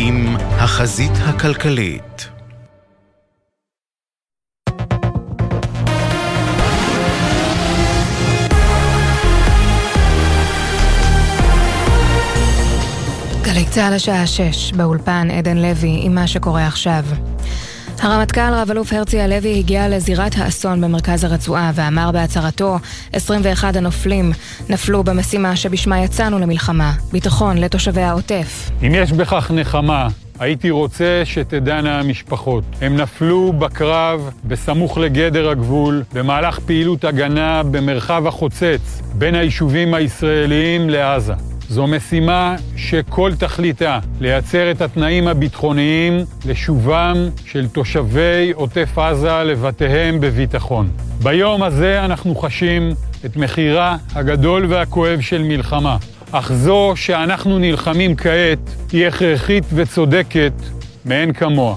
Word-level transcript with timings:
עם 0.00 0.36
החזית 0.38 1.12
הכלכלית. 1.24 2.28
גלי 13.42 13.64
צה"ל 13.70 13.92
השעה 13.92 14.26
6, 14.26 14.72
באולפן 14.72 15.30
עדן 15.30 15.56
לוי 15.56 16.00
עם 16.02 16.14
מה 16.14 16.26
שקורה 16.26 16.66
עכשיו. 16.66 17.04
הרמטכ"ל 18.00 18.54
רב-אלוף 18.54 18.92
הרצי 18.92 19.20
הלוי 19.20 19.58
הגיע 19.58 19.88
לזירת 19.88 20.32
האסון 20.36 20.80
במרכז 20.80 21.24
הרצועה 21.24 21.70
ואמר 21.74 22.10
בהצהרתו 22.12 22.78
21 23.12 23.76
הנופלים 23.76 24.32
נפלו 24.68 25.04
במשימה 25.04 25.56
שבשמה 25.56 26.00
יצאנו 26.00 26.38
למלחמה, 26.38 26.92
ביטחון 27.12 27.58
לתושבי 27.58 28.00
העוטף. 28.00 28.70
אם 28.82 28.94
יש 28.94 29.12
בכך 29.12 29.50
נחמה, 29.54 30.08
הייתי 30.38 30.70
רוצה 30.70 31.22
שתדענה 31.24 32.00
המשפחות. 32.00 32.64
הם 32.80 32.96
נפלו 32.96 33.52
בקרב 33.52 34.30
בסמוך 34.44 34.98
לגדר 34.98 35.48
הגבול, 35.48 36.02
במהלך 36.12 36.58
פעילות 36.58 37.04
הגנה 37.04 37.62
במרחב 37.62 38.26
החוצץ 38.26 39.02
בין 39.14 39.34
היישובים 39.34 39.94
הישראליים 39.94 40.90
לעזה. 40.90 41.34
זו 41.68 41.86
משימה 41.86 42.56
שכל 42.76 43.32
תכליתה 43.38 43.98
לייצר 44.20 44.70
את 44.70 44.80
התנאים 44.80 45.28
הביטחוניים 45.28 46.24
לשובם 46.44 47.16
של 47.44 47.68
תושבי 47.68 48.52
עוטף 48.54 48.98
עזה 48.98 49.42
לבתיהם 49.44 50.20
בביטחון. 50.20 50.90
ביום 51.22 51.62
הזה 51.62 52.04
אנחנו 52.04 52.34
חשים 52.34 52.94
את 53.26 53.36
מחירה 53.36 53.96
הגדול 54.14 54.66
והכואב 54.68 55.20
של 55.20 55.42
מלחמה, 55.42 55.96
אך 56.32 56.52
זו 56.52 56.92
שאנחנו 56.96 57.58
נלחמים 57.58 58.16
כעת 58.16 58.58
היא 58.92 59.06
הכרחית 59.06 59.64
וצודקת 59.74 60.52
מאין 61.04 61.32
כמוה. 61.32 61.74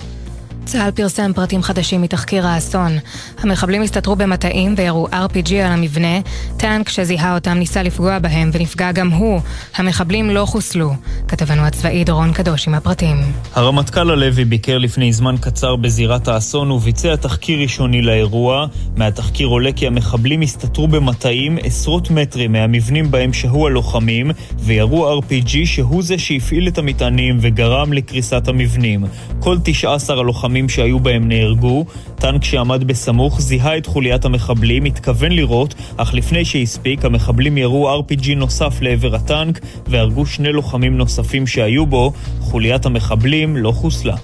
צה"ל 0.71 0.91
פרסם 0.91 1.31
פרטים 1.35 1.63
חדשים 1.63 2.01
מתחקיר 2.01 2.47
האסון. 2.47 2.91
המחבלים 3.37 3.81
הסתתרו 3.81 4.15
במטעים 4.15 4.73
וירו 4.77 5.07
RPG 5.07 5.53
על 5.53 5.71
המבנה, 5.71 6.19
טנק 6.57 6.89
שזיהה 6.89 7.35
אותם 7.35 7.53
ניסה 7.57 7.83
לפגוע 7.83 8.19
בהם 8.19 8.49
ונפגע 8.53 8.91
גם 8.91 9.09
הוא. 9.09 9.41
המחבלים 9.75 10.29
לא 10.29 10.45
חוסלו. 10.45 10.93
כתבנו 11.27 11.61
הצבאי 11.61 12.03
דורון 12.03 12.33
קדוש 12.33 12.67
עם 12.67 12.73
הפרטים. 12.73 13.17
הרמטכ"ל 13.55 14.11
הלוי 14.11 14.45
ביקר 14.45 14.77
לפני 14.77 15.13
זמן 15.13 15.35
קצר 15.41 15.75
בזירת 15.75 16.27
האסון 16.27 16.71
וביצע 16.71 17.15
תחקיר 17.15 17.61
ראשוני 17.61 18.01
לאירוע. 18.01 18.65
מהתחקיר 18.95 19.47
עולה 19.47 19.71
כי 19.71 19.87
המחבלים 19.87 20.41
הסתתרו 20.41 20.87
במטעים 20.87 21.57
עשרות 21.63 22.11
מטרים 22.11 22.51
מהמבנים 22.51 23.11
בהם 23.11 23.33
שהו 23.33 23.67
הלוחמים 23.67 24.31
וירו 24.59 25.19
RPG 25.19 25.65
שהוא 25.65 26.03
זה 26.03 26.17
שהפעיל 26.17 26.67
את 26.67 26.77
המטענים 26.77 27.37
וגרם 27.41 27.93
לקריסת 27.93 28.47
המבנים. 28.47 29.05
כל 29.39 29.57
19 29.63 30.19
הלוחמים 30.19 30.60
הלוחמים 30.61 30.69
שהיו 30.69 30.99
בהם 30.99 31.27
נהרגו. 31.27 31.85
טנק 32.15 32.43
שעמד 32.43 32.83
בסמוך 32.83 33.41
זיהה 33.41 33.77
את 33.77 33.85
חוליית 33.85 34.25
המחבלים, 34.25 34.85
התכוון 34.85 35.31
לירות, 35.31 35.75
אך 35.97 36.13
לפני 36.13 36.45
שהספיק, 36.45 37.05
המחבלים 37.05 37.57
ירו 37.57 37.99
RPG 37.99 38.35
נוסף 38.35 38.81
לעבר 38.81 39.15
הטנק 39.15 39.59
והרגו 39.87 40.25
שני 40.25 40.51
לוחמים 40.51 40.97
נוספים 40.97 41.47
שהיו 41.47 41.85
בו. 41.85 42.13
חוליית 42.39 42.85
המחבלים 42.85 43.57
לא 43.57 43.71
חוסלה. 43.71 44.15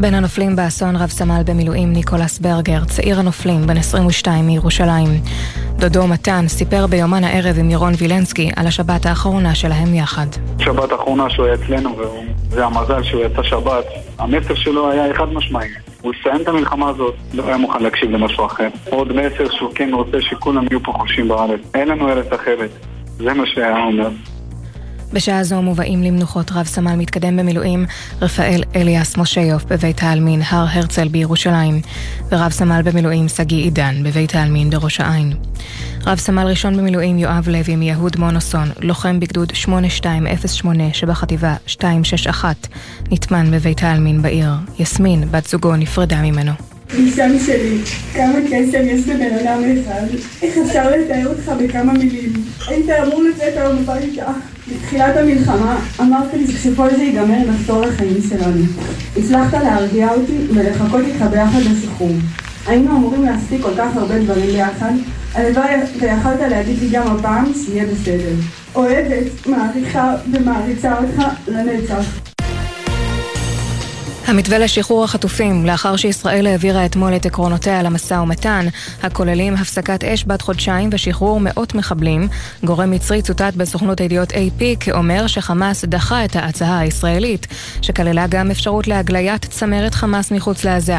בין 0.00 0.14
הנופלים 0.14 0.56
באסון 0.56 0.96
רב 0.96 1.10
סמל 1.10 1.42
במילואים 1.46 1.92
ניקולס 1.92 2.38
ברגר, 2.38 2.84
צעיר 2.84 3.18
הנופלים, 3.18 3.66
בן 3.66 3.76
22 3.76 4.46
מירושלים. 4.46 5.20
דודו 5.88 6.06
מתן 6.06 6.48
סיפר 6.48 6.86
ביומן 6.86 7.24
הערב 7.24 7.58
עם 7.58 7.70
ירון 7.70 7.92
וילנסקי 7.98 8.50
על 8.56 8.66
השבת 8.66 9.06
האחרונה 9.06 9.54
שלהם 9.54 9.94
יחד. 9.94 10.26
שבת 10.58 10.92
האחרונה 10.92 11.30
שהוא 11.30 11.46
היה 11.46 11.54
אצלנו, 11.54 11.96
וזה 12.50 12.64
המזל 12.64 13.02
שהוא 13.02 13.24
יצא 13.24 13.42
שבת. 13.42 13.84
המסר 14.18 14.54
שלו 14.54 14.90
היה 14.90 15.14
חד 15.14 15.32
משמעי. 15.32 15.68
הוא 16.02 16.12
יסיים 16.14 16.42
את 16.42 16.48
המלחמה 16.48 16.88
הזאת, 16.88 17.14
לא 17.34 17.46
היה 17.46 17.56
מוכן 17.56 17.82
להקשיב 17.82 18.10
למשהו 18.10 18.46
אחר. 18.46 18.68
עוד 18.90 19.12
מסר 19.12 19.50
שהוא 19.50 19.70
כן 19.74 19.90
רוצה 19.92 20.20
שכולם 20.20 20.64
יהיו 20.70 20.82
פה 20.82 20.92
חופשים 20.92 21.28
בארץ. 21.28 21.60
אין 21.74 21.88
לנו 21.88 22.08
ארץ 22.08 22.32
אחרת. 22.32 22.70
זה 23.06 23.34
מה 23.34 23.46
שהיה 23.46 23.84
אומר. 23.84 24.08
בשעה 25.14 25.44
זו 25.44 25.62
מובאים 25.62 26.02
למנוחות 26.02 26.52
רב 26.52 26.66
סמל 26.66 26.94
מתקדם 26.94 27.36
במילואים 27.36 27.86
רפאל 28.22 28.62
אליאס 28.76 29.16
מושיוף 29.16 29.64
בבית 29.64 30.02
העלמין 30.02 30.42
הר 30.48 30.66
הרצל 30.70 31.08
בירושלים 31.08 31.80
ורב 32.32 32.52
סמל 32.52 32.82
במילואים 32.84 33.28
שגיא 33.28 33.62
עידן 33.62 34.02
בבית 34.02 34.34
העלמין 34.34 34.70
בראש 34.70 35.00
העין. 35.00 35.32
רב 36.06 36.18
סמל 36.18 36.46
ראשון 36.46 36.76
במילואים 36.76 37.18
יואב 37.18 37.48
לוי 37.48 37.76
מיהוד 37.76 38.16
מונוסון, 38.18 38.68
לוחם 38.80 39.20
בגדוד 39.20 39.54
8208 39.54 40.84
שבחטיבה 40.94 41.56
261, 41.66 42.56
נטמן 43.10 43.50
בבית 43.50 43.82
העלמין 43.82 44.22
בעיר. 44.22 44.52
יסמין, 44.78 45.30
בת 45.30 45.46
זוגו, 45.46 45.76
נפרדה 45.76 46.22
ממנו. 46.22 46.73
ניסה 46.98 47.28
משלי, 47.28 47.78
כמה 48.14 48.38
קסם 48.46 48.88
יש 48.88 49.08
לבן 49.08 49.38
אדם 49.38 49.62
אחד, 49.80 50.06
איך 50.42 50.58
אפשר 50.58 50.90
לתאר 50.90 51.26
אותך 51.28 51.52
בכמה 51.62 51.92
מילים? 51.92 52.32
היית 52.68 52.90
אמור 52.90 53.22
לצאת 53.22 53.56
היום 53.56 53.78
הביתה. 53.78 54.26
בתחילת 54.68 55.16
המלחמה 55.16 55.80
אמרת 56.00 56.34
לי 56.34 56.46
שכשכל 56.46 56.90
זה 56.90 57.02
ייגמר 57.02 57.50
נחזור 57.50 57.86
לחיים 57.86 58.16
שלנו. 58.28 58.64
הצלחת 59.16 59.62
להרגיע 59.62 60.10
אותי 60.10 60.38
ולחכות 60.54 61.00
איתך 61.04 61.24
ביחד 61.30 61.60
לשחרור. 61.60 62.12
היינו 62.66 62.90
אמורים 62.90 63.22
להספיק 63.22 63.62
כל 63.62 63.74
כך 63.78 63.96
הרבה 63.96 64.18
דברים 64.18 64.46
ביחד, 64.46 64.92
הלוואי 65.34 65.74
ויכלת 66.00 66.40
להגיד 66.40 66.78
לי 66.78 66.88
גם 66.88 67.16
הפעם 67.16 67.52
שיהיה 67.64 67.84
בסדר. 67.86 68.34
אוהבת, 68.74 69.46
מעריכה 69.46 70.14
ומעריצה 70.32 70.94
אותך 70.98 71.22
לנצח. 71.48 72.33
המתווה 74.26 74.58
לשחרור 74.58 75.04
החטופים, 75.04 75.66
לאחר 75.66 75.96
שישראל 75.96 76.46
העבירה 76.46 76.86
אתמול 76.86 77.16
את 77.16 77.26
עקרונותיה 77.26 77.82
למשא 77.82 78.14
ומתן, 78.14 78.66
הכוללים 79.02 79.54
הפסקת 79.54 80.04
אש 80.04 80.24
בת 80.26 80.42
חודשיים 80.42 80.90
ושחרור 80.92 81.40
מאות 81.40 81.74
מחבלים, 81.74 82.28
גורם 82.64 82.90
מצרי 82.90 83.22
צוטט 83.22 83.54
בסוכנות 83.56 84.00
הידיעות 84.00 84.32
AP 84.32 84.62
כאומר 84.80 85.26
שחמאס 85.26 85.84
דחה 85.84 86.24
את 86.24 86.36
ההצעה 86.36 86.78
הישראלית, 86.78 87.46
שכללה 87.82 88.26
גם 88.26 88.50
אפשרות 88.50 88.88
להגליית 88.88 89.44
צמרת 89.44 89.94
חמאס 89.94 90.30
מחוץ 90.30 90.64
לעזה. 90.64 90.98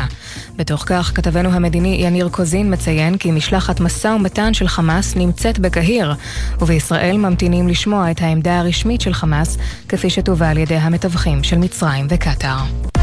בתוך 0.56 0.84
כך, 0.86 1.12
כתבנו 1.16 1.52
המדיני 1.52 1.98
יניר 2.00 2.30
קוזין 2.30 2.74
מציין 2.74 3.18
כי 3.18 3.32
משלחת 3.32 3.80
משא 3.80 4.08
ומתן 4.08 4.54
של 4.54 4.68
חמאס 4.68 5.16
נמצאת 5.16 5.60
בקהיר, 5.60 6.14
ובישראל 6.62 7.18
ממתינים 7.18 7.68
לשמוע 7.68 8.12
את 8.12 8.22
העמדה 8.22 8.60
הרשמית 8.60 9.02
של 9.02 9.14
חמאס, 9.14 9.58
כפי 9.90 10.10
שתובא 10.10 10.50
על 10.50 10.58
ידי 10.58 10.76
המתווכים 10.76 11.44
של 11.44 11.58
מצרים 11.58 12.08
וקטאר. 12.10 12.95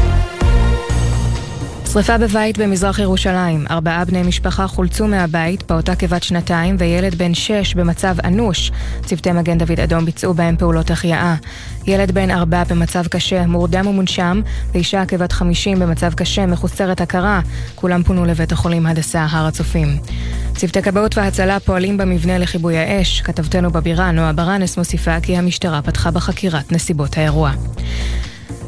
שרפה 1.93 2.17
בבית 2.17 2.57
במזרח 2.57 2.99
ירושלים. 2.99 3.65
ארבעה 3.69 4.05
בני 4.05 4.23
משפחה 4.23 4.67
חולצו 4.67 5.07
מהבית, 5.07 5.61
פעוטה 5.61 5.95
כבת 5.95 6.23
שנתיים 6.23 6.75
וילד 6.79 7.15
בן 7.15 7.33
שש 7.33 7.73
במצב 7.73 8.15
אנוש. 8.23 8.71
צוותי 9.05 9.31
מגן 9.31 9.57
דוד 9.57 9.79
אדום 9.79 10.05
ביצעו 10.05 10.33
בהם 10.33 10.57
פעולות 10.57 10.91
החייאה. 10.91 11.35
ילד 11.87 12.11
בן 12.11 12.31
ארבע 12.31 12.63
במצב 12.63 13.07
קשה, 13.07 13.45
מורדם 13.45 13.87
ומונשם, 13.87 14.41
ואישה 14.73 15.05
כבת 15.05 15.31
חמישים 15.31 15.79
במצב 15.79 16.13
קשה, 16.13 16.45
מחוסרת 16.45 17.01
הכרה. 17.01 17.41
כולם 17.75 18.03
פונו 18.03 18.25
לבית 18.25 18.51
החולים 18.51 18.85
הדסה 18.85 19.25
הר 19.29 19.47
הצופים. 19.47 19.97
צוותי 20.55 20.81
כבאות 20.81 21.17
והצלה 21.17 21.59
פועלים 21.59 21.97
במבנה 21.97 22.37
לכיבוי 22.37 22.77
האש. 22.77 23.21
כתבתנו 23.21 23.71
בבירה, 23.71 24.11
נועה 24.11 24.33
ברנס, 24.33 24.77
מוסיפה 24.77 25.19
כי 25.19 25.37
המשטרה 25.37 25.81
פתחה 25.81 26.11
בחקירת 26.11 26.71
נסיבות 26.71 27.17
האירוע. 27.17 27.51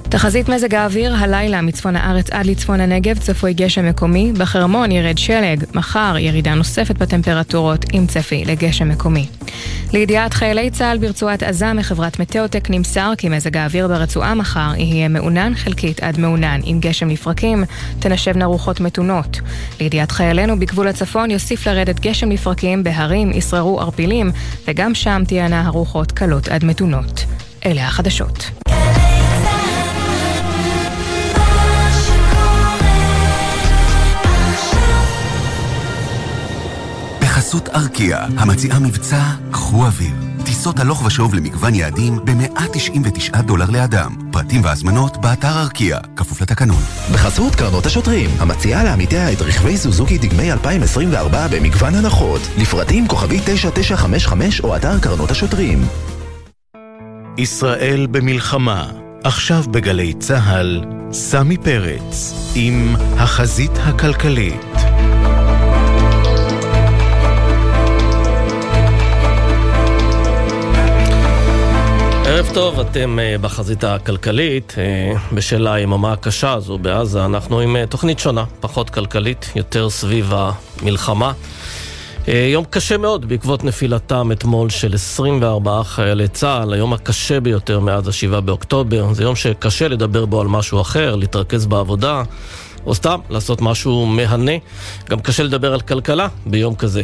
תחזית 0.10 0.50
מזג 0.50 0.76
האוויר, 0.76 1.16
הלילה 1.16 1.62
מצפון 1.62 1.96
הארץ 1.96 2.30
עד 2.30 2.46
לצפון 2.46 2.82
הנגב 2.82 3.18
צפוי 3.20 3.54
גשם 3.54 3.90
מקומי, 3.90 4.34
בחרמון 4.38 4.92
ירד 4.92 5.18
שלג, 5.18 5.64
מחר 5.74 6.16
ירידה 6.20 6.54
נוספת 6.54 6.98
בטמפרטורות 6.98 7.86
עם 7.94 8.08
צפי 8.08 8.46
לגשם 8.46 8.90
מקומי. 8.90 9.28
לידיעת 9.94 10.34
חיילי 10.34 10.70
צה"ל 10.70 10.98
ברצועת 10.98 11.44
עזה 11.44 11.74
מחברת 11.74 12.20
מטאוטק 12.20 12.70
נמסר 12.70 13.12
כי 13.18 13.30
מזג 13.30 13.58
האוויר 13.58 13.88
ברצועה 13.88 14.36
מחר 14.36 14.72
יהיה 14.78 15.08
מעונן 15.08 15.56
חלקית 15.56 16.04
עד 16.04 16.20
מעונן 16.20 16.60
עם 16.64 16.80
גשם 16.80 17.10
לפרקים, 17.10 17.64
תנשבנה 18.00 18.46
רוחות 18.46 18.80
מתונות. 18.80 19.40
לידיעת 19.80 20.12
חיילינו 20.12 20.60
בגבול 20.60 20.88
הצפון 20.88 21.32
יוסיף 21.32 21.68
לרדת 21.68 22.00
גשם 22.00 22.32
לפרקים 22.32 22.84
בהרים, 22.84 23.32
ישררו 23.32 23.82
ערפילים, 23.82 24.32
וגם 24.68 24.96
שם 24.96 25.24
תהיינה 25.28 25.62
הרוחות 25.66 26.12
קלות 26.12 26.48
עד 26.48 26.64
מתונות. 26.64 27.26
אלה 27.66 27.88
החדשות. 27.88 28.65
בחסות 37.56 37.70
ארקיע, 37.70 38.26
המציעה 38.38 38.80
מבצע 38.80 39.24
קחו 39.52 39.86
אוויר. 39.86 40.14
טיסות 40.46 40.80
הלוך 40.80 41.06
ושוב 41.06 41.34
למגוון 41.34 41.76
יעדים 41.76 42.20
ב-199 42.26 43.42
דולר 43.42 43.70
לאדם. 43.70 44.16
פרטים 44.32 44.64
והזמנות 44.64 45.18
באתר 45.18 45.62
ארקיע, 45.62 45.98
כפוף 46.16 46.42
לתקנון. 46.42 46.82
בחסות 47.14 47.56
קרנות 47.56 47.86
השוטרים, 47.86 48.30
המציעה 48.40 48.84
לעמיתיה 48.84 49.34
את 49.34 49.42
רכבי 49.42 49.78
סוזוקי 49.78 50.18
דגמי 50.18 50.52
2024 50.52 51.48
במגוון 51.48 51.96
הנחות. 51.96 52.42
לפרטים 52.58 53.08
כוכבי 53.08 53.40
9955 53.46 54.62
או 54.62 54.76
אתר 54.76 55.00
קרנות 55.00 55.32
השוטרים. 55.32 55.86
ישראל 57.38 58.08
במלחמה 58.12 58.92
עכשיו 59.24 59.64
בגלי 59.72 60.14
צה"ל, 60.14 60.84
סמי 61.12 61.58
פרץ, 61.58 62.34
עם 62.56 62.96
החזית 63.18 63.72
הכלכלית. 63.78 64.95
ערב 72.28 72.50
טוב, 72.54 72.80
אתם 72.80 73.20
uh, 73.20 73.42
בחזית 73.42 73.84
הכלכלית. 73.84 74.76
Uh, 74.76 75.36
בשל 75.36 75.68
היממה 75.68 76.14
הקשה 76.14 76.54
הזו 76.54 76.78
בעזה, 76.78 77.26
אנחנו 77.26 77.60
עם 77.60 77.76
uh, 77.76 77.90
תוכנית 77.90 78.20
שונה, 78.20 78.46
פחות 78.60 78.90
כלכלית, 78.90 79.52
יותר 79.56 79.90
סביב 79.90 80.32
המלחמה. 80.36 81.34
יום 82.28 82.66
קשה 82.70 82.98
מאוד 82.98 83.26
בעקבות 83.26 83.64
נפילתם 83.64 84.32
אתמול 84.32 84.70
של 84.70 84.94
24 84.94 85.84
חיילי 85.84 86.28
צה"ל, 86.28 86.74
היום 86.74 86.94
הקשה 86.94 87.40
ביותר 87.40 87.80
מאז 87.80 88.08
ה-7 88.08 88.40
באוקטובר. 88.40 89.14
זה 89.14 89.24
יום 89.24 89.36
שקשה 89.36 89.88
לדבר 89.88 90.26
בו 90.26 90.42
על 90.42 90.48
משהו 90.48 90.82
אחר, 90.82 91.16
להתרכז 91.16 91.66
בעבודה, 91.66 92.24
או 92.86 92.96
סתם 92.96 93.20
לעשות 93.30 93.62
משהו 93.62 94.06
מהנה. 94.06 94.52
גם 95.10 95.20
קשה 95.20 95.44
לדבר 95.44 95.74
על 95.74 95.82
כלכלה 95.82 96.28
ביום 96.46 96.76
כזה. 96.76 97.02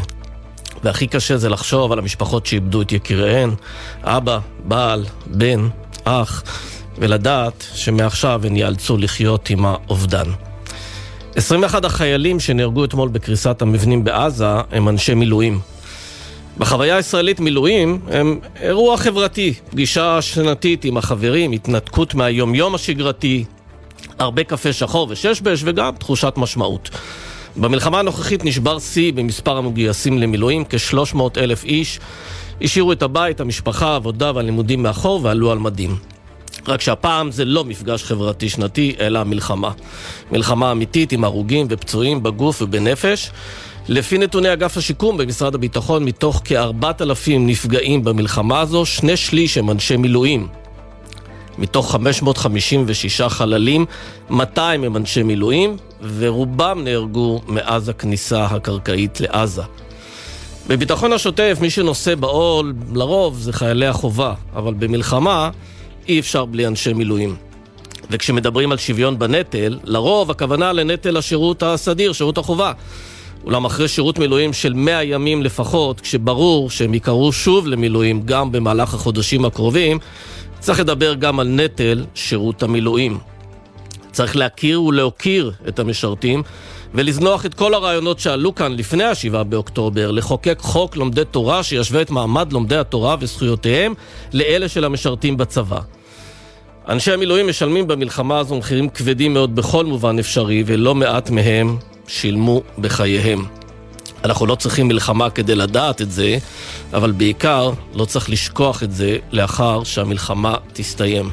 והכי 0.83 1.07
קשה 1.07 1.38
זה 1.38 1.50
לחשוב 1.50 1.92
על 1.92 2.00
המשפחות 2.00 2.45
שאיבדו 2.45 2.81
את 2.81 2.92
יקיריהן, 2.92 3.50
אבא, 4.04 4.39
בעל, 4.63 5.06
בן, 5.25 5.68
אח, 6.04 6.44
ולדעת 6.98 7.66
שמעכשיו 7.74 8.42
הן 8.45 8.56
ייאלצו 8.56 8.98
לחיות 8.98 9.50
עם 9.50 9.66
האובדן. 9.66 10.25
21 11.36 11.86
החיילים 11.86 12.39
שנהרגו 12.39 12.86
אתמול 12.86 13.10
בקריסת 13.10 13.62
המבנים 13.62 14.04
בעזה 14.04 14.45
הם 14.72 14.89
אנשי 14.89 15.13
מילואים. 15.13 15.60
בחוויה 16.57 16.95
הישראלית 16.95 17.39
מילואים 17.39 18.00
הם 18.07 18.39
אירוע 18.62 18.98
חברתי, 18.98 19.54
פגישה 19.69 20.22
שנתית 20.22 20.86
עם 20.86 20.98
החברים, 20.98 21.51
התנתקות 21.51 22.13
מהיומיום 22.13 22.75
השגרתי, 22.75 23.45
הרבה 24.19 24.44
קפה 24.44 24.74
שחור 24.74 25.07
וששבש 25.10 25.62
וגם 25.66 25.94
תחושת 26.00 26.33
משמעות. 26.38 26.89
במלחמה 27.56 28.00
הנוכחית 28.00 28.45
נשבר 28.45 28.80
שיא 28.80 29.13
במספר 29.13 29.57
המגויסים 29.57 30.18
למילואים, 30.18 30.63
כ-300 30.69 31.19
אלף 31.38 31.63
איש 31.63 32.00
השאירו 32.62 32.92
את 32.92 33.03
הבית, 33.03 33.39
המשפחה, 33.39 33.88
העבודה 33.88 34.31
והלימודים 34.36 34.83
מאחור 34.83 35.19
ועלו 35.24 35.51
על 35.51 35.59
מדים. 35.59 35.95
רק 36.68 36.81
שהפעם 36.81 37.31
זה 37.31 37.45
לא 37.45 37.65
מפגש 37.65 38.03
חברתי 38.03 38.50
שנתי, 38.50 38.95
אלא 39.00 39.24
מלחמה. 39.24 39.71
מלחמה 40.31 40.71
אמיתית 40.71 41.12
עם 41.12 41.24
הרוגים 41.24 41.68
ופצועים 41.69 42.24
בגוף 42.24 42.62
ובנפש. 42.62 43.31
לפי 43.88 44.18
נתוני 44.18 44.54
אגף 44.54 44.77
השיקום 44.77 45.18
במשרד 45.18 45.56
הביטחון, 45.56 46.06
מתוך 46.06 46.42
כ-4,000 46.45 47.31
נפגעים 47.39 48.04
במלחמה 48.04 48.59
הזו, 48.59 48.86
שני 48.86 49.18
שליש 49.18 49.57
הם 49.57 49.71
אנשי 49.71 49.97
מילואים. 49.97 50.47
מתוך 51.57 51.92
556 51.92 53.21
חללים, 53.21 53.86
200 54.30 54.83
הם 54.83 54.97
אנשי 54.97 55.24
מילואים, 55.24 55.77
ורובם 56.18 56.81
נהרגו 56.83 57.42
מאז 57.48 57.89
הכניסה 57.89 58.45
הקרקעית 58.45 59.21
לעזה. 59.21 59.62
בביטחון 60.68 61.13
השוטף, 61.13 61.57
מי 61.62 61.69
שנושא 61.69 62.15
בעול, 62.15 62.74
לרוב 62.94 63.39
זה 63.39 63.53
חיילי 63.53 63.88
החובה, 63.88 64.33
אבל 64.56 64.74
במלחמה 64.74 65.50
אי 66.07 66.19
אפשר 66.19 66.45
בלי 66.45 66.68
אנשי 66.68 66.94
מילואים. 66.94 67.36
וכשמדברים 68.09 68.71
על 68.71 68.77
שוויון 68.77 69.19
בנטל, 69.19 69.80
לרוב 69.83 70.31
הכוונה 70.31 70.74
לנטל 70.74 71.18
השירות 71.18 71.63
הסדיר, 71.63 72.13
שירות 72.13 72.38
החובה. 72.38 72.71
אולם 73.45 73.65
אחרי 73.65 73.88
שירות 73.88 74.19
מילואים 74.19 74.54
של 74.54 74.74
100 74.74 75.04
ימים 75.04 75.44
לפחות, 75.44 76.01
כשברור 76.01 76.69
שהם 76.69 76.94
יקראו 76.94 77.31
שוב 77.31 77.68
למילואים 77.68 78.21
גם 78.25 78.51
במהלך 78.51 78.94
החודשים 78.94 79.45
הקרובים, 79.45 80.00
צריך 80.59 80.80
לדבר 80.80 81.13
גם 81.13 81.39
על 81.39 81.47
נטל 81.47 82.06
שירות 82.15 82.63
המילואים. 82.63 83.18
צריך 84.12 84.36
להכיר 84.36 84.84
ולהוקיר 84.84 85.52
את 85.68 85.80
המשרתים 85.80 86.44
ולזנוח 86.94 87.46
את 87.46 87.54
כל 87.54 87.74
הרעיונות 87.74 88.19
שעלו 88.19 88.56
כאן 88.56 88.75
לפני 88.75 89.04
השבעה 89.04 89.44
באוקטובר, 89.44 90.12
לחוקק 90.12 90.60
חוק 90.62 90.96
לומדי 90.96 91.25
תורה 91.31 91.63
שישווה 91.63 92.02
את 92.02 92.10
מעמד 92.10 92.54
לומדי 92.54 92.78
התורה 92.78 93.16
וזכויותיהם 93.19 93.94
לאלה 94.34 94.68
של 94.68 94.86
המשרתים 94.86 95.38
בצבא. 95.38 95.80
אנשי 96.90 97.12
המילואים 97.12 97.48
משלמים 97.48 97.88
במלחמה 97.88 98.40
הזו 98.40 98.56
מחירים 98.56 98.90
כבדים 98.90 99.34
מאוד 99.34 99.56
בכל 99.56 99.86
מובן 99.86 100.19
אפשרי, 100.19 100.64
ולא 100.66 100.96
מעט 100.96 101.30
מהם 101.30 101.78
שילמו 102.07 102.62
בחייהם. 102.78 103.46
אנחנו 104.24 104.46
לא 104.46 104.56
צריכים 104.56 104.88
מלחמה 104.88 105.30
כדי 105.30 105.56
לדעת 105.56 106.02
את 106.02 106.12
זה, 106.12 106.38
אבל 106.94 107.12
בעיקר 107.12 107.72
לא 107.94 108.06
צריך 108.06 108.30
לשכוח 108.30 108.84
את 108.84 108.92
זה 108.92 109.18
לאחר 109.31 109.84
שהמלחמה 109.84 110.56
תסתיים. 110.74 111.30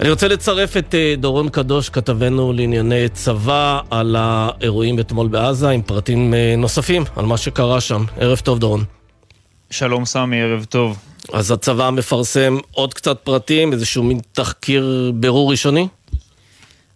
אני 0.00 0.10
רוצה 0.10 0.28
לצרף 0.28 0.76
את 0.76 0.94
אה, 0.94 1.14
דורון 1.18 1.48
קדוש, 1.48 1.88
כתבנו 1.88 2.52
לענייני 2.52 3.08
צבא, 3.08 3.80
על 3.90 4.16
האירועים 4.18 5.00
אתמול 5.00 5.28
בעזה, 5.28 5.68
עם 5.70 5.82
פרטים 5.82 6.34
אה, 6.34 6.54
נוספים 6.58 7.04
על 7.16 7.26
מה 7.26 7.36
שקרה 7.36 7.80
שם. 7.80 8.04
ערב 8.16 8.38
טוב, 8.38 8.58
דורון. 8.58 8.84
שלום 9.70 10.04
סמי, 10.04 10.42
ערב 10.42 10.64
טוב. 10.64 10.98
אז 11.32 11.50
הצבא 11.50 11.90
מפרסם 11.90 12.58
עוד 12.70 12.94
קצת 12.94 13.18
פרטים, 13.24 13.72
איזשהו 13.72 14.02
מין 14.02 14.20
תחקיר 14.32 15.12
בירור 15.14 15.50
ראשוני? 15.50 15.88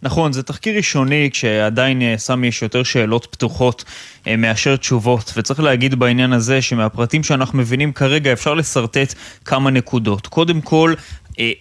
נכון, 0.03 0.33
זה 0.33 0.43
תחקיר 0.43 0.77
ראשוני 0.77 1.29
כשעדיין, 1.33 2.03
אה, 2.03 2.15
סמי, 2.19 2.47
יש 2.47 2.63
יותר 2.63 2.83
שאלות 2.83 3.27
פתוחות 3.31 3.85
מאשר 4.39 4.77
תשובות, 4.77 5.33
וצריך 5.37 5.61
להגיד 5.61 5.95
בעניין 5.95 6.33
הזה 6.33 6.63
שמהפרטים 6.63 7.23
שאנחנו 7.23 7.59
מבינים 7.59 7.93
כרגע 7.93 8.33
אפשר 8.33 8.55
לשרטט 8.55 9.15
כמה 9.45 9.71
נקודות. 9.71 10.27
קודם 10.27 10.61
כל, 10.61 10.95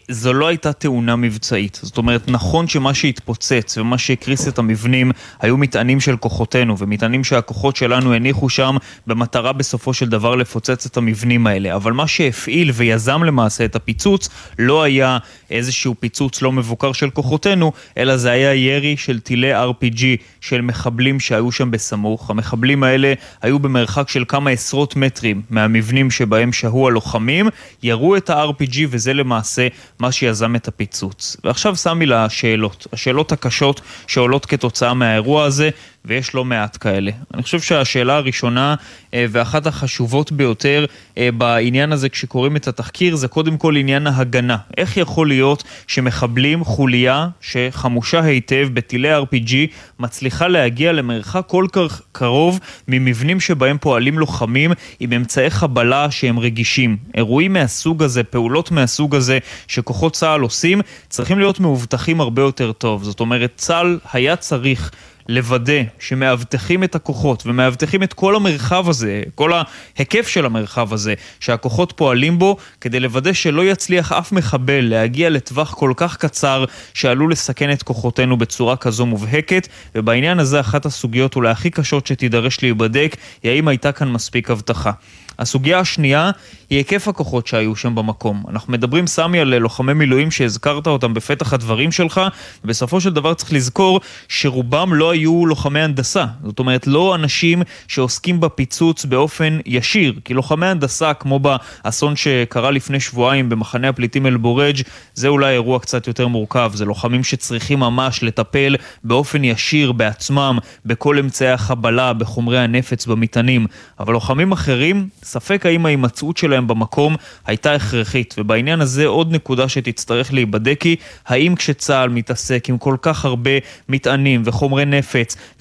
זו 0.10 0.34
לא 0.34 0.48
הייתה 0.48 0.74
תאונה 0.74 1.16
מבצעית. 1.16 1.80
זאת 1.82 1.98
אומרת, 1.98 2.28
נכון 2.28 2.68
שמה 2.68 2.94
שהתפוצץ 2.94 3.78
ומה 3.78 3.98
שהקריס 3.98 4.48
את 4.48 4.60
המבנים 4.60 5.12
היו 5.40 5.58
מטענים 5.58 6.00
של 6.00 6.18
כוחותינו, 6.18 6.78
ומטענים 6.78 7.24
שהכוחות 7.24 7.76
שלנו 7.76 8.14
הניחו 8.14 8.50
שם 8.50 8.78
במטרה 9.08 9.54
בסופו 9.54 9.94
של 9.94 10.10
דבר 10.10 10.36
לפוצץ 10.36 10.86
את 10.86 10.98
המבנים 10.98 11.48
האלה. 11.48 11.76
אבל 11.76 11.92
מה 11.92 12.08
שהפעיל 12.08 12.72
ויזם 12.74 13.24
למעשה 13.24 13.66
את 13.66 13.76
הפיצוץ 13.76 14.30
לא 14.60 14.84
היה 14.84 15.18
איזשהו 15.52 15.96
פיצוץ 16.00 16.42
לא 16.42 16.52
מבוקר 16.52 16.92
של 16.92 17.10
כוחותינו, 17.10 17.72
אלא 17.98 18.18
זה 18.18 18.32
היה 18.32 18.54
ירי 18.54 18.98
של 18.98 19.20
טילי 19.20 19.56
RPG 19.56 20.04
של 20.42 20.62
מחבלים 20.62 21.20
שהיו 21.20 21.52
שם 21.52 21.72
בסמוך. 21.72 22.30
המחבלים 22.30 22.84
האלה 22.84 23.14
היו 23.42 23.60
במרחק 23.60 24.10
של 24.10 24.24
כמה 24.28 24.50
עשרות 24.50 24.96
מטרים 24.96 25.42
מהמבנים 25.50 26.12
שבהם 26.12 26.54
שהו 26.54 26.88
הלוחמים, 26.88 27.50
ירו 27.84 28.16
את 28.16 28.30
ה-RPG 28.30 28.78
וזה 28.90 29.14
למעשה 29.14 29.63
זה 29.64 29.68
מה 30.00 30.12
שיזם 30.12 30.56
את 30.56 30.68
הפיצוץ. 30.68 31.38
ועכשיו 31.44 31.76
סמי 31.76 32.06
לשאלות, 32.06 32.88
השאלות 32.94 33.32
הקשות 33.32 33.82
שעולות 34.08 34.46
כתוצאה 34.46 34.94
מהאירוע 34.94 35.44
הזה, 35.46 35.70
ויש 36.06 36.36
לא 36.36 36.46
מעט 36.46 36.78
כאלה. 36.80 37.12
אני 37.34 37.44
חושב 37.44 37.62
שהשאלה 37.62 38.16
הראשונה 38.16 38.76
אה, 39.14 39.26
ואחת 39.30 39.68
החשובות 39.68 40.32
ביותר 40.32 40.86
אה, 41.18 41.30
בעניין 41.38 41.92
הזה 41.92 42.10
כשקוראים 42.10 42.56
את 42.56 42.68
התחקיר 42.68 43.16
זה 43.16 43.28
קודם 43.28 43.58
כל 43.58 43.76
עניין 43.76 44.08
ההגנה. 44.08 44.58
איך 44.78 44.98
יכול 44.98 45.28
להיות 45.28 45.64
שמחבלים 45.88 46.64
חוליה 46.64 47.28
שחמושה 47.42 48.22
היטב 48.22 48.68
בטילי 48.74 49.18
RPG 49.18 49.54
מצליחה 50.00 50.48
להגיע 50.48 50.92
למרחק 50.92 51.44
כל 51.48 51.68
כך 51.72 52.02
קרוב 52.12 52.60
ממבנים 52.88 53.40
שבהם 53.40 53.78
פועלים 53.78 54.20
לוחמים 54.20 54.72
עם 55.00 55.14
אמצעי 55.14 55.50
חבלה 55.50 56.12
שהם 56.12 56.40
רגישים. 56.40 56.98
אירועים 57.16 57.54
מהסוג 57.54 58.04
הזה, 58.04 58.24
פעולות 58.24 58.72
מהסוג 58.72 59.16
הזה 59.16 59.40
שכוחות 59.68 60.14
צה"ל 60.14 60.42
עושים, 60.42 60.82
צריכים 61.10 61.40
להיות 61.40 61.60
מאובטחים 61.60 62.22
הרבה 62.22 62.42
יותר 62.42 62.72
טוב. 62.72 63.04
זאת 63.04 63.20
אומרת, 63.20 63.52
צה"ל 63.56 64.00
היה 64.14 64.36
צריך 64.36 64.92
לוודא 65.30 65.82
שמאבטחים 66.00 66.84
את 66.84 66.96
הכוחות 66.96 67.44
ומאבטחים 67.46 68.04
את 68.04 68.14
כל 68.14 68.36
המרחב 68.36 68.90
הזה, 68.90 69.22
כל 69.36 69.52
ההיקף 69.54 70.28
של 70.28 70.46
המרחב 70.46 70.94
הזה, 70.94 71.14
שהכוחות 71.40 71.94
פועלים 71.96 72.40
בו, 72.40 72.58
כדי 72.82 73.00
לוודא 73.00 73.34
שלא 73.34 73.66
יצליח 73.66 74.12
אף 74.12 74.32
מחבל 74.32 74.82
להגיע 74.82 75.30
לטווח 75.30 75.74
כל 75.74 75.94
כך 75.98 76.18
קצר 76.18 76.66
שעלול 76.94 77.32
לסכן 77.32 77.72
את 77.72 77.84
כוחותינו 77.84 78.38
בצורה 78.38 78.76
כזו 78.76 79.06
מובהקת, 79.06 79.68
ובעניין 79.96 80.40
הזה 80.40 80.60
אחת 80.60 80.86
הסוגיות 80.86 81.36
אולי 81.36 81.50
הכי 81.50 81.70
קשות 81.70 82.08
שתידרש 82.08 82.62
להיבדק, 82.62 83.16
היא 83.44 83.52
האם 83.52 83.68
הייתה 83.68 83.92
כאן 83.92 84.12
מספיק 84.12 84.52
אבטחה. 84.52 84.92
הסוגיה 85.40 85.80
השנייה 85.80 86.32
היא 86.70 86.78
היקף 86.78 87.08
הכוחות 87.08 87.48
שהיו 87.48 87.76
שם 87.76 87.96
במקום. 87.96 88.44
אנחנו 88.50 88.74
מדברים, 88.74 89.08
סמי, 89.08 89.40
על 89.40 89.58
לוחמי 89.58 89.94
מילואים 89.94 90.32
שהזכרת 90.32 90.88
אותם 90.88 91.14
בפתח 91.14 91.54
הדברים 91.54 91.92
שלך, 91.92 92.22
ובסופו 92.64 93.02
של 93.02 93.14
דבר 93.14 93.34
צריך 93.34 93.54
לזכור 93.54 94.00
שרובם 94.28 94.94
לא 94.94 95.13
היו 95.14 95.46
לוחמי 95.46 95.80
הנדסה. 95.80 96.26
זאת 96.44 96.60
אומרת, 96.60 96.88
לא 96.88 97.16
אנשים 97.16 97.62
שעוסקים 97.88 98.40
בפיצוץ 98.40 99.06
באופן 99.06 99.60
ישיר, 99.66 100.14
כי 100.26 100.34
לוחמי 100.34 100.68
הנדסה, 100.68 101.14
כמו 101.14 101.40
באסון 101.40 102.16
שקרה 102.16 102.72
לפני 102.72 103.00
שבועיים 103.00 103.50
במחנה 103.50 103.90
הפליטים 103.90 104.28
אל-בורג', 104.28 104.82
זה 105.14 105.28
אולי 105.28 105.54
אירוע 105.54 105.80
קצת 105.80 106.08
יותר 106.08 106.28
מורכב. 106.28 106.72
זה 106.74 106.86
לוחמים 106.86 107.24
שצריכים 107.24 107.80
ממש 107.80 108.24
לטפל 108.24 108.76
באופן 109.04 109.44
ישיר 109.44 109.92
בעצמם, 109.92 110.58
בכל 110.86 111.20
אמצעי 111.20 111.52
החבלה, 111.52 112.14
בחומרי 112.14 112.60
הנפץ, 112.60 113.06
במטענים. 113.06 113.68
אבל 114.00 114.14
לוחמים 114.14 114.52
אחרים, 114.52 115.08
ספק 115.24 115.66
האם 115.66 115.86
ההימצאות 115.86 116.38
שלהם 116.38 116.68
במקום 116.68 117.16
הייתה 117.48 117.74
הכרחית, 117.74 118.36
ובעניין 118.38 118.82
הזה 118.82 119.06
עוד 119.06 119.32
נקודה 119.32 119.70
שתצטרך 119.70 120.34
להיבדק 120.34 120.82
היא, 120.82 120.98
האם 121.28 121.56
כשצה"ל 121.56 122.10
מתעסק 122.10 122.70
עם 122.70 122.78
כל 122.78 122.96
כך 123.02 123.26
הרבה 123.26 123.52
מטענים 123.90 124.42
וחומרי 124.46 124.86
נפץ 124.86 125.03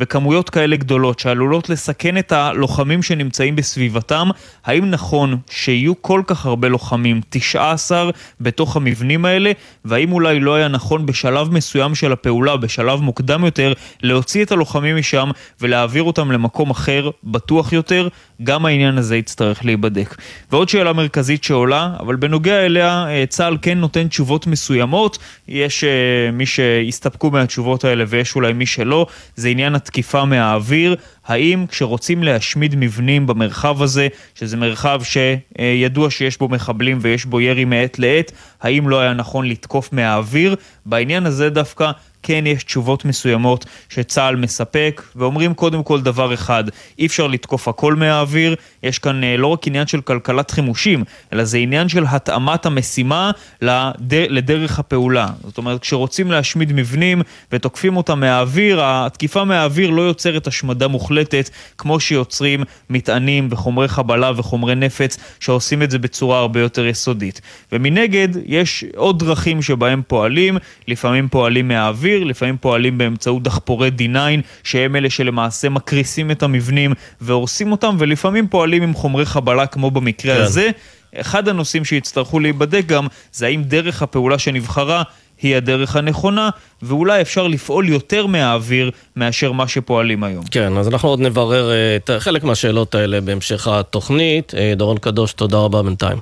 וכמויות 0.00 0.50
כאלה 0.50 0.76
גדולות 0.76 1.18
שעלולות 1.18 1.68
לסכן 1.68 2.18
את 2.18 2.32
הלוחמים 2.32 3.02
שנמצאים 3.02 3.56
בסביבתם, 3.56 4.28
האם 4.64 4.90
נכון 4.90 5.37
שיהיו 5.50 6.02
כל 6.02 6.22
כך 6.26 6.46
הרבה 6.46 6.68
לוחמים, 6.68 7.20
19 7.30 8.11
בתוך 8.40 8.76
המבנים 8.76 9.25
האלה, 9.25 9.52
והאם 9.84 10.12
אולי 10.12 10.40
לא 10.40 10.54
היה 10.54 10.68
נכון 10.68 11.06
בשלב 11.06 11.50
מסוים 11.50 11.94
של 11.94 12.12
הפעולה, 12.12 12.56
בשלב 12.56 13.00
מוקדם 13.00 13.44
יותר, 13.44 13.72
להוציא 14.02 14.44
את 14.44 14.52
הלוחמים 14.52 14.96
משם 14.96 15.30
ולהעביר 15.61 16.02
אותם 16.02 16.32
למקום 16.32 16.70
אחר, 16.70 17.11
בטוח 17.25 17.72
יותר, 17.72 18.08
גם 18.42 18.66
העניין 18.66 18.99
הזה 18.99 19.16
יצטרך 19.16 19.64
להיבדק. 19.64 20.16
ועוד 20.52 20.68
שאלה 20.68 20.92
מרכזית 20.92 21.44
שעולה, 21.44 21.90
אבל 22.00 22.16
בנוגע 22.16 22.66
אליה 22.66 23.06
אה, 23.08 23.25
צה"ל 23.28 23.56
כן 23.62 23.78
נותן 23.78 24.08
תשובות 24.08 24.46
מסוימות, 24.46 25.18
יש 25.49 25.84
uh, 25.84 26.32
מי 26.32 26.46
שהסתפקו 26.46 27.30
מהתשובות 27.30 27.84
האלה 27.84 28.04
ויש 28.08 28.37
אולי 28.37 28.52
מי 28.52 28.66
שלא, 28.66 29.06
זה 29.36 29.48
עניין 29.48 29.74
התקיפה 29.74 30.24
מהאוויר. 30.24 30.96
האם 31.26 31.66
כשרוצים 31.68 32.22
להשמיד 32.22 32.74
מבנים 32.76 33.26
במרחב 33.26 33.82
הזה, 33.82 34.08
שזה 34.34 34.56
מרחב 34.56 35.00
שידוע 35.02 36.10
שיש 36.10 36.38
בו 36.38 36.48
מחבלים 36.48 36.98
ויש 37.00 37.24
בו 37.24 37.40
ירי 37.40 37.64
מעת 37.64 37.98
לעת, 37.98 38.32
האם 38.60 38.88
לא 38.88 39.00
היה 39.00 39.12
נכון 39.12 39.48
לתקוף 39.48 39.92
מהאוויר? 39.92 40.56
בעניין 40.86 41.26
הזה 41.26 41.50
דווקא 41.50 41.90
כן 42.22 42.46
יש 42.46 42.64
תשובות 42.64 43.04
מסוימות 43.04 43.66
שצה"ל 43.88 44.36
מספק, 44.36 45.02
ואומרים 45.16 45.54
קודם 45.54 45.82
כל 45.82 46.00
דבר 46.00 46.34
אחד, 46.34 46.64
אי 46.98 47.06
אפשר 47.06 47.26
לתקוף 47.26 47.68
הכל 47.68 47.94
מהאוויר, 47.94 48.54
יש 48.82 48.98
כאן 48.98 49.24
אה, 49.24 49.36
לא 49.36 49.46
רק 49.46 49.66
עניין 49.66 49.86
של 49.86 50.00
כלכלת 50.00 50.50
חימושים, 50.50 51.04
אלא 51.32 51.44
זה 51.44 51.58
עניין 51.58 51.88
של 51.88 52.04
התאמת 52.08 52.66
המשימה 52.66 53.30
לד... 53.62 54.14
לדרך 54.14 54.78
הפעולה. 54.78 55.28
זאת 55.44 55.58
אומרת, 55.58 55.80
כשרוצים 55.80 56.30
להשמיד 56.30 56.72
מבנים 56.72 57.22
ותוקפים 57.52 57.96
אותם 57.96 58.20
מהאוויר, 58.20 58.80
התקיפה 58.82 59.44
מהאוויר 59.44 59.90
לא 59.90 60.02
יוצרת 60.02 60.46
השמדה 60.46 60.88
מוחלטת, 60.88 61.50
כמו 61.78 62.00
שיוצרים 62.00 62.64
מטענים 62.90 63.48
וחומרי 63.50 63.88
חבלה 63.88 64.30
וחומרי 64.36 64.74
נפץ, 64.74 65.18
שעושים 65.40 65.82
את 65.82 65.90
זה 65.90 65.98
בצורה 65.98 66.38
הרבה 66.38 66.60
יותר 66.60 66.86
יסודית. 66.86 67.40
ומנגד, 67.72 68.28
יש 68.46 68.84
עוד 68.96 69.18
דרכים 69.18 69.62
שבהם 69.62 70.02
פועלים, 70.06 70.58
לפעמים 70.88 71.28
פועלים 71.28 71.68
מהאוויר, 71.68 72.12
האוויר, 72.12 72.25
לפעמים 72.25 72.57
פועלים 72.61 72.99
באמצעות 72.99 73.42
דחפורי 73.42 73.90
D9, 73.99 74.16
שהם 74.64 74.97
אלה 74.97 75.11
שלמעשה 75.11 75.69
מקריסים 75.69 76.31
את 76.31 76.42
המבנים 76.42 76.95
והורסים 77.21 77.73
אותם, 77.73 77.97
ולפעמים 77.99 78.49
פועלים 78.49 78.83
עם 78.83 78.95
חומרי 78.95 79.26
חבלה 79.26 79.66
כמו 79.66 79.90
במקרה 79.90 80.35
כן. 80.35 80.40
הזה. 80.40 80.71
אחד 81.16 81.49
הנושאים 81.49 81.85
שיצטרכו 81.85 82.40
להיבדק 82.40 82.87
גם, 82.87 83.07
זה 83.33 83.47
האם 83.47 83.62
דרך 83.62 84.02
הפעולה 84.02 84.38
שנבחרה 84.38 85.02
היא 85.42 85.57
הדרך 85.57 85.97
הנכונה, 85.97 86.50
ואולי 86.83 87.21
אפשר 87.21 87.47
לפעול 87.47 87.88
יותר 87.88 88.26
מהאוויר 88.26 88.90
מאשר 89.16 89.52
מה 89.52 89.69
שפועלים 89.69 90.25
היום. 90.25 90.45
כן, 90.50 90.76
אז 90.76 90.88
אנחנו 90.88 91.09
עוד 91.09 91.21
נברר 91.21 91.71
אה, 91.71 91.97
את 91.97 92.11
חלק 92.19 92.45
מהשאלות 92.45 92.95
האלה 92.95 93.21
בהמשך 93.21 93.69
התוכנית. 93.69 94.54
אה, 94.54 94.73
דורון 94.76 94.99
קדוש, 94.99 95.33
תודה 95.33 95.59
רבה 95.59 95.83
בינתיים. 95.83 96.19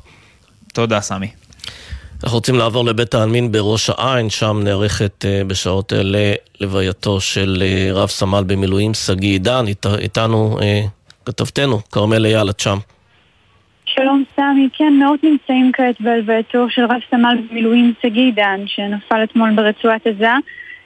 תודה, 0.73 1.01
סמי. 1.01 1.40
אנחנו 2.25 2.37
רוצים 2.37 2.55
לעבור 2.55 2.85
לבית 2.85 3.15
העלמין 3.15 3.53
בראש 3.53 3.91
העין, 3.91 4.31
שם 4.31 4.61
נערכת 4.65 5.25
אה, 5.25 5.43
בשעות 5.47 5.93
אלה 5.93 6.33
לווייתו 6.61 7.21
של 7.21 7.63
אה, 7.63 7.89
רב 7.93 8.09
סמל 8.09 8.43
במילואים 8.47 8.95
שגיא 8.95 9.29
עידן, 9.29 9.65
אית, 9.67 9.87
איתנו 9.87 10.59
אה, 10.63 10.81
כתבתנו, 11.27 11.79
כרמל 11.93 12.27
אייל, 12.27 12.51
את 12.51 12.61
שם. 12.61 12.77
שלום 13.85 14.25
סמי, 14.37 14.69
כן, 14.73 14.93
מאות 14.99 15.25
נמצאים 15.25 15.73
כעת 15.73 16.01
בהלווייתו 16.01 16.71
של 16.71 16.85
רב 16.85 17.01
סמל 17.11 17.39
במילואים 17.51 17.93
שגיא 18.03 18.23
עידן, 18.23 18.61
שנפל 18.67 19.25
אתמול 19.25 19.51
ברצועת 19.57 20.07
עזה. 20.07 20.33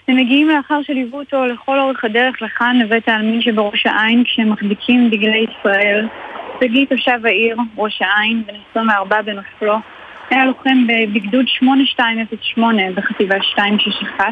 הם 0.08 0.16
מגיעים 0.16 0.48
לאחר 0.48 0.82
שליוו 0.82 1.18
אותו 1.18 1.46
לכל 1.46 1.80
אורך 1.80 2.04
הדרך 2.04 2.42
לכאן 2.42 2.78
לבית 2.84 3.08
העלמין 3.08 3.42
שבראש 3.42 3.86
העין 3.86 4.24
כשהם 4.24 4.50
מחזיקים 4.50 5.10
דגלי 5.10 5.46
ישראל. 5.60 6.08
שגיא 6.60 6.86
תושב 6.86 7.18
העיר, 7.24 7.56
ראש 7.76 8.02
העין, 8.02 8.42
בן 8.46 8.54
24 8.70 9.22
בנופלו. 9.22 9.74
היה 10.34 10.44
לוחם 10.44 10.86
בגדוד 10.86 11.48
8208 11.48 12.82
בחטיבה 12.94 13.36
261. 13.38 14.24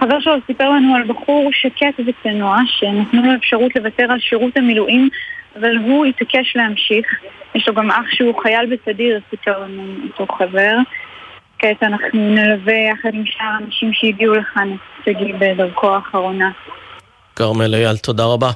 חבר 0.00 0.20
שלו 0.20 0.34
סיפר 0.46 0.70
לנו 0.70 0.94
על 0.94 1.04
בחור 1.04 1.50
שקט 1.52 2.00
וצנוע, 2.06 2.58
שנתנו 2.66 3.22
לו 3.22 3.34
אפשרות 3.34 3.76
לוותר 3.76 4.12
על 4.12 4.18
שירות 4.20 4.56
המילואים, 4.56 5.08
אבל 5.56 5.76
הוא 5.76 6.04
התעקש 6.06 6.56
להמשיך. 6.56 7.06
יש 7.54 7.68
לו 7.68 7.74
גם 7.74 7.90
אח 7.90 8.10
שהוא 8.10 8.42
חייל 8.42 8.76
בסדיר, 8.76 9.20
סיפר 9.30 9.58
לנו 9.58 9.82
אותו 10.04 10.32
חבר. 10.32 10.76
כעת 11.58 11.82
אנחנו 11.82 12.18
נלווה 12.34 12.74
יחד 12.74 13.14
עם 13.14 13.24
שאר 13.26 13.46
האנשים 13.46 13.92
שהגיעו 13.92 14.34
לכאן 14.34 14.76
שגיא 15.04 15.34
בדרכו 15.38 15.94
האחרונה. 15.94 16.50
כרמל 17.36 17.74
אייל, 17.74 17.96
תודה 17.96 18.24
רבה. 18.24 18.50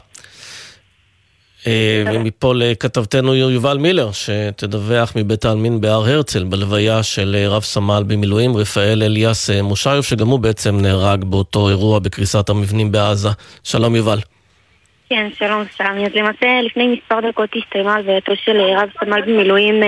אה, 1.66 2.04
ומפה 2.14 2.54
לכתבתנו 2.54 3.35
יובל 3.35 3.78
מילר, 3.78 4.11
שתדווח 4.12 5.12
מבית 5.16 5.45
העלמין 5.45 5.81
בהר 5.81 6.09
הרצל, 6.09 6.45
בלוויה 6.45 7.02
של 7.02 7.37
אה, 7.38 7.49
רב 7.49 7.62
סמל 7.62 8.04
במילואים, 8.07 8.57
רפאל 8.57 9.02
אליאס 9.02 9.50
אה, 9.50 9.62
מושיוב, 9.62 10.04
שגם 10.04 10.28
הוא 10.28 10.38
בעצם 10.38 10.81
נהרג 10.81 11.25
באותו 11.25 11.69
אירוע 11.69 11.99
בקריסת 11.99 12.49
המבנים 12.49 12.92
בעזה. 12.92 13.28
שלום 13.64 13.97
יובל. 13.97 14.32
כן, 15.14 15.28
שלום 15.38 15.64
סמי. 15.64 16.07
אז 16.07 16.14
למעשה 16.14 16.61
לפני 16.62 16.88
מספר 16.88 17.21
דקות 17.28 17.50
הסתיימה 17.57 17.95
הלווייתו 17.95 18.37
של 18.37 18.61
רב 18.61 18.88
סמל 19.00 19.23
במילואים 19.23 19.83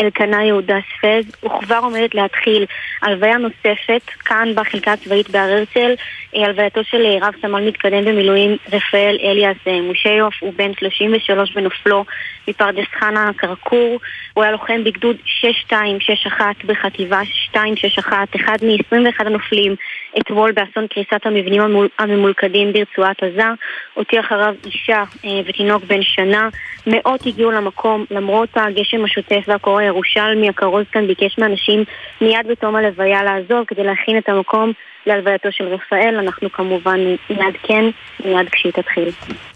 אלקנה 0.00 0.44
יהודה 0.44 0.76
ספז. 0.88 1.44
וכבר 1.44 1.78
עומדת 1.82 2.14
להתחיל 2.14 2.66
הלוויה 3.02 3.38
נוספת 3.38 4.10
כאן 4.24 4.48
בחלקה 4.54 4.92
הצבאית 4.92 5.30
בהר 5.30 5.50
הרצל. 5.52 5.94
הלווייתו 6.34 6.84
של 6.84 7.06
רב 7.22 7.34
סמל 7.42 7.68
מתקדם 7.68 8.04
במילואים 8.04 8.56
רפאל 8.72 9.16
אליאס 9.22 9.56
מושיוף, 9.82 10.34
הוא 10.40 10.52
בן 10.56 10.74
33 10.78 11.52
בנופלו 11.52 12.04
מפרדס 12.48 12.88
חנה 12.98 13.30
כרכור. 13.38 14.00
הוא 14.34 14.44
היה 14.44 14.52
לוחם 14.52 14.84
בגדוד 14.84 15.16
6261 15.24 16.64
בחטיבה 16.64 17.20
261, 17.50 18.28
אחד 18.36 18.56
מ-21 18.62 19.26
הנופלים 19.26 19.76
אתמול 20.18 20.52
באסון 20.52 20.86
קריסת 20.86 21.20
המבנים 21.26 21.62
הממולכדים 21.98 22.72
ברצועת 22.72 23.22
עזה. 23.22 23.48
אותי 23.96 24.20
אחריו 24.20 24.54
אישה 24.66 25.04
אה, 25.24 25.40
ותינוק 25.46 25.84
בן 25.84 26.02
שנה. 26.02 26.48
מאות 26.86 27.26
הגיעו 27.26 27.50
למקום 27.50 28.04
למרות 28.10 28.48
הגשם 28.56 29.04
השוטף 29.04 29.42
והקור 29.46 29.78
הירושלמי. 29.78 30.48
הכרוז 30.48 30.84
כאן 30.92 31.06
ביקש 31.06 31.38
מאנשים 31.38 31.84
מיד 32.20 32.46
בתום 32.50 32.76
הלוויה 32.76 33.22
לעזוב 33.24 33.64
כדי 33.66 33.84
להכין 33.84 34.18
את 34.18 34.28
המקום 34.28 34.72
להלווייתו 35.06 35.48
של 35.52 35.64
רפאל. 35.64 36.16
אנחנו 36.18 36.52
כמובן 36.52 37.00
נעדכן 37.30 37.84
מיד 38.24 38.48
כשהיא 38.52 38.72
תתחיל. 38.72 39.10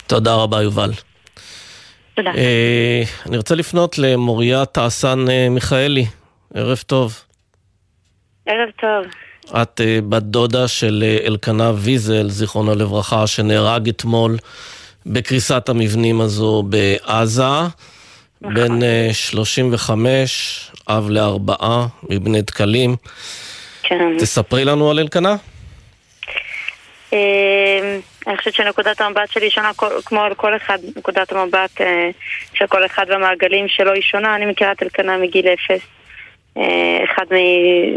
תודה 0.07 0.35
רבה 0.35 0.63
יובל. 0.63 0.91
תודה. 2.15 2.31
אה, 2.31 3.03
אני 3.29 3.37
רוצה 3.37 3.55
לפנות 3.55 3.99
למוריה 3.99 4.65
טעסן 4.65 5.19
אה, 5.31 5.47
מיכאלי. 5.51 6.05
ערב 6.55 6.79
טוב. 6.87 7.13
ערב 8.47 8.71
טוב. 8.81 9.24
את 9.53 9.81
אה, 9.81 9.99
בת 10.09 10.23
דודה 10.23 10.69
של 10.69 11.05
אה, 11.07 11.27
אלקנה 11.27 11.73
ויזל, 11.75 12.29
זיכרונו 12.29 12.75
לברכה, 12.75 13.27
שנהרג 13.27 13.89
אתמול 13.89 14.37
בקריסת 15.07 15.69
המבנים 15.69 16.21
הזו 16.21 16.63
בעזה. 16.63 17.43
נכון. 18.43 18.55
בן 18.55 18.81
35, 19.13 20.71
אה, 20.89 20.97
אב 20.99 21.11
לארבעה, 21.11 21.87
מבני 22.11 22.43
דקלים. 22.43 22.97
כן. 23.83 24.19
תספרי 24.19 24.65
לנו 24.65 24.91
על 24.91 24.99
אלקנה. 24.99 25.37
אני 28.27 28.37
חושבת 28.37 28.55
שנקודת 28.55 29.01
המבט 29.01 29.31
שלי 29.31 29.51
שונה 29.51 29.71
כמו 30.05 30.21
על 30.21 30.35
כל 30.35 30.57
אחד, 30.57 30.79
נקודת 30.97 31.33
המבט 31.33 31.81
של 32.55 32.67
כל 32.67 32.87
אחד 32.87 33.07
והמעגלים 33.09 33.69
שלו 33.69 33.93
היא 33.93 34.03
שונה. 34.03 34.37
אני 34.37 34.47
מכירה 34.47 34.73
את 34.73 34.83
אלקנה 34.83 35.17
מגיל 35.19 35.47
אפס. 35.49 35.87
אחד 37.05 37.27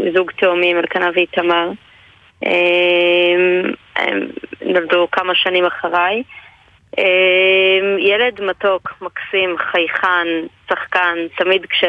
מזוג 0.04 0.30
תאומים, 0.30 0.78
אלקנה 0.78 1.10
ואיתמר. 1.14 1.70
הם 3.96 4.28
נולדו 4.62 5.08
כמה 5.12 5.34
שנים 5.34 5.64
אחריי. 5.64 6.22
ילד 7.98 8.40
מתוק, 8.40 8.92
מקסים, 9.00 9.56
חייכן, 9.58 10.26
שחקן, 10.70 11.16
תמיד 11.36 11.66
כש... 11.66 11.84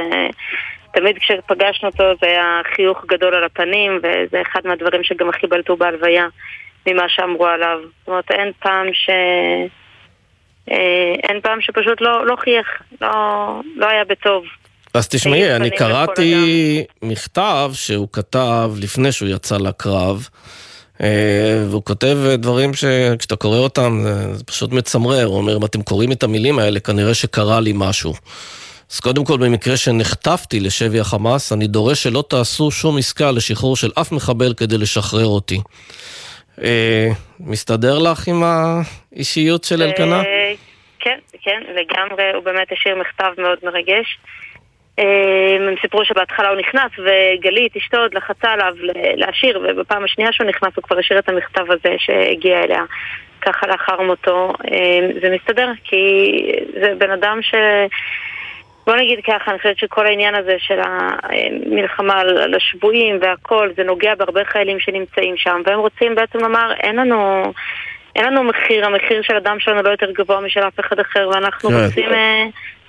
תמיד 0.94 1.18
כשפגשנו 1.18 1.90
אותו 1.90 2.04
זה 2.22 2.28
היה 2.28 2.62
חיוך 2.76 3.06
גדול 3.06 3.36
על 3.36 3.44
הפנים 3.44 4.00
וזה 4.04 4.42
אחד 4.42 4.62
מהדברים 4.66 5.04
שגם 5.04 5.30
הכי 5.30 5.48
בלטו 5.48 5.78
בהלוויה 5.78 6.28
ממה 6.88 7.10
שאמרו 7.10 7.46
עליו. 7.46 7.80
זאת 7.82 8.08
אומרת, 8.08 8.32
אין 8.32 8.52
פעם 8.60 8.94
ש... 8.94 9.10
אין 11.24 11.42
פעם 11.42 11.62
שפשוט 11.62 12.02
לא, 12.02 12.26
לא 12.26 12.36
חייך, 12.36 12.82
לא, 13.02 13.10
לא 13.76 13.88
היה 13.88 14.04
בטוב. 14.04 14.46
אז 14.94 15.08
תשמעי, 15.08 15.56
אני 15.56 15.70
קראתי 15.70 16.36
מכתב 17.02 17.72
שהוא 17.74 18.08
כתב 18.14 18.72
לפני 18.78 19.12
שהוא 19.12 19.30
יצא 19.30 19.58
לקרב, 19.58 20.28
אה, 21.02 21.64
והוא 21.70 21.84
כותב 21.84 22.18
דברים 22.38 22.74
שכשאתה 22.74 23.36
קורא 23.36 23.58
אותם 23.58 24.04
זה 24.34 24.44
פשוט 24.44 24.72
מצמרר, 24.72 25.26
הוא 25.26 25.38
אומר, 25.38 25.58
אם 25.58 25.66
אתם 25.66 25.82
קוראים 25.82 26.12
את 26.12 26.24
המילים 26.24 26.60
האלה, 26.60 26.80
כנראה 26.80 27.14
שקרה 27.14 27.60
לי 27.60 27.72
משהו. 27.76 28.14
אז 28.92 29.00
קודם 29.00 29.26
כל, 29.26 29.38
במקרה 29.38 29.78
שנחטפתי 29.78 30.60
לשבי 30.60 31.00
החמאס, 31.00 31.54
אני 31.54 31.68
דורש 31.68 32.04
שלא 32.04 32.24
תעשו 32.30 32.72
שום 32.72 32.98
עסקה 32.98 33.32
לשחרור 33.32 33.76
של 33.76 33.92
אף 34.02 34.12
מחבל 34.12 34.54
כדי 34.54 34.78
לשחרר 34.78 35.26
אותי. 35.26 35.60
אה, 36.64 37.10
מסתדר 37.40 38.00
לך 38.00 38.28
עם 38.28 38.44
האישיות 38.44 39.64
של 39.64 39.82
אלקנה? 39.82 40.20
אה, 40.22 40.54
כן, 41.00 41.20
כן, 41.44 41.62
לגמרי, 41.70 42.24
הוא 42.34 42.44
באמת 42.44 42.68
השאיר 42.72 42.96
מכתב 42.96 43.42
מאוד 43.42 43.58
מרגש. 43.64 44.20
אה, 45.00 45.56
הם 45.56 45.76
סיפרו 45.82 46.06
שבהתחלה 46.06 46.50
הוא 46.50 46.58
נכנס 46.58 46.92
וגלית, 46.98 47.76
אשתו, 47.76 47.98
עוד 47.98 48.14
לחצה 48.14 48.52
עליו 48.52 48.74
להשאיר 49.16 49.62
ובפעם 49.64 50.04
השנייה 50.04 50.32
שהוא 50.32 50.48
נכנס 50.48 50.76
הוא 50.76 50.84
כבר 50.84 51.00
השאיר 51.00 51.20
את 51.20 51.30
המכתב 51.30 51.72
הזה 51.72 51.96
שהגיע 51.98 52.64
אליה 52.64 52.84
ככה 53.42 53.68
לאחר 53.68 54.02
מותו. 54.02 54.54
זה 55.22 55.36
מסתדר 55.36 55.72
כי 55.84 55.96
זה 56.82 56.94
בן 56.98 57.12
אדם 57.12 57.40
ש... 57.42 57.56
בוא 58.88 58.96
נגיד 58.96 59.20
ככה, 59.28 59.52
אני 59.52 59.58
חושבת 59.58 59.78
שכל 59.78 60.06
העניין 60.06 60.36
הזה 60.36 60.56
של 60.60 60.80
המלחמה 60.84 62.20
על 62.20 62.54
השבויים 62.56 63.18
והכל, 63.22 63.70
זה 63.78 63.84
נוגע 63.84 64.16
בהרבה 64.16 64.46
חיילים 64.46 64.80
שנמצאים 64.80 65.38
שם, 65.38 65.62
והם 65.66 65.80
רוצים 65.80 66.16
בעצם 66.16 66.40
לומר, 66.40 66.74
אין 66.80 66.96
לנו... 66.96 67.54
אין 68.16 68.26
לנו 68.26 68.44
מחיר, 68.44 68.86
המחיר 68.86 69.22
של 69.22 69.36
הדם 69.36 69.58
שלנו 69.60 69.82
לא 69.82 69.90
יותר 69.90 70.12
גבוה 70.12 70.42
משל 70.42 70.60
אף 70.60 70.80
אחד 70.80 71.00
אחר, 71.00 71.30
ואנחנו 71.34 71.70
כן. 71.70 71.76
רוצים... 71.86 72.10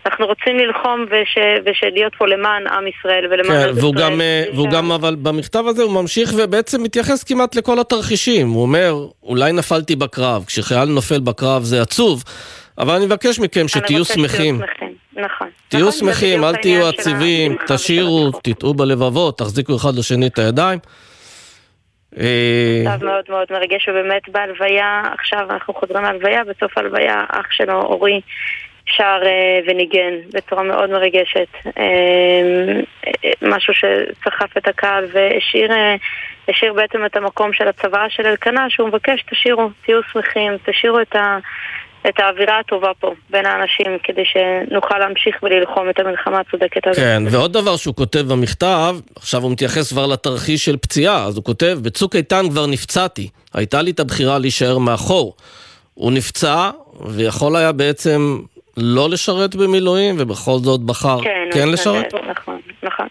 אנחנו 0.07 0.27
רוצים 0.27 0.59
ללחום 0.59 1.07
וש, 1.11 1.39
ושלהיות 1.65 2.15
פה 2.19 2.27
למען 2.27 2.67
עם 2.67 2.87
ישראל 2.87 3.27
ולמען... 3.31 3.67
כן, 3.67 3.79
והוא 3.81 3.95
גם, 3.95 4.21
אה, 4.21 4.45
והוא 4.55 4.69
גם, 4.71 4.93
אבל 4.93 5.17
במכתב 5.23 5.65
הזה 5.67 5.83
הוא 5.83 6.03
ממשיך 6.03 6.31
ובעצם 6.37 6.83
מתייחס 6.83 7.25
כמעט 7.25 7.55
לכל 7.55 7.81
התרחישים. 7.81 8.49
הוא 8.49 8.63
אומר, 8.63 8.95
אולי 9.23 9.53
נפלתי 9.53 9.97
בקרב, 9.97 10.45
כשחייל 10.47 10.89
נופל 10.89 11.21
בקרב 11.21 11.63
זה 11.63 11.83
עצוב, 11.83 12.25
אבל 12.79 12.95
אני 12.95 13.07
מבקש 13.07 13.41
מכם 13.41 13.69
שתהיו 13.69 14.05
שמחים. 14.05 14.61
נכון. 15.13 15.49
תהיו 15.69 15.89
נכון, 15.89 15.99
שמחים, 15.99 16.45
אל 16.45 16.57
תהיו 16.57 16.87
עציבים, 16.87 17.57
תשאירו, 17.67 18.31
תטעו 18.43 18.75
בלבבות, 18.75 19.39
תחזיקו 19.39 19.77
אחד 19.77 19.95
לשני 19.99 20.27
את 20.27 20.39
הידיים. 20.39 20.79
אה, 22.19 22.83
מצב 22.85 23.05
מאוד 23.05 23.25
מאוד 23.29 23.47
מרגש, 23.51 23.89
ובאמת 23.89 24.29
בהלוויה, 24.29 25.03
עכשיו 25.19 25.47
אנחנו 25.51 25.75
חוזרים 25.75 26.03
להלוויה, 26.03 26.45
בסוף 26.45 26.79
ההלוויה 26.79 27.25
אח 27.29 27.47
שלו, 27.51 27.83
אורי, 27.83 28.21
שר 28.97 29.21
אה, 29.25 29.61
וניגן 29.67 30.15
בצורה 30.35 30.63
מאוד 30.63 30.91
מרגשת. 30.91 31.49
אה, 31.79 32.81
משהו 33.43 33.75
שסחף 33.75 34.57
את 34.57 34.69
הקהל 34.69 35.05
והשאיר 35.13 35.73
השאיר 36.49 36.73
בעצם 36.73 37.05
את 37.07 37.17
המקום 37.17 37.53
של 37.53 37.69
הצבא 37.69 38.07
של 38.09 38.27
אלקנה, 38.27 38.67
שהוא 38.69 38.89
מבקש, 38.89 39.25
תשאירו, 39.31 39.71
תהיו 39.85 40.01
שמחים, 40.13 40.53
תשאירו 40.67 41.01
את 41.01 41.17
ה... 41.17 41.39
את 42.09 42.19
האווירה 42.19 42.59
הטובה 42.59 42.91
פה 43.01 43.15
בין 43.31 43.47
האנשים 43.47 43.99
כדי 44.03 44.23
שנוכל 44.25 44.99
להמשיך 44.99 45.43
וללחום 45.43 45.91
את 45.91 45.99
המלחמה 45.99 46.41
הצודקת 46.41 46.87
הזאת. 46.87 46.97
כן, 46.97 47.23
ועוד 47.31 47.53
דבר 47.53 47.77
שהוא 47.77 47.95
כותב 47.95 48.21
במכתב, 48.21 48.97
עכשיו 49.17 49.43
הוא 49.43 49.53
מתייחס 49.53 49.93
כבר 49.93 50.07
לתרחיש 50.07 50.65
של 50.65 50.77
פציעה, 50.77 51.25
אז 51.25 51.37
הוא 51.37 51.45
כותב, 51.45 51.79
בצוק 51.83 52.17
איתן 52.17 52.49
כבר 52.51 52.67
נפצעתי, 52.67 53.29
הייתה 53.55 53.83
לי 53.83 53.91
את 53.91 54.01
הבחירה 54.01 54.39
להישאר 54.39 54.79
מאחור. 54.79 55.37
הוא 55.95 56.13
נפצע, 56.13 56.71
ויכול 57.07 57.57
היה 57.57 57.73
בעצם 57.73 58.39
לא 58.77 59.11
לשרת 59.11 59.55
במילואים, 59.55 60.15
ובכל 60.19 60.59
זאת 60.59 60.81
בחר 60.81 61.23
כן, 61.23 61.49
כן 61.53 61.69
לשרת? 61.69 62.15
נכון, 62.15 62.61
נכון. 62.83 63.07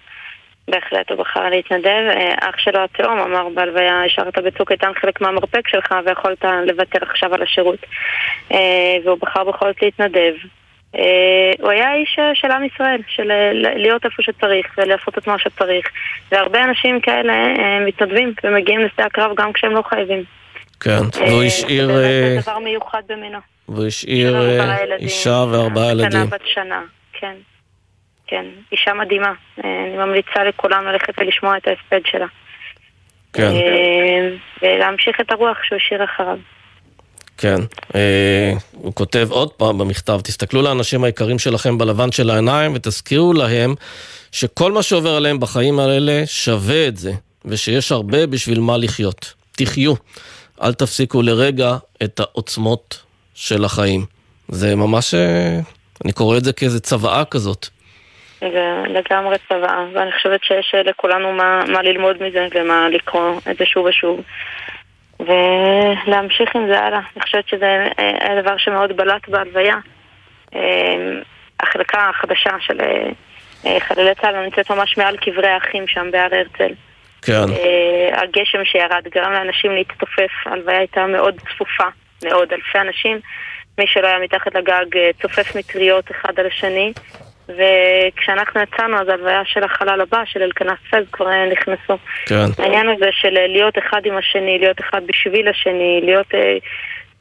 בהחלט, 0.70 1.12
הוא 1.12 1.18
בחר 1.18 1.50
להתנדב. 1.50 1.88
אה, 1.88 2.36
אח 2.40 2.58
שלו 2.58 2.80
התאום 2.84 3.20
אמר 3.20 3.48
בהלוויה, 3.56 4.04
השארת 4.06 4.38
בצוק 4.38 4.72
איתן 4.72 4.92
חלק 5.02 5.22
מהמרפק 5.22 5.68
שלך 5.68 5.96
ויכולת 6.06 6.46
לוותר 6.66 7.00
עכשיו 7.02 7.34
על 7.34 7.42
השירות. 7.42 7.80
אה, 8.52 8.98
והוא 9.06 9.18
בחר 9.22 9.44
בכל 9.44 9.68
זאת 9.68 9.82
להתנדב. 9.82 10.34
אה, 10.96 11.52
הוא 11.60 11.70
היה 11.70 11.94
איש 11.94 12.20
של 12.34 12.52
עם 12.52 12.64
ישראל, 12.66 13.02
של 13.08 13.32
להיות 13.76 14.06
איפה 14.06 14.24
שצריך 14.24 14.68
ולעשות 14.78 15.18
את 15.18 15.28
מה 15.28 15.40
שצריך. 15.40 15.88
והרבה 16.32 16.64
אנשים 16.64 17.02
כאלה 17.02 17.34
מתנדבים 17.88 18.34
ומגיעים 18.44 18.80
לשדה 18.80 19.06
הקרב 19.06 19.32
גם 19.36 19.54
כשהם 19.54 19.72
לא 19.72 19.82
חייבים. 19.82 20.24
כן, 20.80 21.00
והוא 21.28 21.44
השאיר... 21.44 21.88
זה 21.88 22.40
דבר 22.42 22.60
מיוחד 22.60 23.02
במינו. 23.10 23.40
והוא 23.74 23.88
השאיר 23.88 24.38
אישה 25.00 25.46
וארבעה 25.52 25.92
ילדים. 25.92 26.10
קטנה 26.10 26.26
בת 26.26 26.42
שנה, 26.54 26.82
כן. 27.14 27.36
כן, 28.30 28.46
אישה 28.72 28.94
מדהימה. 28.94 29.34
אה, 29.64 29.84
אני 29.88 29.98
ממליצה 29.98 30.44
לכולם 30.44 30.86
ללכת 30.86 31.14
ולשמוע 31.18 31.58
את 31.58 31.68
ההספד 31.68 32.02
שלה. 32.06 32.26
כן. 33.34 33.52
אה, 33.52 34.30
ולהמשיך 34.62 35.22
את 35.22 35.32
הרוח 35.32 35.58
שהוא 35.64 35.78
השאיר 35.78 36.04
אחריו. 36.04 36.38
כן, 37.38 37.58
אה, 37.96 38.54
הוא 38.72 38.94
כותב 38.96 39.28
עוד 39.32 39.54
פעם 39.54 39.78
במכתב, 39.78 40.20
תסתכלו 40.24 40.62
לאנשים 40.62 41.04
היקרים 41.04 41.40
שלכם 41.40 41.78
בלבן 41.78 42.12
של 42.12 42.30
העיניים 42.30 42.72
ותזכירו 42.76 43.34
להם 43.34 43.76
שכל 44.32 44.72
מה 44.72 44.84
שעובר 44.84 45.16
עליהם 45.16 45.40
בחיים 45.40 45.80
האלה 45.80 46.24
שווה 46.26 46.88
את 46.88 46.98
זה, 46.98 47.12
ושיש 47.46 47.92
הרבה 47.92 48.28
בשביל 48.28 48.60
מה 48.60 48.78
לחיות. 48.78 49.34
תחיו, 49.52 49.94
אל 50.62 50.74
תפסיקו 50.74 51.22
לרגע 51.22 51.76
את 52.04 52.20
העוצמות 52.20 53.02
של 53.40 53.66
החיים. 53.66 54.02
זה 54.48 54.76
ממש, 54.76 55.14
אני 56.06 56.14
קורא 56.14 56.38
את 56.38 56.44
זה 56.44 56.54
כאיזה 56.54 56.80
צוואה 56.80 57.26
כזאת. 57.26 57.68
זה 58.40 58.84
לגמרי 58.88 59.36
צוואה, 59.48 59.86
ואני 59.94 60.12
חושבת 60.12 60.44
שיש 60.44 60.76
לכולנו 60.86 61.34
מה, 61.34 61.66
מה 61.68 61.82
ללמוד 61.82 62.24
מזה 62.24 62.48
ומה 62.56 62.90
לקרוא 62.90 63.40
את 63.52 63.58
זה 63.58 63.66
שוב 63.66 63.86
ושוב. 63.86 64.22
ולהמשיך 65.20 66.56
עם 66.56 66.68
זה 66.68 66.80
הלאה. 66.80 67.00
אני 67.16 67.24
חושבת 67.24 67.48
שזה 67.48 67.88
היה 67.98 68.42
דבר 68.42 68.58
שמאוד 68.58 68.98
בלט 68.98 69.30
בהלוויה. 69.30 69.76
החלקה 71.60 72.10
החדשה 72.10 72.56
של 72.60 72.82
אה, 73.66 73.80
חללי 73.80 74.16
צה"ל 74.22 74.44
נמצאת 74.44 74.72
ממש 74.72 74.98
מעל 74.98 75.18
קברי 75.18 75.48
האחים 75.48 75.88
שם 75.88 76.12
בהר 76.12 76.36
הרצל. 76.36 76.74
כן. 77.22 77.34
אה, 77.34 78.22
הגשם 78.22 78.66
שירד 78.66 79.08
גרם 79.16 79.32
לאנשים 79.32 79.72
להתתופף, 79.72 80.32
ההלוויה 80.46 80.78
הייתה 80.78 81.06
מאוד 81.06 81.36
צפופה, 81.40 81.88
מאוד, 82.24 82.54
אלפי 82.54 82.80
אנשים. 82.88 83.20
מי 83.78 83.88
שלא 83.88 84.08
היה 84.08 84.20
מתחת 84.20 84.56
לגג 84.56 84.98
אה, 84.98 85.10
צופף 85.22 85.56
מטריות 85.56 86.12
אחד 86.12 86.40
על 86.40 86.46
השני. 86.46 86.94
וכשאנחנו 87.50 88.62
יצאנו, 88.62 88.98
אז 89.02 89.08
ההלוויה 89.08 89.42
של 89.46 89.64
החלל 89.64 90.02
הבא, 90.02 90.22
של 90.26 90.42
אלקנה 90.42 90.74
פז, 90.92 91.04
כבר 91.12 91.26
נכנסו. 91.52 91.98
כן. 92.26 92.46
העניין 92.58 92.90
הזה 92.90 93.10
של 93.12 93.30
להיות 93.30 93.78
אחד 93.78 94.02
עם 94.06 94.18
השני, 94.18 94.60
להיות 94.60 94.80
אחד 94.80 95.02
בשביל 95.08 95.48
השני, 95.48 96.02
להיות 96.04 96.28
אה, 96.34 96.58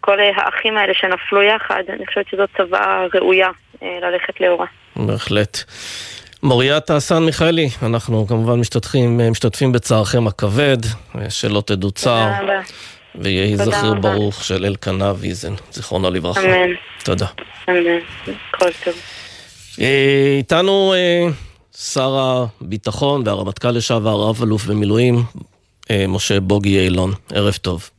כל 0.01 0.19
האחים 0.37 0.77
האלה 0.77 0.93
שנפלו 0.95 1.43
יחד, 1.43 1.83
אני 1.89 2.07
חושבת 2.07 2.29
שזאת 2.31 2.49
צוואה 2.57 3.07
ראויה 3.15 3.49
אה, 3.83 3.99
ללכת 4.03 4.41
לאורה. 4.41 4.67
בהחלט. 4.97 5.59
מוריה 6.43 6.81
טעסן 6.81 7.23
מיכאלי, 7.23 7.69
אנחנו 7.83 8.27
כמובן 8.27 8.61
משתתפים, 8.61 9.21
משתתפים 9.31 9.73
בצערכם 9.73 10.27
הכבד, 10.27 10.77
שלא 11.29 11.63
תדעו 11.67 11.91
צער. 11.91 12.33
ויהי 13.15 13.57
זכיר 13.57 13.95
ברוך 13.95 14.45
של 14.45 14.65
אלקנה 14.65 15.13
ויזן, 15.19 15.55
זיכרונו 15.73 16.11
לברכה. 16.11 16.41
אמן. 16.41 16.75
תודה. 17.05 17.27
אמן. 17.69 17.99
כל 18.51 18.71
טוב. 18.85 18.95
אה, 19.81 20.35
איתנו 20.39 20.95
אה, 20.95 21.27
שר 21.77 22.43
הביטחון 22.61 23.23
והרמטכ"ל 23.25 23.71
לשעבר, 23.71 24.21
רב 24.29 24.43
אלוף 24.43 24.65
במילואים, 24.65 25.23
אה, 25.91 26.05
משה 26.09 26.41
בוגי 26.41 26.79
אילון. 26.79 27.13
ערב 27.35 27.55
טוב. 27.55 27.91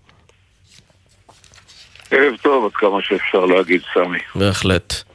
ערב 2.12 2.36
טוב, 2.41 2.65
עד 2.65 2.72
כמה 2.74 2.98
שאפשר 3.02 3.45
להגיד, 3.45 3.82
סמי. 3.93 4.19
בהחלט. 4.36 5.09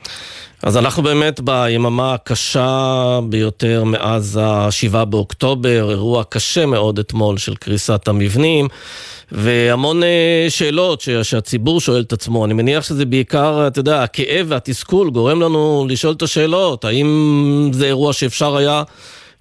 אז 0.64 0.76
אנחנו 0.76 1.02
באמת 1.02 1.40
ביממה 1.40 2.14
הקשה 2.14 3.20
ביותר 3.28 3.84
מאז 3.84 4.40
ה-7 4.42 5.04
באוקטובר, 5.04 5.90
אירוע 5.90 6.24
קשה 6.24 6.66
מאוד 6.66 6.98
אתמול 6.98 7.38
של 7.38 7.54
קריסת 7.54 8.08
המבנים. 8.08 8.68
והמון 9.32 10.02
אה, 10.02 10.46
שאלות 10.48 11.04
שהציבור 11.22 11.80
שואל 11.80 12.00
את 12.00 12.12
עצמו. 12.12 12.44
אני 12.44 12.54
מניח 12.54 12.84
שזה 12.84 13.06
בעיקר, 13.06 13.66
אתה 13.66 13.80
יודע, 13.80 14.02
הכאב 14.02 14.46
והתסכול 14.48 15.10
גורם 15.10 15.40
לנו 15.40 15.86
לשאול 15.88 16.12
את 16.12 16.22
השאלות. 16.22 16.84
האם 16.84 17.68
זה 17.72 17.86
אירוע 17.86 18.12
שאפשר 18.12 18.56
היה 18.56 18.82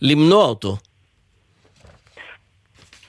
למנוע 0.01 0.45
אותו? 0.45 0.77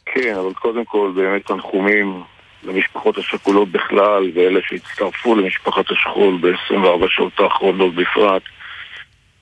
כן, 0.07 0.35
אבל 0.41 0.53
קודם 0.55 0.85
כל 0.85 1.13
באמת 1.17 1.47
תנחומים 1.47 2.23
למשפחות 2.65 3.19
השכולות 3.19 3.69
בכלל 3.69 4.31
ואלה 4.35 4.61
שהצטרפו 4.69 5.35
למשפחת 5.35 5.91
השכול 5.91 6.39
ב-24 6.41 7.09
שעות 7.09 7.41
האחרונות 7.41 7.95
בפרט. 7.95 8.43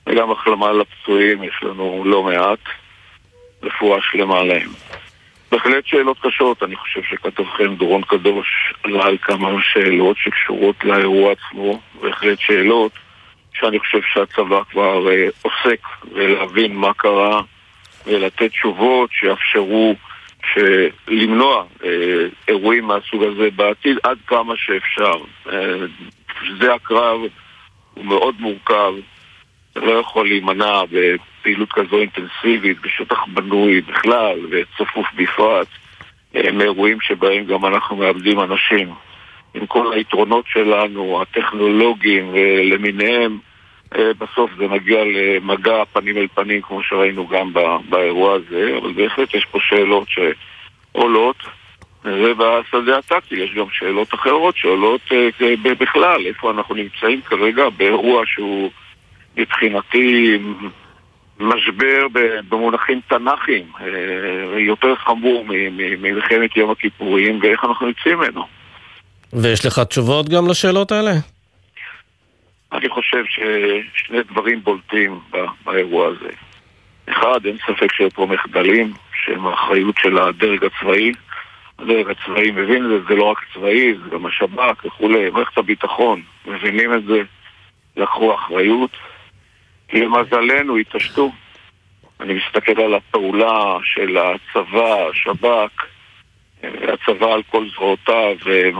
וגם 0.07 0.31
החלמה 0.31 0.71
לפצועים, 0.71 1.43
יש 1.43 1.63
לנו 1.63 2.03
לא 2.05 2.23
מעט. 2.23 2.59
רפואה 3.63 3.99
שלמה 4.01 4.43
להם. 4.43 4.69
בהחלט 5.51 5.85
שאלות 5.85 6.17
קשות, 6.21 6.63
אני 6.63 6.75
חושב 6.75 7.01
שכתבכם 7.09 7.75
דורון 7.75 8.01
קדוש 8.01 8.73
עלה 8.83 9.05
על 9.05 9.17
כמה 9.21 9.49
שאלות 9.61 10.17
שקשורות 10.17 10.83
לאירוע 10.83 11.31
עצמו, 11.31 11.79
בהחלט 12.01 12.39
שאלות 12.39 12.91
שאני 13.53 13.79
חושב 13.79 13.99
שהצבא 14.13 14.63
כבר 14.71 15.11
אה, 15.11 15.27
עוסק 15.41 15.79
ולהבין 16.11 16.75
מה 16.75 16.93
קרה 16.93 17.41
ולתת 18.05 18.51
תשובות 18.51 19.09
שיאפשרו 19.11 19.95
למנוע 21.07 21.65
אה, 21.83 21.89
אירועים 22.47 22.85
מהסוג 22.85 23.23
הזה 23.23 23.49
בעתיד 23.55 23.97
עד 24.03 24.17
כמה 24.27 24.53
שאפשר. 24.57 25.15
אה, 25.49 25.85
זה 26.59 26.73
הקרב, 26.73 27.21
הוא 27.93 28.05
מאוד 28.05 28.35
מורכב, 28.39 28.93
לא 29.75 29.91
יכול 29.91 30.27
להימנע 30.27 30.81
בפעילות 30.91 31.69
כזו 31.71 31.97
אינטנסיבית 31.97 32.81
בשטח 32.81 33.19
בנוי 33.33 33.81
בכלל 33.81 34.39
וצפוף 34.51 35.05
בפרט 35.15 35.67
מאירועים 36.53 36.97
שבהם 37.01 37.45
גם 37.45 37.65
אנחנו 37.65 37.95
מאבדים 37.95 38.39
אנשים. 38.39 38.93
עם 39.53 39.65
כל 39.65 39.93
היתרונות 39.93 40.45
שלנו, 40.47 41.21
הטכנולוגיים 41.21 42.35
למיניהם, 42.63 43.39
בסוף 44.17 44.51
זה 44.57 44.67
מגיע 44.67 45.03
למגע 45.03 45.83
פנים 45.93 46.17
אל 46.17 46.27
פנים 46.33 46.61
כמו 46.61 46.83
שראינו 46.83 47.27
גם 47.27 47.53
באירוע 47.89 48.33
הזה, 48.33 48.77
אבל 48.81 48.93
בהחלט 48.93 49.33
יש 49.33 49.45
פה 49.51 49.59
שאלות 49.61 50.07
שעולות 50.09 51.35
ובשדה 52.05 52.97
הטקטי 52.97 53.35
יש 53.35 53.53
גם 53.53 53.65
שאלות 53.71 54.13
אחרות 54.13 54.57
שעולות 54.57 55.01
בכלל, 55.79 56.25
איפה 56.25 56.51
אנחנו 56.51 56.75
נמצאים 56.75 57.21
כרגע 57.21 57.69
באירוע 57.69 58.23
שהוא 58.25 58.71
מבחינתי 59.37 60.37
משבר 61.39 62.07
במונחים 62.49 63.01
תנ"כיים 63.07 63.65
יותר 64.57 64.95
חמור 64.95 65.45
ממלחמת 65.47 66.57
יום 66.57 66.71
הכיפורים 66.71 67.39
ואיך 67.43 67.63
אנחנו 67.63 67.87
יוצאים 67.87 68.17
ממנו. 68.17 68.45
ויש 69.33 69.65
לך 69.65 69.79
תשובות 69.79 70.29
גם 70.29 70.47
לשאלות 70.47 70.91
האלה? 70.91 71.11
אני 72.73 72.89
חושב 72.89 73.23
ששני 73.25 74.23
דברים 74.23 74.63
בולטים 74.63 75.19
באירוע 75.65 76.07
הזה. 76.07 76.29
אחד, 77.09 77.45
אין 77.45 77.57
ספק 77.57 77.93
שיהיו 77.93 78.11
פה 78.11 78.25
מחדלים 78.25 78.93
שהם 79.25 79.47
האחריות 79.47 79.95
של 80.01 80.17
הדרג 80.17 80.63
הצבאי. 80.63 81.11
הדרג 81.79 82.09
הצבאי 82.09 82.51
מבין 82.51 82.85
את 82.85 82.89
זה, 82.89 82.99
זה 83.07 83.15
לא 83.15 83.23
רק 83.23 83.37
צבאי, 83.53 83.93
זה 83.93 84.09
גם 84.09 84.25
השב"כ 84.25 84.85
וכולי, 84.85 85.29
מערכת 85.29 85.57
הביטחון 85.57 86.21
מבינים 86.45 86.93
את 86.93 87.03
זה, 87.03 87.21
לקחו 87.97 88.35
אחריות. 88.35 88.91
למזלנו 89.93 90.77
התעשתו. 90.77 91.31
אני 92.19 92.33
מסתכל 92.33 92.81
על 92.81 92.93
הפעולה 92.93 93.77
של 93.83 94.17
הצבא, 94.17 95.07
השב"כ, 95.09 95.85
הצבא 96.63 97.33
על 97.33 97.43
כל 97.43 97.69
זרועותיו, 97.69 98.35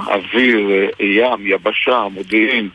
אוויר, 0.07 0.89
ים, 0.99 1.47
יבשה, 1.47 2.07
מודיעין. 2.11 2.69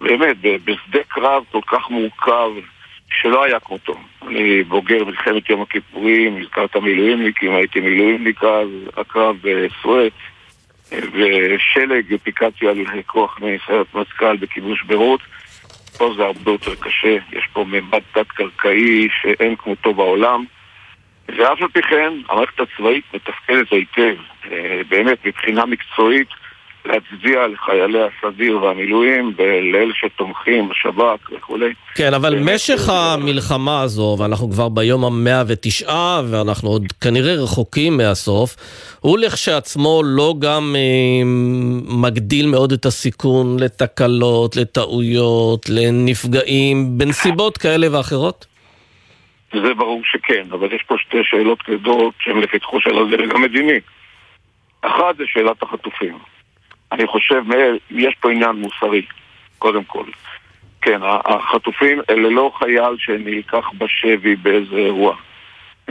באמת, 0.00 0.36
בשדה 0.40 1.04
קרב 1.08 1.42
כל 1.52 1.60
כך 1.66 1.90
מורכב 1.90 2.50
שלא 3.10 3.44
היה 3.44 3.60
כמותו. 3.60 3.96
אני 4.28 4.62
בוגר 4.62 5.04
מלחמת 5.04 5.50
יום 5.50 5.62
הכיפורים, 5.62 6.36
הזכרת 6.36 6.76
מילואימניקים, 6.76 7.54
הייתי 7.54 7.80
מילואימניק 7.80 8.44
אז, 8.44 8.68
הקרב 8.96 9.36
בסואט, 9.42 10.12
ושלג 10.92 12.16
פיקדתי 12.22 12.68
על 12.68 13.02
כוח 13.06 13.38
מסיירת 13.38 13.94
מטכ"ל 13.94 14.36
בכיבוש 14.36 14.82
ביירות. 14.82 15.20
פה 15.98 16.14
זה 16.16 16.24
הרבה 16.24 16.50
יותר 16.50 16.74
קשה, 16.74 17.16
יש 17.32 17.48
פה 17.52 17.64
ממד 17.64 18.02
תת-קרקעי 18.12 19.08
שאין 19.22 19.56
כמותו 19.56 19.94
בעולם. 19.94 20.44
ואף 21.28 21.62
על 21.62 21.68
פי 21.68 21.82
כן, 21.82 22.12
המערכת 22.28 22.60
הצבאית 22.60 23.04
מתפקדת 23.14 23.72
היטב, 23.72 24.16
באמת, 24.88 25.26
מבחינה 25.26 25.66
מקצועית, 25.66 26.28
להצדיע 26.86 27.46
לחיילי 27.46 27.98
הסדיר 28.02 28.62
והמילואים, 28.62 29.32
לאלה 29.72 29.94
שתומכים, 29.94 30.70
השב"כ 30.70 31.30
וכולי. 31.32 31.72
כן, 31.94 32.14
אבל 32.14 32.38
משך 32.40 32.88
המלחמה 32.88 33.82
הזו, 33.82 34.16
ואנחנו 34.18 34.50
כבר 34.50 34.68
ביום 34.68 35.04
המאה 35.04 35.42
ותשעה, 35.46 36.22
ואנחנו 36.30 36.68
עוד 36.68 36.84
כנראה 37.00 37.34
רחוקים 37.34 37.96
מהסוף, 37.96 38.56
הוא 39.00 39.18
לכשעצמו 39.18 40.02
לא 40.04 40.34
גם 40.38 40.76
אה, 40.76 41.22
מגדיל 42.02 42.46
מאוד 42.46 42.72
את 42.72 42.86
הסיכון 42.86 43.56
לתקלות, 43.60 44.56
לטעויות, 44.56 45.66
לנפגעים, 45.68 46.98
בנסיבות 46.98 47.58
כאלה 47.58 47.86
ואחרות? 47.96 48.46
זה 49.52 49.74
ברור 49.74 50.02
שכן, 50.04 50.42
אבל 50.52 50.72
יש 50.72 50.82
פה 50.86 50.94
שתי 50.98 51.18
שאלות 51.22 51.62
כבדות 51.62 52.14
שהן 52.20 52.38
לפתחו 52.38 52.80
של 52.80 52.98
הדרג 52.98 53.34
המדיני. 53.34 53.80
אחת 54.82 55.16
זה 55.16 55.24
שאלת 55.26 55.62
החטופים. 55.62 56.18
אני 56.96 57.06
חושב, 57.06 57.42
יש 57.90 58.14
פה 58.20 58.30
עניין 58.30 58.50
מוסרי, 58.50 59.02
קודם 59.58 59.84
כל. 59.84 60.04
כן, 60.82 61.00
החטופים 61.04 62.00
אלה 62.10 62.28
לא 62.30 62.52
חייל 62.58 62.96
שנלקח 62.98 63.70
בשבי 63.78 64.36
באיזה 64.36 64.76
אירוע. 64.76 65.16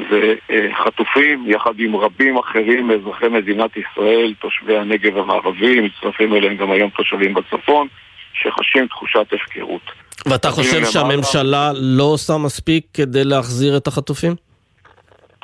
זה 0.09 0.35
חטופים 0.83 1.45
יחד 1.47 1.79
עם 1.79 1.95
רבים 1.95 2.37
אחרים 2.37 2.87
מאזרחי 2.87 3.27
מדינת 3.27 3.71
ישראל, 3.77 4.33
תושבי 4.39 4.77
הנגב 4.77 5.17
המערבי, 5.17 5.81
מצטרפים 5.81 6.33
אליהם 6.33 6.55
גם 6.55 6.71
היום 6.71 6.89
תושבים 6.89 7.33
בצפון, 7.33 7.87
שחשים 8.33 8.87
תחושת 8.87 9.33
הפקרות. 9.33 9.91
ואתה 10.25 10.51
חושב 10.51 10.85
שהממשלה 10.85 11.71
לא 11.75 12.03
עושה 12.03 12.33
מספיק 12.37 12.85
כדי 12.93 13.23
להחזיר 13.23 13.77
את 13.77 13.87
החטופים? 13.87 14.35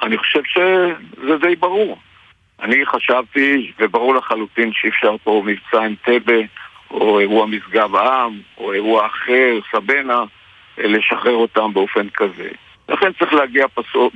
אני 0.04 0.18
חושב 0.18 0.42
שזה 0.44 1.38
די 1.42 1.56
ברור. 1.56 1.98
אני 2.62 2.86
חשבתי, 2.86 3.72
וברור 3.80 4.16
לחלוטין 4.16 4.72
שאי 4.74 4.90
אפשר 4.90 5.16
פה 5.24 5.44
מבצע 5.46 5.86
אנטבה, 5.86 6.42
או 6.92 7.20
אירוע 7.20 7.46
משגב 7.46 7.96
העם, 7.96 8.40
או 8.58 8.74
אירוע 8.74 9.06
אחר, 9.06 9.60
סבנה, 9.72 10.24
לשחרר 10.78 11.36
אותם 11.36 11.74
באופן 11.74 12.10
כזה. 12.10 12.50
לכן 12.90 13.12
צריך 13.20 13.34
להגיע 13.34 13.66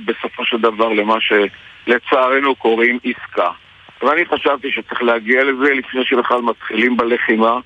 בסופו 0.04 0.44
של 0.44 0.60
דבר 0.60 0.88
למה 0.88 1.16
שלצערנו 1.20 2.54
קוראים 2.54 2.98
עסקה. 3.04 3.50
ואני 4.02 4.24
חשבתי 4.26 4.72
שצריך 4.72 5.02
להגיע 5.02 5.44
לזה 5.44 5.74
לפני 5.74 6.04
שבכלל 6.04 6.40
מתחילים 6.40 6.96
בלחימה, 6.96 7.58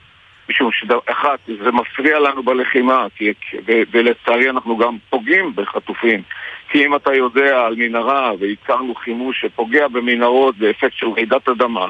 משום 0.51 0.71
שאחת, 0.73 1.41
זה 1.65 1.73
מפריע 1.73 2.19
לנו 2.19 2.43
בלחימה, 2.43 3.07
כי, 3.15 3.33
ולצערי 3.67 4.51
אנחנו 4.51 4.77
גם 4.79 4.97
פוגעים 5.11 5.53
בחטופים. 5.55 6.23
כי 6.71 6.87
אם 6.87 6.95
אתה 6.95 7.15
יודע 7.15 7.67
על 7.67 7.75
מנהרה, 7.77 8.33
והכרנו 8.39 8.95
חימוש 8.95 9.41
שפוגע 9.41 9.89
במנהרות 9.89 10.57
באפקט 10.57 10.97
של 10.97 11.07
רעידת 11.09 11.49
אדמה, 11.49 11.87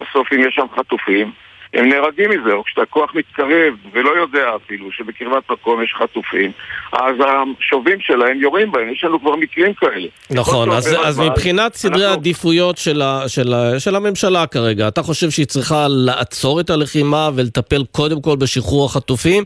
בסוף 0.00 0.32
אם 0.32 0.40
יש 0.40 0.54
שם 0.54 0.66
חטופים, 0.76 1.32
הם 1.74 1.88
נהרגים 1.88 2.30
מזה, 2.30 2.52
או 2.52 2.64
כשאתה 2.64 2.86
כוח 2.86 3.14
מתקרב 3.14 3.74
ולא 3.92 4.10
יודע 4.10 4.50
אפילו 4.56 4.92
שבקרבת 4.92 5.50
מקום 5.50 5.82
יש 5.82 5.94
חטופים, 5.98 6.50
אז 6.92 7.14
השובים 7.18 8.00
שלהם 8.00 8.40
יורים 8.40 8.72
בהם, 8.72 8.92
יש 8.92 9.04
לנו 9.04 9.20
כבר 9.20 9.36
מקרים 9.36 9.74
כאלה. 9.74 10.08
נכון, 10.30 10.70
אז, 10.70 10.96
אז 11.04 11.20
מבחינת 11.20 11.74
סדרי 11.74 11.94
אנחנו... 11.94 12.08
העדיפויות 12.08 12.78
של, 12.78 13.02
ה, 13.02 13.28
של, 13.28 13.54
ה, 13.54 13.80
של 13.80 13.96
הממשלה 13.96 14.46
כרגע, 14.46 14.88
אתה 14.88 15.02
חושב 15.02 15.30
שהיא 15.30 15.46
צריכה 15.46 15.86
לעצור 15.88 16.60
את 16.60 16.70
הלחימה 16.70 17.30
ולטפל 17.36 17.84
קודם 17.92 18.22
כל 18.22 18.36
בשחרור 18.36 18.86
החטופים, 18.86 19.44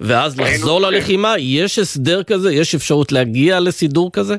ואז 0.00 0.40
לחזור 0.40 0.80
ללחימה? 0.80 1.34
יש 1.38 1.78
הסדר 1.78 2.22
כזה? 2.22 2.52
יש 2.52 2.74
אפשרות 2.74 3.12
להגיע 3.12 3.60
לסידור 3.60 4.10
כזה? 4.12 4.36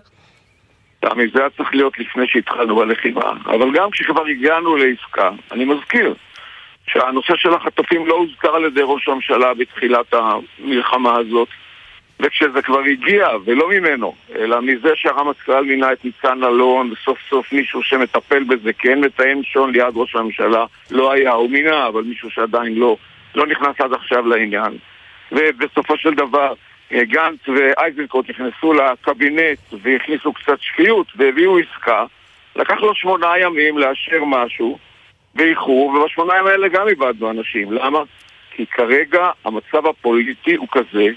תמי, 1.00 1.24
זה 1.34 1.39
היה 1.39 1.50
צריך 1.58 1.69
להיות 1.74 2.00
לפני 2.00 2.24
שהתחלנו 2.28 2.76
בלחימה, 2.76 3.32
אבל 3.46 3.67
גם 3.76 3.89
כשכבר 3.91 4.24
הגענו 4.26 4.76
לעסקה, 4.76 5.30
אני 5.52 5.65
מזכיר, 5.65 6.13
שהנושא 6.94 7.36
של 7.36 7.54
החטופים 7.54 8.08
לא 8.08 8.14
הוזכר 8.14 8.56
על 8.56 8.66
ידי 8.66 8.82
ראש 8.84 9.08
הממשלה 9.08 9.54
בתחילת 9.54 10.14
המלחמה 10.14 11.16
הזאת 11.18 11.48
וכשזה 12.20 12.62
כבר 12.62 12.80
הגיע, 12.80 13.28
ולא 13.46 13.70
ממנו, 13.70 14.16
אלא 14.36 14.62
מזה 14.62 14.90
שהרמטכ"ל 14.96 15.64
מינה 15.64 15.94
את 15.94 16.06
ניצן 16.06 16.44
אלון 16.44 16.92
וסוף 16.92 17.18
סוף 17.30 17.54
מישהו 17.54 17.84
שמטפל 17.84 18.44
בזה, 18.44 18.74
כן 18.74 19.00
מתאם 19.00 19.44
שון 19.44 19.72
ליד 19.72 19.94
ראש 19.96 20.16
הממשלה, 20.16 20.66
לא 20.92 21.12
היה, 21.12 21.32
הוא 21.32 21.50
מינה, 21.50 21.88
אבל 21.88 22.04
מישהו 22.04 22.30
שעדיין 22.30 22.76
לא, 22.76 22.98
לא 23.36 23.48
נכנס 23.48 23.82
עד 23.82 23.94
עכשיו 23.94 24.28
לעניין. 24.28 24.78
ובסופו 25.32 25.98
של 25.98 26.14
דבר 26.14 26.54
גנץ 26.92 27.40
ואייזנקוט 27.48 28.30
נכנסו 28.30 28.74
לקבינט 28.74 29.60
והכניסו 29.82 30.34
קצת 30.34 30.58
שפיות 30.62 31.08
והביאו 31.16 31.58
עסקה 31.58 32.06
לקח 32.56 32.80
לו 32.80 32.96
שמונה 32.96 33.38
ימים 33.38 33.78
לאשר 33.78 34.24
משהו 34.26 34.78
באיחור, 35.36 35.89
ובשמוניים 35.89 36.48
האלה 36.48 36.67
גם 36.67 36.88
איבדנו 36.88 37.32
אנשים. 37.32 37.72
למה? 37.72 38.00
כי 38.52 38.65
כרגע 38.65 39.30
המצב 39.46 39.86
הפוליטי 39.88 40.56
הוא 40.56 40.67
כזה 40.72 41.08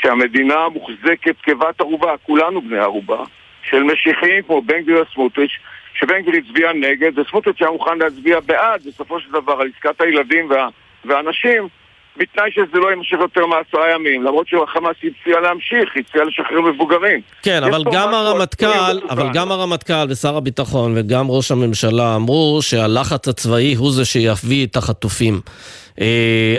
שהמדינה 0.00 0.68
מוחזקת 0.68 1.36
כבת 1.42 1.80
ערובה, 1.80 2.14
כולנו 2.22 2.62
בני 2.62 2.78
ערובה, 2.78 3.24
של 3.62 3.82
משיחיים 3.82 4.42
כמו 4.42 4.62
בן 4.62 4.80
גביר 4.80 5.04
וסמוטריץ', 5.10 5.58
שבן 5.94 6.20
גביר 6.20 6.40
הצביע 6.46 6.72
נגד, 6.72 7.18
וסמוטריץ' 7.18 7.60
היה 7.60 7.70
מוכן 7.70 7.98
להצביע 7.98 8.40
בעד, 8.40 8.82
בסופו 8.86 9.20
של 9.20 9.32
דבר, 9.32 9.60
על 9.60 9.70
עסקת 9.76 10.00
הילדים 10.00 10.50
וה, 10.50 10.68
והאנשים, 11.04 11.68
בתנאי 12.16 12.50
שזה 12.50 12.78
לא 12.78 12.90
יימשך 12.90 13.16
יותר 13.20 13.46
מעשרה 13.46 13.90
ימים, 13.94 14.22
למרות 14.22 14.48
שהחמאס 14.48 14.96
הציע 14.96 15.40
להמשיך, 15.40 15.96
הציע 15.96 16.24
לשחרר 16.24 16.60
מבוגרים. 16.60 17.20
כן, 17.42 17.64
אבל 17.64 17.84
גם 17.92 18.14
הרמטכ"ל, 18.14 18.98
אבל 19.10 19.28
גם 19.34 19.52
הרמטכ"ל 19.52 20.06
ושר 20.08 20.36
הביטחון 20.36 20.94
וגם 20.96 21.30
ראש 21.30 21.50
הממשלה 21.50 22.16
אמרו 22.16 22.58
שהלחץ 22.62 23.28
הצבאי 23.28 23.74
הוא 23.74 23.92
זה 23.92 24.04
שיביא 24.04 24.66
את 24.66 24.76
החטופים. 24.76 25.40
Uh, 25.96 26.02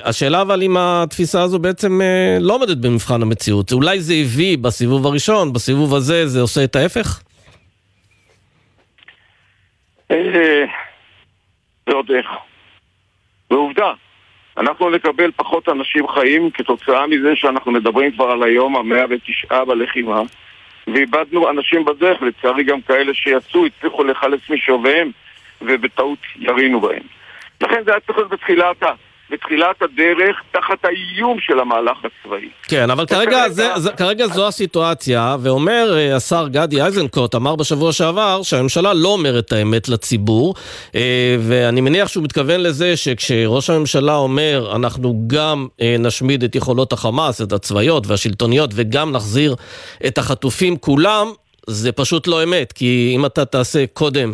השאלה 0.03 0.41
אבל 0.41 0.63
אם 0.63 0.77
התפיסה 0.77 1.41
הזו 1.41 1.59
בעצם 1.59 2.01
uh, 2.01 2.43
לא 2.43 2.55
עומדת 2.55 2.77
במבחן 2.77 3.21
המציאות. 3.21 3.71
אולי 3.71 3.99
זה 3.99 4.13
הביא 4.13 4.57
בסיבוב 4.57 5.07
הראשון, 5.07 5.53
בסיבוב 5.53 5.95
הזה 5.95 6.27
זה 6.27 6.41
עושה 6.41 6.63
את 6.63 6.75
ההפך? 6.75 7.21
ועוד 11.87 12.11
איך. 12.11 12.25
ועובדה, 13.51 13.91
אנחנו 14.57 14.89
נקבל 14.89 15.31
פחות 15.35 15.69
אנשים 15.69 16.07
חיים 16.07 16.51
כתוצאה 16.51 17.07
מזה 17.07 17.35
שאנחנו 17.35 17.71
מדברים 17.71 18.11
כבר 18.11 18.31
על 18.31 18.43
היום 18.43 18.75
המאה 18.75 19.05
ותשעה 19.09 19.65
בלחימה 19.65 20.21
ואיבדנו 20.87 21.49
אנשים 21.49 21.85
בדרך, 21.85 22.21
לצערי 22.21 22.63
גם 22.63 22.81
כאלה 22.81 23.13
שיצאו, 23.13 23.65
הצליחו 23.65 24.03
לחלץ 24.03 24.49
משוביהם 24.49 25.11
ובטעות 25.61 26.19
ירינו 26.35 26.81
בהם. 26.81 27.03
לכן 27.61 27.83
זה 27.83 27.91
היה 27.91 27.99
צריך 27.99 28.17
להיות 28.17 28.31
בתחילת. 28.31 28.83
בתחילת 29.33 29.81
הדרך 29.81 30.35
תחת 30.51 30.85
האיום 30.85 31.37
של 31.39 31.59
המהלך 31.59 31.97
הצבאי. 31.97 32.49
כן, 32.63 32.89
אבל 32.89 33.05
כרגע, 33.05 33.49
זה, 33.49 33.69
זה, 33.75 33.91
כרגע 33.91 34.27
זו 34.27 34.47
הסיטואציה, 34.47 35.35
ואומר 35.41 35.93
uh, 35.93 36.15
השר 36.15 36.47
גדי 36.47 36.81
איזנקוט, 36.81 37.35
אמר 37.35 37.55
בשבוע 37.55 37.91
שעבר 37.91 38.43
שהממשלה 38.43 38.93
לא 38.93 39.07
אומרת 39.07 39.45
את 39.45 39.51
האמת 39.51 39.89
לציבור, 39.89 40.53
uh, 40.91 40.95
ואני 41.39 41.81
מניח 41.81 42.07
שהוא 42.07 42.23
מתכוון 42.23 42.61
לזה 42.61 42.97
שכשראש 42.97 43.69
הממשלה 43.69 44.15
אומר 44.15 44.75
אנחנו 44.75 45.23
גם 45.27 45.67
uh, 45.71 45.83
נשמיד 45.99 46.43
את 46.43 46.55
יכולות 46.55 46.93
החמאס, 46.93 47.41
את 47.41 47.51
הצבאיות 47.51 48.07
והשלטוניות, 48.07 48.69
וגם 48.73 49.11
נחזיר 49.11 49.55
את 50.07 50.17
החטופים 50.17 50.77
כולם, 50.77 51.27
זה 51.67 51.91
פשוט 51.91 52.27
לא 52.27 52.43
אמת, 52.43 52.71
כי 52.71 53.13
אם 53.15 53.25
אתה 53.25 53.45
תעשה 53.45 53.85
קודם... 53.93 54.33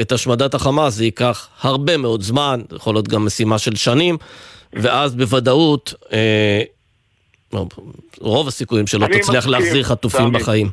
את 0.00 0.12
השמדת 0.12 0.54
החמאס 0.54 0.94
זה 0.94 1.04
ייקח 1.04 1.48
הרבה 1.62 1.96
מאוד 1.96 2.20
זמן, 2.20 2.60
יכול 2.76 2.94
להיות 2.94 3.08
גם 3.08 3.26
משימה 3.26 3.58
של 3.58 3.76
שנים, 3.76 4.16
ואז 4.72 5.16
בוודאות 5.16 5.94
אה, 6.12 6.62
רוב 8.20 8.48
הסיכויים 8.48 8.86
שלא 8.86 9.06
תצליח 9.06 9.28
מסכים, 9.28 9.52
להחזיר 9.52 9.82
חטופים 9.82 10.26
סמי. 10.26 10.38
בחיים. 10.38 10.66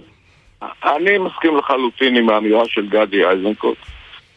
אני 0.61 1.17
מסכים 1.17 1.57
לחלוטין 1.57 2.15
עם 2.15 2.29
האמירה 2.29 2.63
של 2.67 2.89
גדי 2.89 3.25
איזנקוט, 3.25 3.77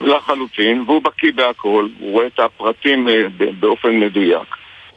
לחלוטין, 0.00 0.84
והוא 0.86 1.02
בקיא 1.02 1.32
בהכל, 1.34 1.88
הוא 2.00 2.12
רואה 2.12 2.26
את 2.26 2.38
הפרטים 2.38 3.08
אה, 3.08 3.22
באופן 3.60 4.00
מדויק. 4.00 4.56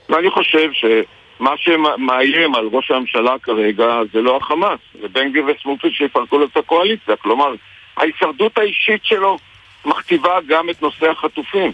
ואני 0.09 0.29
חושב 0.29 0.69
שמה 0.73 1.51
שמאיים 1.57 2.55
על 2.55 2.69
ראש 2.71 2.91
הממשלה 2.91 3.35
כרגע 3.43 3.85
זה 4.13 4.21
לא 4.21 4.37
החמאס, 4.37 4.79
זה 5.01 5.07
בן 5.07 5.29
גביר 5.29 5.45
וסמוטריץ' 5.45 5.93
שיפרקו 5.93 6.43
את 6.43 6.57
הקואליציה, 6.57 7.15
כלומר, 7.15 7.53
ההישרדות 7.97 8.57
האישית 8.57 9.05
שלו 9.05 9.37
מכתיבה 9.85 10.39
גם 10.47 10.69
את 10.69 10.81
נושא 10.81 11.09
החטופים. 11.09 11.71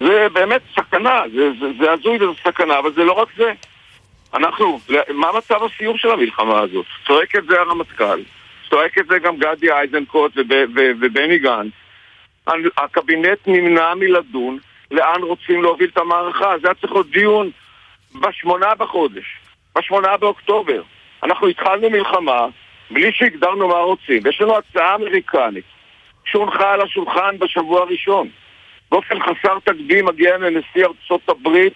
זה 0.00 0.26
באמת 0.32 0.60
סכנה, 0.76 1.22
זה, 1.34 1.50
זה, 1.60 1.66
זה 1.80 1.92
הזוי 1.92 2.16
וזה 2.16 2.40
סכנה, 2.44 2.78
אבל 2.78 2.92
זה 2.92 3.04
לא 3.04 3.12
רק 3.12 3.28
זה. 3.36 3.52
אנחנו, 4.34 4.80
מה 5.08 5.28
מצב 5.38 5.62
הסיום 5.62 5.98
של 5.98 6.10
המלחמה 6.10 6.60
הזאת? 6.60 6.86
צועק 7.06 7.36
את 7.36 7.44
זה 7.44 7.60
הרמטכ"ל, 7.60 8.22
צועק 8.70 8.98
את 8.98 9.06
זה 9.06 9.18
גם 9.18 9.36
גדי 9.36 9.72
איזנקוט 9.72 10.32
ובני 11.00 11.38
גנץ. 11.38 11.72
הקבינט 12.78 13.38
נמנע 13.46 13.94
מלדון 13.94 14.58
לאן 14.90 15.22
רוצים 15.22 15.62
להוביל 15.62 15.90
את 15.92 15.98
המערכה. 15.98 16.58
זה 16.58 16.68
היה 16.68 16.74
צריך 16.74 16.92
להיות 16.92 17.10
דיון 17.10 17.50
בשמונה 18.20 18.74
בחודש, 18.74 19.24
בשמונה 19.78 20.16
באוקטובר. 20.16 20.82
אנחנו 21.22 21.46
התחלנו 21.46 21.90
מלחמה 21.90 22.46
בלי 22.90 23.12
שהגדרנו 23.12 23.68
מה 23.68 23.78
רוצים. 23.78 24.26
יש 24.26 24.40
לנו 24.40 24.56
הצעה 24.58 24.94
אמריקנית 24.94 25.64
שהונחה 26.24 26.72
על 26.72 26.80
השולחן 26.80 27.38
בשבוע 27.38 27.80
הראשון. 27.80 28.28
באופן 28.90 29.14
חסר 29.20 29.58
תקדים 29.64 30.04
מגיע 30.04 30.36
לנשיא 30.36 30.86
ארצות 30.86 31.28
הברית 31.28 31.72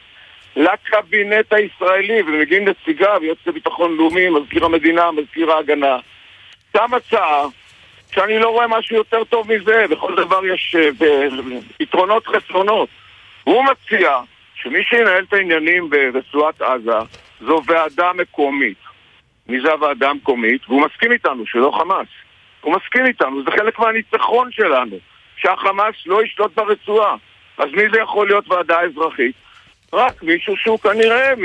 לקבינט 0.57 1.53
הישראלי, 1.53 2.23
ומגיעים 2.23 2.69
נציגיו, 2.69 3.21
יועץ 3.23 3.39
לביטחון 3.47 3.97
לאומי, 3.97 4.31
מזכיר 4.31 4.65
המדינה, 4.65 5.11
מזכיר 5.11 5.53
ההגנה. 5.53 5.97
שם 6.73 6.95
הצעה 6.95 7.47
שאני 8.13 8.39
לא 8.39 8.49
רואה 8.49 8.67
משהו 8.67 8.97
יותר 8.97 9.25
טוב 9.25 9.53
מזה, 9.53 9.85
בכל 9.91 10.15
דבר 10.15 10.47
יש 10.47 10.77
uh, 10.77 11.05
יתרונות 11.81 12.27
חסרונות. 12.27 12.89
הוא 13.45 13.65
מציע 13.65 14.21
שמי 14.55 14.85
שינהל 14.85 15.25
את 15.29 15.33
העניינים 15.33 15.91
ברצועת 15.91 16.63
עזה 16.63 16.99
זו 17.41 17.63
ועדה 17.67 18.13
מקומית. 18.13 18.79
מי 19.49 19.61
זה 19.61 19.73
הוועדה 19.73 20.11
המקומית? 20.11 20.61
והוא 20.69 20.83
מסכים 20.87 21.13
איתנו 21.13 21.47
שלא 21.47 21.73
חמאס. 21.79 22.07
הוא 22.65 22.75
מסכים 22.77 23.07
איתנו, 23.07 23.45
זה 23.45 23.51
חלק 23.51 23.79
מהניצחון 23.79 24.49
שלנו, 24.53 24.97
שהחמאס 25.37 25.95
לא 26.07 26.25
ישלוט 26.25 26.57
ברצועה. 26.57 27.17
אז 27.59 27.69
מי 27.73 27.83
זה 27.93 28.01
יכול 28.01 28.27
להיות 28.27 28.51
ועדה 28.51 28.81
אזרחית? 28.81 29.35
רק 29.93 30.23
מישהו 30.23 30.57
שהוא 30.57 30.79
כנראה 30.79 31.35
מ... 31.37 31.43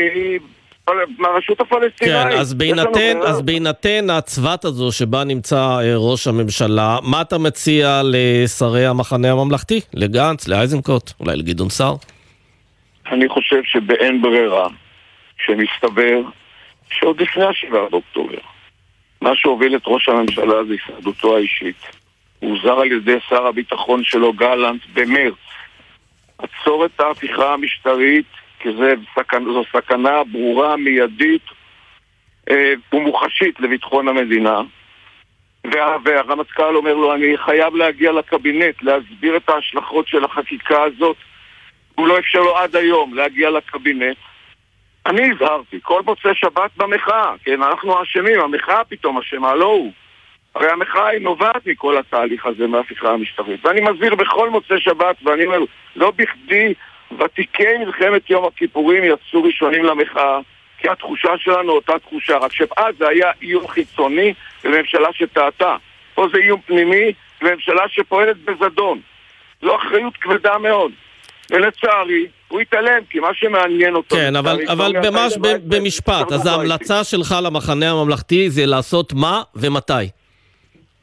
מהרשות 1.18 1.62
הפלסטינאית. 1.62 2.34
כן, 2.34 2.40
אז 2.40 2.54
בהינתן, 2.54 3.18
אז 3.28 3.42
בהינתן 3.42 4.10
הצבת 4.10 4.66
הזו 4.66 4.92
שבה 4.92 5.24
נמצא 5.24 5.56
אה, 5.56 5.94
ראש 5.96 6.28
הממשלה, 6.28 6.98
מה 7.04 7.22
אתה 7.22 7.38
מציע 7.38 8.02
לשרי 8.04 8.86
המחנה 8.86 9.32
הממלכתי? 9.32 9.82
לגנץ, 9.94 10.48
לאייזנקוט, 10.48 11.12
אולי 11.20 11.38
לגדעון 11.38 11.70
סער? 11.70 11.96
אני 13.12 13.30
חושב 13.30 13.62
שבאין 13.64 14.22
ברירה, 14.22 14.68
שמסתבר 15.46 16.22
שעוד 16.92 17.22
לפני 17.22 17.46
השבעה 17.46 17.90
באוקטובר, 17.92 18.38
מה 19.22 19.36
שהוביל 19.36 19.76
את 19.76 19.82
ראש 19.86 20.10
הממשלה 20.10 20.64
זה 20.64 20.74
הישרדותו 20.74 21.38
האישית. 21.38 21.76
הוא 22.40 22.56
הוזר 22.56 22.80
על 22.80 22.92
ידי 22.92 23.18
שר 23.30 23.48
הביטחון 23.48 24.04
שלו 24.04 24.34
גלנט 24.34 24.82
במרץ. 24.94 25.34
עצור 26.38 26.86
את 26.86 27.00
ההפיכה 27.00 27.54
המשטרית, 27.54 28.26
כי 28.60 28.70
זה 28.80 28.94
סכנ... 29.16 29.44
זו 29.44 29.64
סכנה 29.74 30.24
ברורה, 30.32 30.78
מיידית 30.78 31.42
אה, 32.50 32.74
ומוחשית 32.94 33.60
לביטחון 33.60 34.08
המדינה. 34.08 34.62
וה... 35.64 35.98
והרמטכ"ל 36.06 36.76
אומר 36.76 36.94
לו, 36.94 37.14
אני 37.14 37.38
חייב 37.38 37.76
להגיע 37.76 38.12
לקבינט, 38.12 38.84
להסביר 38.84 39.38
את 39.38 39.50
ההשלכות 39.50 40.08
של 40.08 40.24
החקיקה 40.26 40.84
הזאת. 40.84 41.18
הוא 41.96 42.08
לא 42.08 42.20
אפשר 42.20 42.40
לו 42.40 42.58
עד 42.58 42.76
היום 42.76 43.14
להגיע 43.14 43.50
לקבינט. 43.50 44.18
אני 45.10 45.32
הזהרתי, 45.32 45.80
כל 45.82 46.02
מוצאי 46.06 46.32
שבת 46.36 46.72
במחאה, 46.78 47.34
כן, 47.44 47.64
אנחנו 47.64 48.04
אשמים, 48.04 48.40
המחאה 48.40 48.84
פתאום 48.84 49.18
אשמה, 49.18 49.56
לא 49.56 49.66
הוא. 49.66 49.92
הרי 50.56 50.72
המחאה 50.72 51.08
היא 51.08 51.22
נובעת 51.22 51.68
מכל 51.68 51.98
התהליך 51.98 52.46
הזה 52.46 52.68
מההפיכה 52.68 53.10
המשטרית. 53.10 53.66
ואני 53.66 53.82
מסביר 53.82 54.16
בכל 54.16 54.50
מוצאי 54.50 54.80
שבת, 54.80 55.16
ואני 55.24 55.46
אומר, 55.46 55.60
לא 55.96 56.12
בכדי 56.16 56.74
ותיקי 57.20 57.78
מלחמת 57.80 58.30
יום 58.30 58.46
הכיפורים 58.46 59.04
יצאו 59.04 59.44
ראשונים 59.44 59.86
למחאה, 59.86 60.40
כי 60.78 60.90
התחושה 60.90 61.38
שלנו 61.38 61.72
אותה 61.72 62.00
תחושה, 62.00 62.38
רק 62.38 62.54
שאז 62.54 62.96
זה 62.98 63.08
היה 63.08 63.32
איום 63.42 63.68
חיצוני 63.68 64.34
לממשלה 64.66 65.14
שטעתה. 65.14 65.76
פה 66.14 66.28
זה 66.34 66.38
איום 66.38 66.62
פנימי 66.62 67.14
לממשלה 67.42 67.84
שפועלת 67.88 68.38
בזדון. 68.38 69.00
זו 69.62 69.76
אחריות 69.76 70.18
כבדה 70.18 70.58
מאוד. 70.58 70.92
ולצערי, 71.52 72.26
הוא 72.48 72.60
התעלם, 72.60 73.04
כי 73.10 73.20
מה 73.20 73.34
שמעניין 73.34 73.96
אותו... 73.96 74.16
כן, 74.16 74.36
אבל, 74.36 74.60
אבל 74.68 74.94
ממש 75.12 75.38
במשפט, 75.64 76.32
אז 76.32 76.46
ההמלצה 76.46 77.04
שלך 77.04 77.36
למחנה 77.44 77.92
הממלכתי 77.92 78.50
זה 78.50 78.66
לעשות 78.66 79.14
מה 79.14 79.42
ומתי? 79.56 79.94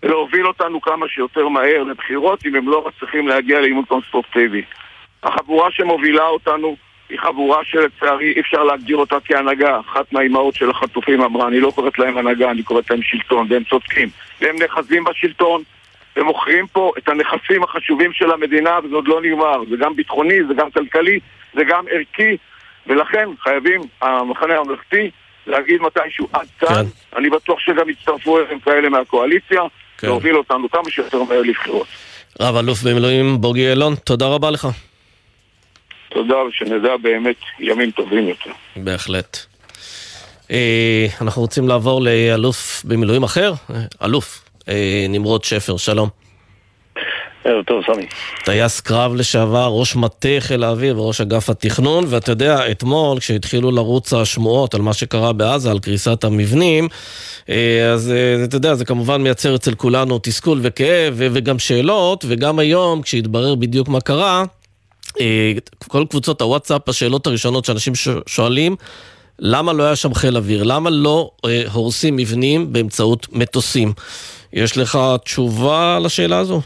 להוביל 0.03 0.47
אותנו 0.47 0.81
כמה 0.81 1.09
שיותר 1.09 1.49
מהר 1.49 1.83
לבחירות, 1.83 2.47
אם 2.47 2.55
הם 2.55 2.69
לא 2.69 2.85
מצליחים 2.89 3.29
להגיע 3.29 3.61
לעימות 3.61 3.89
קונסטרוקטיבי. 3.89 4.63
החבורה 5.23 5.71
שמובילה 5.71 6.27
אותנו 6.27 6.77
היא 7.09 7.19
חבורה 7.19 7.65
שלצערי 7.65 8.33
אי 8.33 8.41
אפשר 8.41 8.65
להגדיר 8.65 8.97
אותה 8.97 9.17
כהנהגה. 9.25 9.81
אחת 9.81 10.13
מהאימהות 10.13 10.55
של 10.55 10.71
החטופים 10.71 11.21
אמרה, 11.23 11.49
אני 11.49 11.61
לא 11.61 11.71
קוראת 11.75 11.99
להם 11.99 12.19
הנהגה, 12.19 12.51
אני 12.51 12.63
קוראת 12.63 12.91
להם 12.91 13.03
שלטון, 13.03 13.47
והם 13.51 13.65
צודקים. 13.65 14.09
והם 14.41 14.57
נאחזים 14.59 15.05
בשלטון, 15.05 15.63
ומוכרים 16.17 16.67
פה 16.67 16.93
את 16.99 17.09
הנכסים 17.09 17.63
החשובים 17.63 18.13
של 18.13 18.31
המדינה, 18.31 18.79
וזה 18.85 18.95
עוד 18.95 19.09
לא 19.09 19.21
נגמר. 19.23 19.61
זה 19.71 19.77
גם 19.77 19.97
ביטחוני, 19.97 20.39
זה 20.49 20.55
גם 20.55 20.71
כלכלי, 20.71 21.21
זה 21.55 21.65
גם 21.65 21.85
ערכי, 21.91 22.37
ולכן 22.87 23.29
חייבים, 23.43 23.81
המחנה 24.03 24.57
הממלכתי, 24.57 25.11
להגיד 25.47 25.81
מתישהו 25.83 26.29
עד 26.33 26.47
כאן. 26.59 26.69
כן. 26.69 27.19
אני 27.19 27.31
בטוח 27.31 27.59
שגם 27.61 27.89
יצטרפו 27.89 28.39
אליהם 28.39 28.59
כאלה 28.59 28.89
מהקואליציה, 28.89 29.61
כן. 29.99 30.07
להוביל 30.07 30.37
אותנו 30.37 30.71
כמה 30.71 30.91
שיותר 30.91 31.23
מהר 31.23 31.43
לבחירות. 31.43 31.87
רב 32.41 32.57
אלוף 32.57 32.83
במילואים 32.83 33.41
בוגי 33.41 33.61
יעלון, 33.61 33.95
תודה 33.95 34.27
רבה 34.27 34.51
לך. 34.51 34.69
תודה, 36.09 36.37
ושנדע 36.37 36.97
באמת 37.03 37.37
ימים 37.59 37.91
טובים 37.91 38.29
יותר. 38.29 38.51
בהחלט. 38.77 39.39
אה, 40.51 41.07
אנחנו 41.21 41.43
רוצים 41.43 41.69
לעבור 41.69 42.03
לאלוף 42.03 42.83
במילואים 42.85 43.23
אחר, 43.23 43.53
אלוף 44.05 44.41
אה, 44.41 44.46
נמרוד 45.09 45.45
שפר, 45.45 45.77
שלום. 45.77 46.09
ערב 47.45 47.65
טוב, 47.65 47.83
סמי. 47.87 48.07
טייס 48.45 48.81
קרב 48.81 49.15
לשעבר, 49.15 49.67
ראש 49.67 49.97
מטה 49.97 50.29
חיל 50.39 50.65
האוויר 50.65 51.01
וראש 51.01 51.21
אגף 51.21 51.51
התכנון, 51.51 52.05
ואתה 52.09 52.33
יודע, 52.33 52.71
אתמול 52.71 53.19
כשהתחילו 53.19 53.71
לרוץ 53.71 54.13
השמועות 54.13 54.75
על 54.75 54.81
מה 54.81 54.93
שקרה 54.93 55.33
בעזה, 55.33 55.71
על 55.71 55.79
קריסת 55.79 56.25
המבנים, 56.25 56.89
אה, 57.49 57.91
אז 57.93 58.11
אה, 58.11 58.45
אתה 58.45 58.57
יודע, 58.57 58.75
זה 58.75 58.85
כמובן 58.85 59.23
מייצר 59.23 59.55
אצל 59.55 59.75
כולנו 59.75 60.19
תסכול 60.23 60.59
וכאב 60.63 61.15
וגם 61.17 61.59
שאלות, 61.59 62.25
וגם 62.29 62.59
היום, 62.59 63.03
כשהתברר 63.03 63.55
בדיוק 63.55 63.89
מה 63.89 64.01
קרה, 64.01 64.45
כל 65.89 66.05
קבוצות 66.11 66.41
הוואטסאפ, 66.41 66.89
השאלות 66.89 67.27
הראשונות 67.27 67.65
שאנשים 67.65 67.93
שואלים, 68.27 68.77
למה 69.39 69.73
לא 69.73 69.83
היה 69.83 69.97
שם 69.97 70.15
חיל 70.15 70.37
אוויר? 70.37 70.63
למה 70.63 70.91
לא 70.91 71.31
הורסים 71.73 72.17
מבנים 72.17 72.73
באמצעות 72.73 73.27
מטוסים? 73.33 73.93
יש 74.57 74.79
לך 74.79 74.99
תשובה 75.25 75.99
לשאלה 76.05 76.39
הזו? 76.39 76.61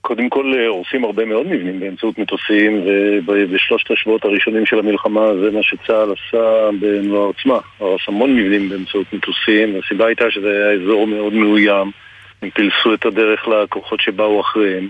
קודם 0.00 0.28
כל 0.28 0.54
הורסים 0.68 1.04
הרבה 1.04 1.24
מאוד 1.24 1.46
מבנים 1.46 1.80
באמצעות 1.80 2.18
מטוסים 2.18 2.84
ובשלושת 3.26 3.90
השבועות 3.90 4.24
הראשונים 4.24 4.66
של 4.66 4.78
המלחמה 4.78 5.20
זה 5.42 5.50
מה 5.50 5.62
שצה"ל 5.62 6.12
עשה 6.12 6.68
במלוא 6.80 7.22
העוצמה 7.22 7.58
הרס 7.80 8.00
המון 8.08 8.36
מבנים 8.36 8.68
באמצעות 8.68 9.12
מטוסים 9.12 9.80
הסיבה 9.84 10.06
הייתה 10.06 10.30
שזה 10.30 10.50
היה 10.50 10.82
אזור 10.82 11.06
מאוד 11.06 11.32
מאוים. 11.32 11.90
הם 12.42 12.50
פילסו 12.50 12.94
את 12.94 13.06
הדרך 13.06 13.48
לכוחות 13.48 14.00
שבאו 14.00 14.40
אחריהם. 14.40 14.88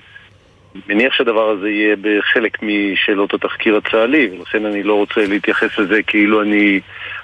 מניח 0.89 1.15
שהדבר 1.15 1.51
הזה 1.51 1.71
יהיה 1.71 1.97
בחלק 2.01 2.59
משאלות 2.63 3.35
התחקיר 3.35 3.77
הצה"לי 3.77 4.31
ולכן 4.33 4.67
אני 4.67 4.83
לא 4.83 4.95
רוצה 4.95 5.27
להתייחס 5.27 5.79
לזה 5.79 6.03
כאילו 6.03 6.43
אני, 6.43 6.81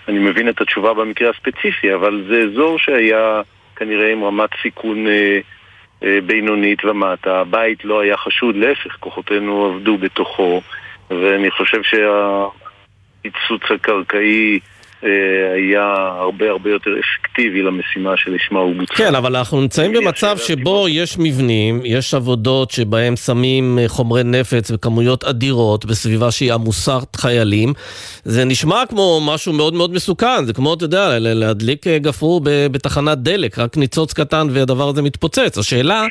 אני 0.09 0.19
מבין 0.19 0.49
את 0.49 0.61
התשובה 0.61 0.95
במקרה 0.95 1.31
הספציפי 1.31 1.95
אבל 1.95 2.25
זה 2.29 2.43
אזור 2.43 2.79
שהיה 2.79 3.43
כנראה 3.77 4.13
עם 4.13 4.25
רמת 4.25 4.51
סיכון 4.63 5.07
אה, 5.07 5.41
אה, 6.05 6.19
בינונית 6.27 6.85
ומטה. 6.85 7.41
הבית 7.41 7.85
לא 7.85 8.01
היה 8.01 8.17
חשוד, 8.17 8.57
להפך, 8.57 8.97
כוחותינו 9.01 9.67
עבדו 9.67 9.99
בתוכו, 9.99 10.61
ואני 11.11 11.51
חושב 11.51 11.81
שהפיצוץ 11.83 13.63
הקרקעי 13.71 14.61
היה 15.55 15.83
הרבה 16.21 16.51
הרבה 16.51 16.71
יותר 16.71 16.91
אפקטיבי 16.91 17.63
למשימה 17.63 18.17
שלשמה 18.17 18.61
הוא 18.61 18.75
בוצע. 18.77 18.95
כן, 18.95 19.15
אבל 19.15 19.37
אנחנו 19.37 19.61
נמצאים 19.61 19.93
במצב 19.93 20.39
שבו 20.39 20.87
יש 20.89 21.17
מבנים, 21.19 21.81
יש 21.85 22.15
עבודות 22.15 22.71
שבהם 22.71 23.17
שמים 23.17 23.79
אה, 23.79 23.89
חומרי 23.89 24.25
נפץ 24.25 24.71
וכמויות 24.71 25.25
אדירות 25.25 25.85
בסביבה 25.85 26.31
שהיא 26.31 26.53
עמוסת 26.53 27.17
חיילים. 27.17 27.73
זה 28.25 28.45
נשמע 28.45 28.83
כמו 28.89 29.21
משהו 29.25 29.53
מאוד 29.53 29.75
מאוד 29.75 29.93
מסוכן, 29.93 30.45
זה 30.45 30.53
כמו, 30.53 30.75
אתה 30.75 30.85
יודע, 30.85 31.19
להדליק 31.19 31.87
אה, 31.87 31.99
גפרור 31.99 32.41
בתחנת 32.45 33.19
דלק, 33.19 33.59
רק 33.59 33.77
ניצוץ 33.77 34.13
קטן 34.13 34.47
והדבר 34.51 34.89
הזה 34.89 35.03
מתפוצץ. 35.03 35.59
השאלה, 35.59 36.07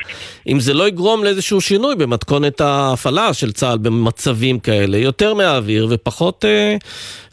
אם 0.48 0.60
זה 0.60 0.74
לא 0.74 0.88
יגרום 0.88 1.24
לאיזשהו 1.24 1.60
שינוי 1.60 1.94
במתכונת 1.96 2.60
ההפעלה 2.60 3.34
של 3.34 3.52
צה"ל 3.52 3.78
במצבים 3.78 4.58
כאלה, 4.58 4.98
יותר 4.98 5.34
מהאוויר 5.34 5.86
ופחות 5.90 6.44
אה, 6.44 6.76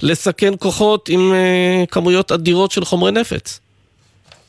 לסכן 0.02 0.54
כוחות 0.60 1.10
עם... 1.10 1.34
אה, 1.34 1.51
כמויות 1.92 2.32
אדירות 2.32 2.72
של 2.72 2.86
חומרי 2.86 3.12
נפץ. 3.12 3.60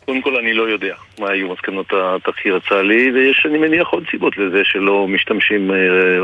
קודם 0.04 0.22
כל 0.22 0.36
אני 0.36 0.54
לא 0.54 0.62
יודע 0.62 0.94
מה 1.18 1.30
היו 1.30 1.48
מסקנות 1.48 1.86
התחקיר 1.92 2.56
הצה"לי 2.56 3.12
ויש 3.12 3.46
אני 3.46 3.58
מניח 3.58 3.88
עוד 3.88 4.04
סיבות 4.10 4.36
לזה 4.36 4.60
שלא 4.64 5.08
משתמשים 5.08 5.70
אה, 5.70 5.76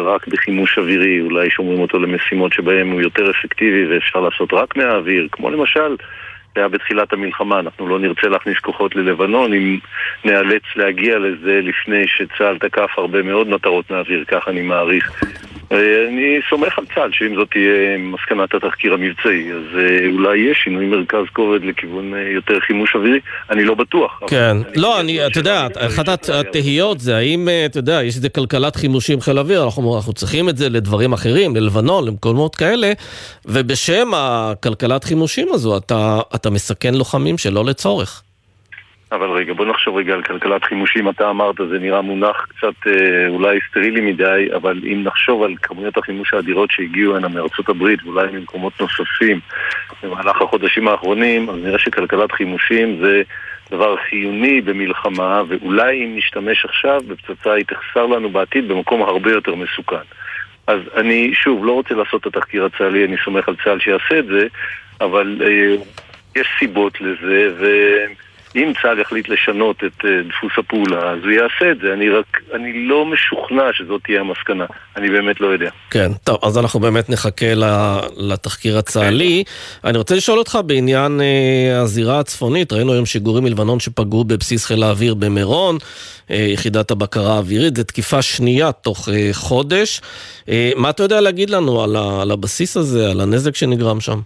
רק 0.02 0.28
בחימוש 0.28 0.78
אווירי 0.78 1.20
אולי 1.20 1.50
שומרים 1.50 1.80
אותו 1.80 1.98
למשימות 1.98 2.52
שבהם 2.52 2.90
הוא 2.90 3.00
יותר 3.00 3.30
אפקטיבי 3.30 3.86
ואפשר 3.86 4.20
לעשות 4.20 4.52
רק 4.52 4.76
מהאוויר 4.76 5.28
כמו 5.32 5.50
למשל 5.50 5.96
היה 6.56 6.68
בתחילת 6.68 7.12
המלחמה, 7.12 7.60
אנחנו 7.60 7.88
לא 7.88 7.98
נרצה 7.98 8.28
להכניס 8.28 8.58
כוחות 8.58 8.96
ללבנון 8.96 9.52
אם 9.52 9.78
נאלץ 10.24 10.62
להגיע 10.76 11.18
לזה 11.18 11.60
לפני 11.62 12.04
שצה"ל 12.06 12.58
תקף 12.58 12.90
הרבה 12.96 13.22
מאוד 13.22 13.48
מטרות 13.48 13.90
מהאוויר, 13.90 14.24
כך 14.28 14.48
אני 14.48 14.62
מעריך. 14.62 15.22
אני 15.70 16.40
סומך 16.50 16.78
על 16.78 16.84
צה"ל 16.94 17.10
שאם 17.12 17.34
זאת 17.34 17.48
תהיה 17.50 17.98
מסקנת 17.98 18.54
התחקיר 18.54 18.94
המבצעי, 18.94 19.52
אז 19.52 19.78
אה, 19.78 20.06
אולי 20.12 20.38
יהיה 20.38 20.54
שינוי 20.54 20.86
מרכז 20.86 21.24
כובד 21.32 21.64
לכיוון 21.64 22.14
אה, 22.14 22.20
יותר 22.20 22.60
חימוש 22.60 22.94
אווירי, 22.94 23.20
אני 23.50 23.64
לא 23.64 23.74
בטוח. 23.74 24.20
כן, 24.26 24.56
לא, 24.76 25.00
אני, 25.00 25.26
אתה 25.26 25.38
יודע, 25.38 25.66
אחת 25.78 26.28
התהיות 26.28 27.00
זה 27.00 27.16
האם, 27.16 27.48
אה, 27.48 27.66
אתה 27.66 27.78
יודע, 27.78 28.02
יש 28.02 28.16
איזה 28.16 28.28
כלכלת 28.28 28.76
חימושים 28.76 29.20
חיל 29.20 29.38
אוויר, 29.38 29.64
אנחנו, 29.64 29.96
אנחנו 29.96 30.12
צריכים 30.12 30.48
את 30.48 30.56
זה 30.56 30.68
לדברים 30.68 31.12
אחרים, 31.12 31.56
ללבנון, 31.56 32.06
למקומות 32.06 32.56
כאלה, 32.56 32.92
ובשם 33.46 34.08
הכלכלת 34.14 35.04
חימושים 35.04 35.48
הזו, 35.52 35.76
אתה, 35.76 36.20
אתה 36.34 36.50
מסכן 36.50 36.94
לוחמים 36.94 37.38
שלא 37.38 37.64
לצורך. 37.64 38.22
אבל 39.12 39.30
רגע, 39.30 39.52
בוא 39.52 39.66
נחשוב 39.66 39.96
רגע 39.96 40.14
על 40.14 40.22
כלכלת 40.22 40.64
חימושים, 40.64 41.08
אתה 41.08 41.30
אמרת, 41.30 41.56
זה 41.56 41.78
נראה 41.78 42.00
מונח 42.00 42.46
קצת 42.48 42.86
אה, 42.86 43.28
אולי 43.28 43.58
סטרילי 43.70 44.00
מדי, 44.00 44.48
אבל 44.56 44.80
אם 44.92 45.02
נחשוב 45.04 45.42
על 45.42 45.54
כמויות 45.62 45.96
החימוש 45.96 46.34
האדירות 46.34 46.70
שהגיעו 46.70 47.16
הנה 47.16 47.28
מארצות 47.28 47.68
הברית 47.68 48.04
ואולי 48.04 48.26
ממקומות 48.32 48.72
נוספים 48.80 49.40
במהלך 50.02 50.42
החודשים 50.42 50.88
האחרונים, 50.88 51.50
אז 51.50 51.56
נראה 51.64 51.78
שכלכלת 51.78 52.32
חימושים 52.32 52.98
זה 53.00 53.22
דבר 53.70 53.96
חיוני 53.96 54.60
במלחמה, 54.60 55.42
ואולי 55.48 56.04
אם 56.04 56.16
נשתמש 56.16 56.64
עכשיו 56.64 57.00
בפצצה 57.08 57.52
היא 57.52 57.64
תחסר 57.64 58.06
לנו 58.06 58.30
בעתיד 58.30 58.68
במקום 58.68 59.02
הרבה 59.02 59.30
יותר 59.32 59.54
מסוכן. 59.54 60.06
אז 60.66 60.80
אני, 60.96 61.30
שוב, 61.34 61.64
לא 61.64 61.72
רוצה 61.72 61.94
לעשות 61.94 62.20
את 62.20 62.36
התחקיר 62.36 62.64
הצה"לי, 62.64 63.04
אני 63.04 63.16
סומך 63.24 63.48
על 63.48 63.56
צה"ל 63.64 63.80
שיעשה 63.80 64.18
את 64.18 64.26
זה, 64.26 64.46
אבל 65.00 65.40
אה, 65.44 65.76
יש 66.36 66.48
סיבות 66.58 67.00
לזה, 67.00 67.50
ו... 67.58 67.66
אם 68.56 68.72
צה"ל 68.82 68.98
יחליט 68.98 69.28
לשנות 69.28 69.76
את 69.84 70.04
uh, 70.04 70.06
דפוס 70.28 70.52
הפעולה, 70.58 71.10
אז 71.10 71.18
הוא 71.22 71.30
יעשה 71.30 71.70
את 71.70 71.78
זה. 71.78 71.92
אני 71.92 72.08
רק, 72.08 72.40
אני 72.54 72.86
לא 72.86 73.06
משוכנע 73.06 73.62
שזאת 73.72 74.00
תהיה 74.04 74.20
המסקנה. 74.20 74.64
אני 74.96 75.10
באמת 75.10 75.40
לא 75.40 75.46
יודע. 75.46 75.70
כן, 75.90 76.08
טוב, 76.24 76.38
אז 76.42 76.58
אנחנו 76.58 76.80
באמת 76.80 77.10
נחכה 77.10 77.46
לתחקיר 78.16 78.78
הצה"לי. 78.78 79.44
אני 79.84 79.98
רוצה 79.98 80.14
לשאול 80.14 80.38
אותך 80.38 80.58
בעניין 80.66 81.20
uh, 81.20 81.82
הזירה 81.82 82.20
הצפונית. 82.20 82.72
ראינו 82.72 82.92
היום 82.92 83.06
שיגורים 83.06 83.44
מלבנון 83.44 83.80
שפגעו 83.80 84.24
בבסיס 84.24 84.66
חיל 84.66 84.82
האוויר 84.82 85.14
במירון, 85.14 85.76
uh, 85.76 86.32
יחידת 86.32 86.90
הבקרה 86.90 87.34
האווירית. 87.34 87.76
זו 87.76 87.84
תקיפה 87.84 88.22
שנייה 88.22 88.72
תוך 88.72 89.08
חודש. 89.32 90.00
מה 90.76 90.90
אתה 90.90 91.02
יודע 91.02 91.20
להגיד 91.20 91.50
לנו 91.50 91.82
על 92.22 92.30
הבסיס 92.30 92.76
הזה, 92.76 93.10
על 93.10 93.20
הנזק 93.20 93.56
שנגרם 93.56 94.00
שם? 94.00 94.20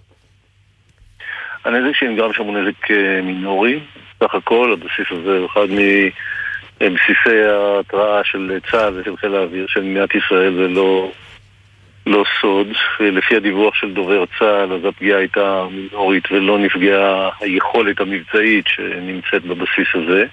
הנזק 1.64 1.96
שנגרם 1.96 2.32
שם 2.32 2.42
הוא 2.42 2.58
נזק 2.58 2.90
מינורי, 3.22 3.80
סך 4.22 4.34
הכל 4.34 4.72
הבסיס 4.72 5.06
הזה 5.10 5.38
הוא 5.38 5.46
אחד 5.46 5.66
מבסיסי 6.80 7.42
ההתראה 7.50 8.24
של 8.24 8.58
צה"ל 8.70 9.00
ושל 9.00 9.16
חיל 9.16 9.34
האוויר 9.34 9.66
של 9.68 9.80
מדינת 9.80 10.14
ישראל, 10.14 10.54
זה 10.54 10.68
לא, 10.68 11.12
לא 12.06 12.24
סוד. 12.40 12.66
לפי 13.00 13.36
הדיווח 13.36 13.74
של 13.74 13.94
דובר 13.94 14.24
צה"ל, 14.38 14.72
אז 14.72 14.84
הפגיעה 14.84 15.18
הייתה 15.18 15.64
מינורית 15.70 16.32
ולא 16.32 16.58
נפגעה 16.58 17.30
היכולת 17.40 18.00
המבצעית 18.00 18.64
שנמצאת 18.66 19.42
בבסיס 19.42 19.88
הזה. 19.94 20.24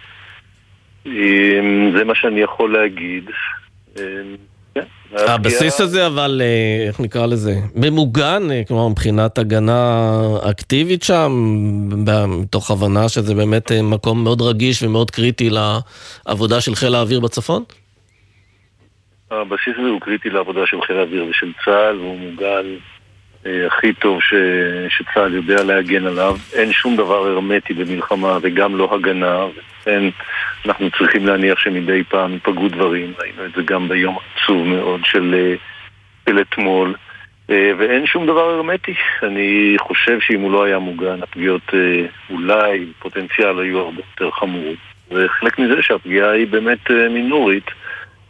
זה 1.98 2.04
מה 2.06 2.16
שאני 2.16 2.42
יכול 2.42 2.74
להגיד. 2.74 3.30
הבסיס 5.16 5.82
הזה 5.82 6.08
אבל, 6.08 6.42
אה, 6.44 6.88
איך 6.88 7.00
נקרא 7.00 7.26
לזה, 7.26 7.56
ממוגן, 7.76 8.52
אה, 8.52 8.62
כלומר 8.68 8.88
מבחינת 8.88 9.38
הגנה 9.38 10.20
אקטיבית 10.50 11.04
שם, 11.04 11.32
מתוך 12.28 12.72
הבנה 12.72 13.10
שזה 13.10 13.36
באמת 13.36 13.72
אה, 13.72 13.82
מקום 13.82 14.24
מאוד 14.24 14.42
רגיש 14.42 14.84
ומאוד 14.84 15.12
קריטי 15.12 15.50
לעבודה 15.50 16.62
של 16.62 16.76
חיל 16.76 16.96
האוויר 16.96 17.20
בצפון? 17.20 17.64
הבסיס 19.32 19.74
הזה 19.80 19.90
הוא 19.90 20.02
קריטי 20.02 20.30
לעבודה 20.30 20.62
של 20.66 20.78
חיל 20.88 20.98
האוויר 20.98 21.26
ושל 21.26 21.52
צה"ל, 21.66 22.00
והוא 22.00 22.20
מוגן 22.20 22.66
הכי 23.46 23.94
טוב 23.94 24.22
ש... 24.22 24.34
שצה"ל 24.90 25.34
יודע 25.34 25.64
להגן 25.64 26.06
עליו. 26.06 26.38
אין 26.54 26.72
שום 26.72 26.96
דבר 26.96 27.28
הרמטי 27.28 27.74
במלחמה 27.74 28.38
וגם 28.42 28.78
לא 28.78 28.90
הגנה, 28.96 29.46
ולכן 29.46 30.04
אנחנו 30.66 30.92
צריכים 30.98 31.28
להניח 31.28 31.60
שמדי 31.60 32.04
פעם 32.04 32.34
ייפגעו 32.34 32.68
דברים. 32.68 33.14
ראינו 33.20 33.46
את 33.46 33.52
זה 33.56 33.62
גם 33.62 33.88
ביום 33.88 34.18
עצוב 34.18 34.68
מאוד 34.68 35.02
של, 35.04 35.36
אה, 35.38 35.56
של 36.30 36.42
אתמול. 36.42 36.96
אה, 37.50 37.72
ואין 37.78 38.06
שום 38.06 38.26
דבר 38.26 38.50
הרמטי. 38.50 38.94
אני 39.24 39.76
חושב 39.80 40.20
שאם 40.20 40.42
הוא 40.42 40.52
לא 40.52 40.64
היה 40.64 40.80
מוגן, 40.80 41.24
הפגיעות 41.24 41.72
אולי, 42.30 42.86
פוטנציאל, 43.00 43.60
היו 43.60 43.80
הרבה 43.80 44.02
יותר 44.12 44.32
חמורות. 44.32 44.78
וחלק 45.12 45.60
מזה 45.60 45.82
שהפגיעה 45.82 46.32
היא 46.32 46.48
באמת 46.48 46.92
מינורית, 47.10 47.72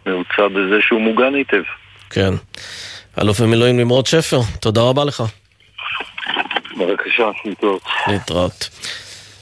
נעוצה 0.06 0.48
בזה 0.48 0.82
שהוא 0.82 1.02
מוגן 1.02 1.34
היטב. 1.36 1.64
כן. 2.10 2.32
אלוף 3.22 3.42
במילואים 3.42 3.78
נמרוד 3.78 4.06
שפר, 4.06 4.42
תודה 4.60 4.82
רבה 4.82 5.06
לך. 5.06 5.24
בבקשה, 6.78 7.30
להתראות. 7.46 7.82
להתראות. 8.08 8.70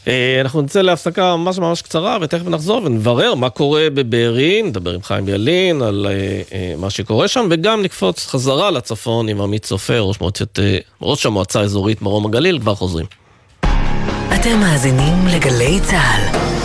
אה, 0.08 0.42
אנחנו 0.42 0.62
נצא 0.62 0.82
להפסקה 0.82 1.36
ממש 1.36 1.58
ממש 1.60 1.82
קצרה 1.82 2.18
ותכף 2.22 2.48
נחזור 2.48 2.82
ונברר 2.84 3.36
מה 3.36 3.50
קורה 3.50 3.88
בבארי, 3.94 4.62
נדבר 4.62 4.94
עם 4.94 5.04
חיים 5.04 5.28
ילין 5.28 5.82
על 5.82 6.08
אה, 6.10 6.42
אה, 6.54 6.74
מה 6.78 6.90
שקורה 6.90 7.28
שם 7.28 7.48
וגם 7.50 7.82
נקפוץ 7.82 8.28
חזרה 8.28 8.72
לצפון 8.72 9.30
עם 9.30 9.42
עמית 9.42 9.66
סופר, 9.66 10.00
ראש, 10.00 10.22
מועצת, 10.22 10.60
ראש 11.02 11.26
המועצה 11.26 11.60
האזורית 11.60 12.02
מרום 12.02 12.26
הגליל, 12.26 12.60
כבר 12.60 12.76
חוזרים. 12.76 13.06
אתם 14.36 14.60
מאזינים 14.60 15.28
לגלי 15.36 15.80
צה"ל. 15.82 16.57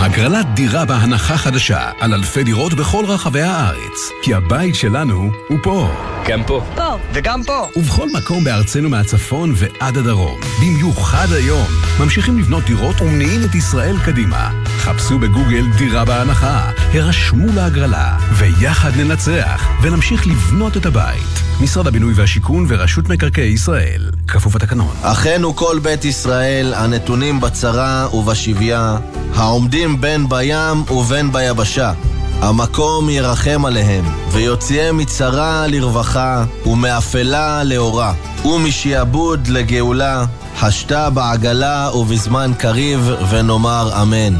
הגרלת 0.00 0.46
דירה 0.54 0.84
בהנחה 0.84 1.36
חדשה 1.36 1.90
על 2.00 2.14
אלפי 2.14 2.44
דירות 2.44 2.74
בכל 2.74 3.04
רחבי 3.04 3.40
הארץ. 3.40 4.10
כי 4.22 4.34
הבית 4.34 4.74
שלנו 4.74 5.30
הוא 5.48 5.58
פה. 5.62 5.88
גם 6.28 6.44
פה. 6.46 6.64
פה. 6.74 6.98
וגם 7.12 7.42
פה. 7.42 7.68
ובכל 7.76 8.08
מקום 8.12 8.44
בארצנו 8.44 8.88
מהצפון 8.88 9.52
ועד 9.56 9.96
הדרום. 9.96 10.40
במיוחד 10.60 11.26
היום. 11.32 11.66
ממשיכים 12.00 12.38
לבנות 12.38 12.64
דירות 12.64 13.00
ומניעים 13.00 13.40
את 13.44 13.54
ישראל 13.54 13.96
קדימה. 14.04 14.50
חפשו 14.66 15.18
בגוגל 15.18 15.64
דירה 15.78 16.04
בהנחה, 16.04 16.70
הרשמו 16.94 17.52
להגרלה, 17.54 18.18
ויחד 18.32 18.90
ננצח, 18.96 19.68
ונמשיך 19.82 20.26
לבנות 20.26 20.76
את 20.76 20.86
הבית. 20.86 21.48
משרד 21.60 21.86
הבינוי 21.86 22.12
והשיכון 22.16 22.66
ורשות 22.68 23.08
מקרקעי 23.08 23.48
ישראל. 23.48 24.10
כפוף 24.28 24.54
לתקנון. 24.54 24.94
אחינו 25.02 25.56
כל 25.56 25.78
בית 25.82 26.04
ישראל, 26.04 26.74
הנתונים 26.74 27.40
בצרה 27.40 28.08
ובשביה, 28.14 28.96
העומדים 29.34 29.87
בין 29.96 30.28
בים 30.28 30.82
ובין 30.90 31.32
ביבשה. 31.32 31.92
המקום 32.40 33.10
ירחם 33.10 33.64
עליהם, 33.64 34.04
ויוציאם 34.32 34.96
מצרה 34.96 35.66
לרווחה, 35.66 36.44
ומאפלה 36.66 37.64
לאורה, 37.64 38.12
ומשעבוד 38.44 39.48
לגאולה, 39.48 40.24
השתה 40.62 41.10
בעגלה 41.10 41.90
ובזמן 41.94 42.52
קריב, 42.58 43.10
ונאמר 43.30 44.02
אמן. 44.02 44.34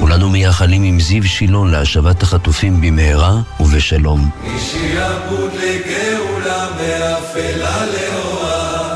כולנו 0.00 0.28
מייחלים 0.28 0.82
עם 0.82 1.00
זיו 1.00 1.24
שילון 1.24 1.70
להשבת 1.70 2.22
החטופים 2.22 2.80
במהרה 2.80 3.40
ובשלום. 3.60 4.30
משעבוד 4.56 5.50
לגאולה, 5.54 6.66
מאפלה 6.76 7.86
לאורה. 7.86 8.94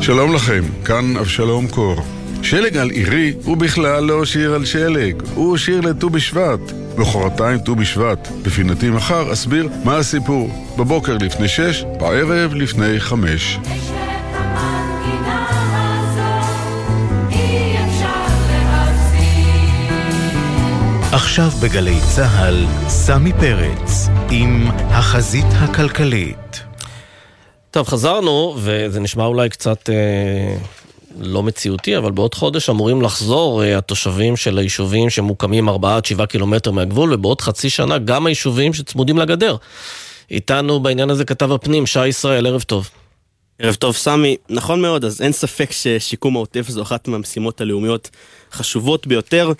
שלום 0.00 0.34
לכם, 0.34 0.64
כאן 0.84 1.16
אבשלום 1.16 1.68
קור. 1.68 1.96
שלג 2.44 2.76
על 2.76 2.90
עירי 2.90 3.34
הוא 3.44 3.56
בכלל 3.56 4.04
לא 4.04 4.24
שיר 4.24 4.54
על 4.54 4.64
שלג, 4.64 5.22
הוא 5.34 5.56
שיר 5.56 5.80
לט"ו 5.80 6.10
בשבט. 6.10 6.60
מחרתיים 6.98 7.58
ט"ו 7.58 7.74
בשבט. 7.74 8.28
בפינתי 8.42 8.90
מחר 8.90 9.32
אסביר 9.32 9.68
מה 9.84 9.96
הסיפור. 9.96 10.50
בבוקר 10.78 11.16
לפני 11.20 11.48
שש, 11.48 11.84
בערב 11.98 12.54
לפני 12.54 13.00
חמש. 13.00 13.58
עכשיו 21.12 21.50
בגלי 21.62 21.98
צה"ל, 22.14 22.66
סמי 22.88 23.32
פרץ, 23.32 24.08
עם 24.30 24.66
החזית 24.70 25.46
הכלכלית. 25.52 26.62
טוב, 27.70 27.88
חזרנו, 27.88 28.56
וזה 28.58 29.00
נשמע 29.00 29.24
אולי 29.24 29.48
קצת 29.48 29.90
אה, 29.90 30.56
לא 31.20 31.42
מציאותי, 31.42 31.96
אבל 31.96 32.12
בעוד 32.12 32.34
חודש 32.34 32.70
אמורים 32.70 33.02
לחזור 33.02 33.64
אה, 33.64 33.78
התושבים 33.78 34.36
של 34.36 34.58
היישובים 34.58 35.10
שמוקמים 35.10 35.68
4 35.68 35.96
עד 35.96 36.04
7 36.04 36.26
קילומטר 36.26 36.70
מהגבול, 36.70 37.12
ובעוד 37.12 37.40
חצי 37.40 37.70
שנה 37.70 37.98
גם 37.98 38.26
היישובים 38.26 38.74
שצמודים 38.74 39.18
לגדר. 39.18 39.56
איתנו 40.30 40.80
בעניין 40.80 41.10
הזה 41.10 41.24
כתב 41.24 41.52
הפנים, 41.52 41.86
שי 41.86 42.06
ישראל, 42.06 42.46
ערב 42.46 42.62
טוב. 42.62 42.90
ערב 43.58 43.74
טוב, 43.74 43.94
סמי. 43.94 44.36
נכון 44.48 44.82
מאוד, 44.82 45.04
אז 45.04 45.22
אין 45.22 45.32
ספק 45.32 45.72
ששיקום 45.72 46.36
העוטף 46.36 46.68
זו 46.68 46.82
אחת 46.82 47.08
מהמשימות 47.08 47.60
הלאומיות 47.60 48.10
חשובות 48.52 49.06
ביותר. 49.06 49.52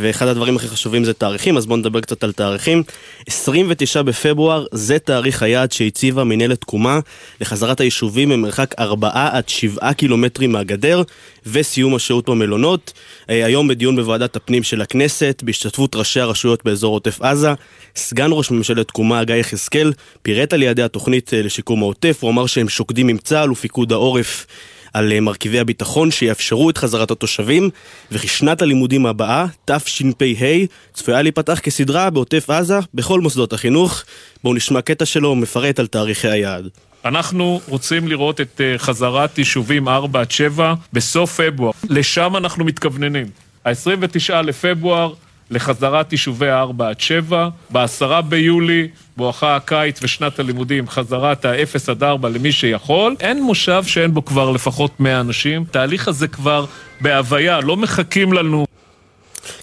ואחד 0.00 0.26
הדברים 0.26 0.56
הכי 0.56 0.68
חשובים 0.68 1.04
זה 1.04 1.12
תאריכים, 1.12 1.56
אז 1.56 1.66
בואו 1.66 1.78
נדבר 1.78 2.00
קצת 2.00 2.24
על 2.24 2.32
תאריכים. 2.32 2.82
29 3.26 4.02
בפברואר 4.02 4.66
זה 4.72 4.98
תאריך 4.98 5.42
היעד 5.42 5.72
שהציבה 5.72 6.24
מנהלת 6.24 6.60
תקומה 6.60 7.00
לחזרת 7.40 7.80
היישובים 7.80 8.28
ממרחק 8.28 8.74
4 8.78 9.10
עד 9.14 9.48
7 9.48 9.92
קילומטרים 9.92 10.52
מהגדר 10.52 11.02
וסיום 11.46 11.94
השהות 11.94 12.28
במלונות. 12.28 12.92
אה, 13.30 13.44
היום 13.44 13.68
בדיון 13.68 13.96
בוועדת 13.96 14.36
הפנים 14.36 14.62
של 14.62 14.82
הכנסת, 14.82 15.42
בהשתתפות 15.44 15.96
ראשי 15.96 16.20
הרשויות 16.20 16.64
באזור 16.64 16.94
עוטף 16.94 17.22
עזה, 17.22 17.50
סגן 17.96 18.28
ראש 18.32 18.50
ממשלת 18.50 18.88
תקומה 18.88 19.24
גיא 19.24 19.34
יחזקאל 19.34 19.92
פירט 20.22 20.52
על 20.52 20.62
יעדי 20.62 20.82
התוכנית 20.82 21.34
אה, 21.34 21.42
לשיקום 21.42 21.82
העוטף, 21.82 22.18
הוא 22.20 22.30
אמר 22.30 22.46
שהם 22.46 22.68
שוקדים 22.68 23.08
עם 23.08 23.18
צה"ל 23.18 23.52
ופיקוד 23.52 23.92
העורף. 23.92 24.46
על 24.92 25.12
אה, 25.12 25.20
מרכיבי 25.20 25.58
הביטחון 25.58 26.10
שיאפשרו 26.10 26.70
את 26.70 26.78
חזרת 26.78 27.10
התושבים, 27.10 27.70
וכי 28.12 28.28
שנת 28.28 28.62
הלימודים 28.62 29.06
הבאה, 29.06 29.46
תשפ"ה, 29.64 30.46
צפויה 30.92 31.22
להיפתח 31.22 31.58
כסדרה 31.62 32.10
בעוטף 32.10 32.50
עזה 32.50 32.78
בכל 32.94 33.20
מוסדות 33.20 33.52
החינוך. 33.52 34.04
בואו 34.44 34.54
נשמע 34.54 34.82
קטע 34.82 35.06
שלו 35.06 35.34
מפרט 35.34 35.78
על 35.78 35.86
תאריכי 35.86 36.28
היעד. 36.28 36.68
אנחנו 37.04 37.60
רוצים 37.68 38.08
לראות 38.08 38.40
את 38.40 38.60
אה, 38.60 38.78
חזרת 38.78 39.38
יישובים 39.38 39.88
4 39.88 40.20
עד 40.20 40.30
7 40.30 40.74
בסוף 40.92 41.40
פברואר. 41.40 41.72
לשם 41.88 42.36
אנחנו 42.36 42.64
מתכווננים. 42.64 43.26
ה-29 43.64 44.34
לפברואר 44.34 45.12
לחזרת 45.50 46.12
יישובי 46.12 46.50
4 46.50 46.88
עד 46.88 47.00
7, 47.00 47.48
ב-10 47.72 48.20
ביולי 48.20 48.88
בואכה 49.16 49.56
הקיץ 49.56 50.02
ושנת 50.02 50.38
הלימודים, 50.38 50.88
חזרת 50.88 51.44
ה-0 51.44 51.90
עד 51.90 52.02
4 52.02 52.28
למי 52.28 52.52
שיכול. 52.52 53.16
אין 53.20 53.42
מושב 53.42 53.82
שאין 53.86 54.14
בו 54.14 54.24
כבר 54.24 54.50
לפחות 54.50 55.00
100 55.00 55.20
אנשים. 55.20 55.64
התהליך 55.70 56.08
הזה 56.08 56.28
כבר 56.28 56.64
בהוויה, 57.00 57.60
לא 57.60 57.76
מחכים 57.76 58.32
לנו. 58.32 58.66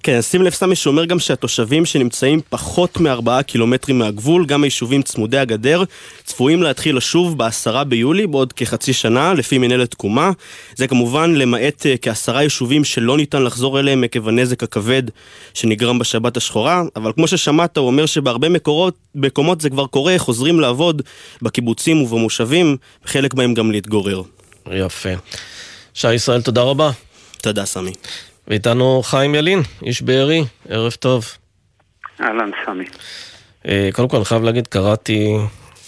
כן, 0.03 0.21
שים 0.21 0.41
לב 0.41 0.53
סמי 0.53 0.75
שאומר 0.75 1.05
גם 1.05 1.19
שהתושבים 1.19 1.86
שנמצאים 1.86 2.41
פחות 2.49 2.99
מארבעה 2.99 3.43
קילומטרים 3.43 3.99
מהגבול, 3.99 4.45
גם 4.45 4.63
היישובים 4.63 5.01
צמודי 5.01 5.38
הגדר, 5.38 5.84
צפויים 6.23 6.63
להתחיל 6.63 6.97
לשוב 6.97 7.38
בעשרה 7.38 7.84
ביולי, 7.84 8.28
בעוד 8.28 8.53
כחצי 8.53 8.93
שנה, 8.93 9.34
לפי 9.34 9.57
מנהלת 9.57 9.91
תקומה. 9.91 10.32
זה 10.75 10.88
כמובן 10.88 11.36
למעט 11.36 11.82
uh, 11.82 11.97
כעשרה 12.01 12.43
יישובים 12.43 12.84
שלא 12.84 13.17
ניתן 13.17 13.43
לחזור 13.43 13.80
אליהם 13.80 14.03
עקב 14.03 14.28
הנזק 14.28 14.63
הכבד 14.63 15.03
שנגרם 15.53 15.99
בשבת 15.99 16.38
השחורה, 16.38 16.84
אבל 16.95 17.11
כמו 17.15 17.28
ששמעת, 17.28 17.78
הוא 17.78 17.88
אומר 17.88 18.05
שבהרבה 18.05 18.49
מקורות, 18.49 18.93
מקומות 19.15 19.61
זה 19.61 19.69
כבר 19.69 19.88
קורה, 19.88 20.15
חוזרים 20.17 20.59
לעבוד 20.59 21.01
בקיבוצים 21.41 22.01
ובמושבים, 22.01 22.78
חלק 23.05 23.34
מהם 23.34 23.53
גם 23.53 23.71
להתגורר. 23.71 24.21
יפה. 24.71 25.09
שי 25.93 26.13
ישראל, 26.13 26.41
תודה 26.41 26.61
רבה. 26.61 26.91
תודה, 27.41 27.65
סמי. 27.65 27.91
ואיתנו 28.48 29.02
חיים 29.04 29.36
ילין, 29.36 29.60
איש 29.84 30.02
בארי, 30.02 30.43
ערב 30.70 30.91
טוב. 30.91 31.26
אהלן, 32.22 32.50
סמי. 32.66 32.86
אה, 33.68 33.89
קודם 33.93 34.08
כל, 34.08 34.18
אני 34.18 34.26
חייב 34.26 34.43
להגיד, 34.43 34.68
קראתי, 34.68 35.38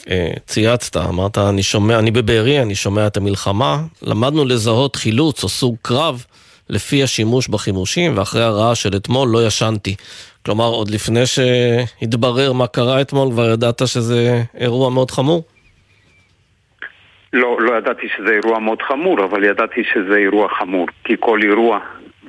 אה, 0.10 0.32
צייצת, 0.46 0.98
אמרת, 0.98 1.38
אני 1.38 1.64
שומע, 1.64 2.00
אני 2.00 2.12
בבארי, 2.12 2.62
אני 2.62 2.76
שומע 2.76 3.08
את 3.08 3.18
המלחמה. 3.18 3.78
למדנו 4.02 4.46
לזהות 4.46 4.96
חילוץ 4.96 5.44
או 5.44 5.50
סוג 5.50 5.76
קרב 5.82 6.26
לפי 6.70 7.04
השימוש 7.04 7.48
בחימושים, 7.48 8.18
ואחרי 8.18 8.44
הרעש 8.44 8.84
של 8.84 8.96
אתמול 8.96 9.30
לא 9.30 9.48
ישנתי. 9.48 9.96
כלומר, 10.46 10.68
עוד 10.68 10.90
לפני 10.90 11.26
שהתברר 11.26 12.54
מה 12.54 12.68
קרה 12.68 13.02
אתמול, 13.02 13.32
כבר 13.32 13.50
ידעת 13.50 13.82
שזה 13.88 14.44
אירוע 14.58 14.90
מאוד 14.90 15.12
חמור? 15.12 15.44
לא, 17.34 17.62
לא 17.62 17.78
ידעתי 17.78 18.08
שזה 18.18 18.32
אירוע 18.32 18.60
מאוד 18.60 18.82
חמור, 18.82 19.24
אבל 19.24 19.44
ידעתי 19.44 19.82
שזה 19.94 20.16
אירוע 20.16 20.48
חמור. 20.60 20.88
כי 21.04 21.14
כל 21.20 21.40
אירוע 21.44 21.80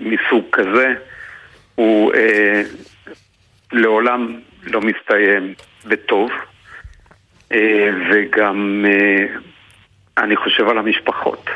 מסוג 0.00 0.44
כזה 0.52 0.94
הוא 1.74 2.14
אה, 2.14 2.62
לעולם 3.72 4.40
לא 4.62 4.80
מסתיים 4.80 5.54
בטוב 5.86 6.30
אה, 7.52 7.88
וגם 8.10 8.84
אה, 8.88 9.26
אני 10.18 10.36
חושב 10.36 10.68
על 10.68 10.78
המשפחות. 10.78 11.50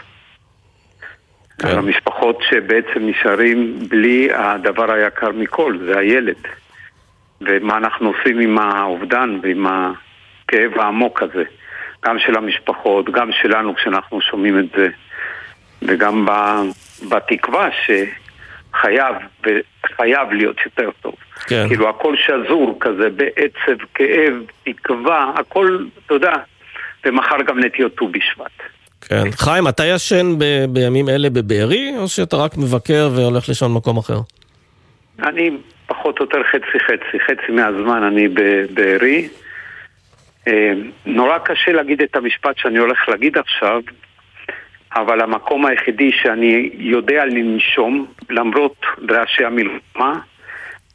כן. 1.58 1.68
על 1.68 1.78
המשפחות 1.78 2.42
שבעצם 2.50 3.06
נשארים 3.06 3.78
בלי 3.88 4.28
הדבר 4.34 4.92
היקר 4.92 5.30
מכל, 5.30 5.78
זה 5.86 5.98
הילד. 5.98 6.36
ומה 7.40 7.76
אנחנו 7.76 8.12
עושים 8.12 8.40
עם 8.40 8.58
האובדן 8.58 9.38
ועם 9.42 9.66
הכאב 9.66 10.78
העמוק 10.78 11.22
הזה. 11.22 11.44
גם 12.04 12.18
של 12.18 12.36
המשפחות, 12.36 13.10
גם 13.10 13.30
שלנו 13.42 13.74
כשאנחנו 13.74 14.20
שומעים 14.20 14.58
את 14.58 14.66
זה, 14.76 14.88
וגם 15.82 16.26
בתקווה 17.08 17.68
ש... 17.72 17.90
חייב, 18.80 19.14
וחייב 19.40 20.32
להיות 20.32 20.56
יותר 20.64 20.90
טוב. 21.02 21.14
כן. 21.46 21.68
כאילו 21.68 21.88
הכל 21.88 22.14
שזור 22.16 22.76
כזה, 22.80 23.10
בעצב, 23.10 23.84
כאב, 23.94 24.34
תקווה, 24.64 25.32
הכל, 25.36 25.78
אתה 26.06 26.14
יודע, 26.14 26.32
ומחר 27.06 27.36
גם 27.46 27.64
נטיות 27.64 27.94
ט"ו 27.94 28.08
בשבט. 28.08 28.62
כן. 29.00 29.30
חיים, 29.30 29.68
אתה 29.68 29.84
ישן 29.84 30.38
ב- 30.38 30.64
בימים 30.68 31.08
אלה 31.08 31.30
בבארי, 31.30 31.92
או 31.98 32.08
שאתה 32.08 32.36
רק 32.36 32.56
מבקר 32.56 33.10
והולך 33.16 33.48
לישון 33.48 33.74
במקום 33.74 33.96
אחר? 33.98 34.18
אני 35.22 35.50
פחות 35.86 36.18
או 36.18 36.24
יותר 36.24 36.38
חצי 36.50 36.78
חצי, 36.86 37.20
חצי 37.26 37.52
מהזמן 37.52 38.02
אני 38.02 38.28
בבארי. 38.28 39.28
אה, 40.48 40.72
נורא 41.06 41.38
קשה 41.38 41.72
להגיד 41.72 42.02
את 42.02 42.16
המשפט 42.16 42.58
שאני 42.58 42.78
הולך 42.78 43.08
להגיד 43.08 43.38
עכשיו, 43.38 43.80
אבל 44.96 45.20
המקום 45.20 45.66
היחידי 45.66 46.12
שאני 46.12 46.70
יודע 46.72 47.24
לנשום, 47.24 48.06
למרות 48.30 48.86
רעשי 49.10 49.44
המלחמה, 49.44 50.18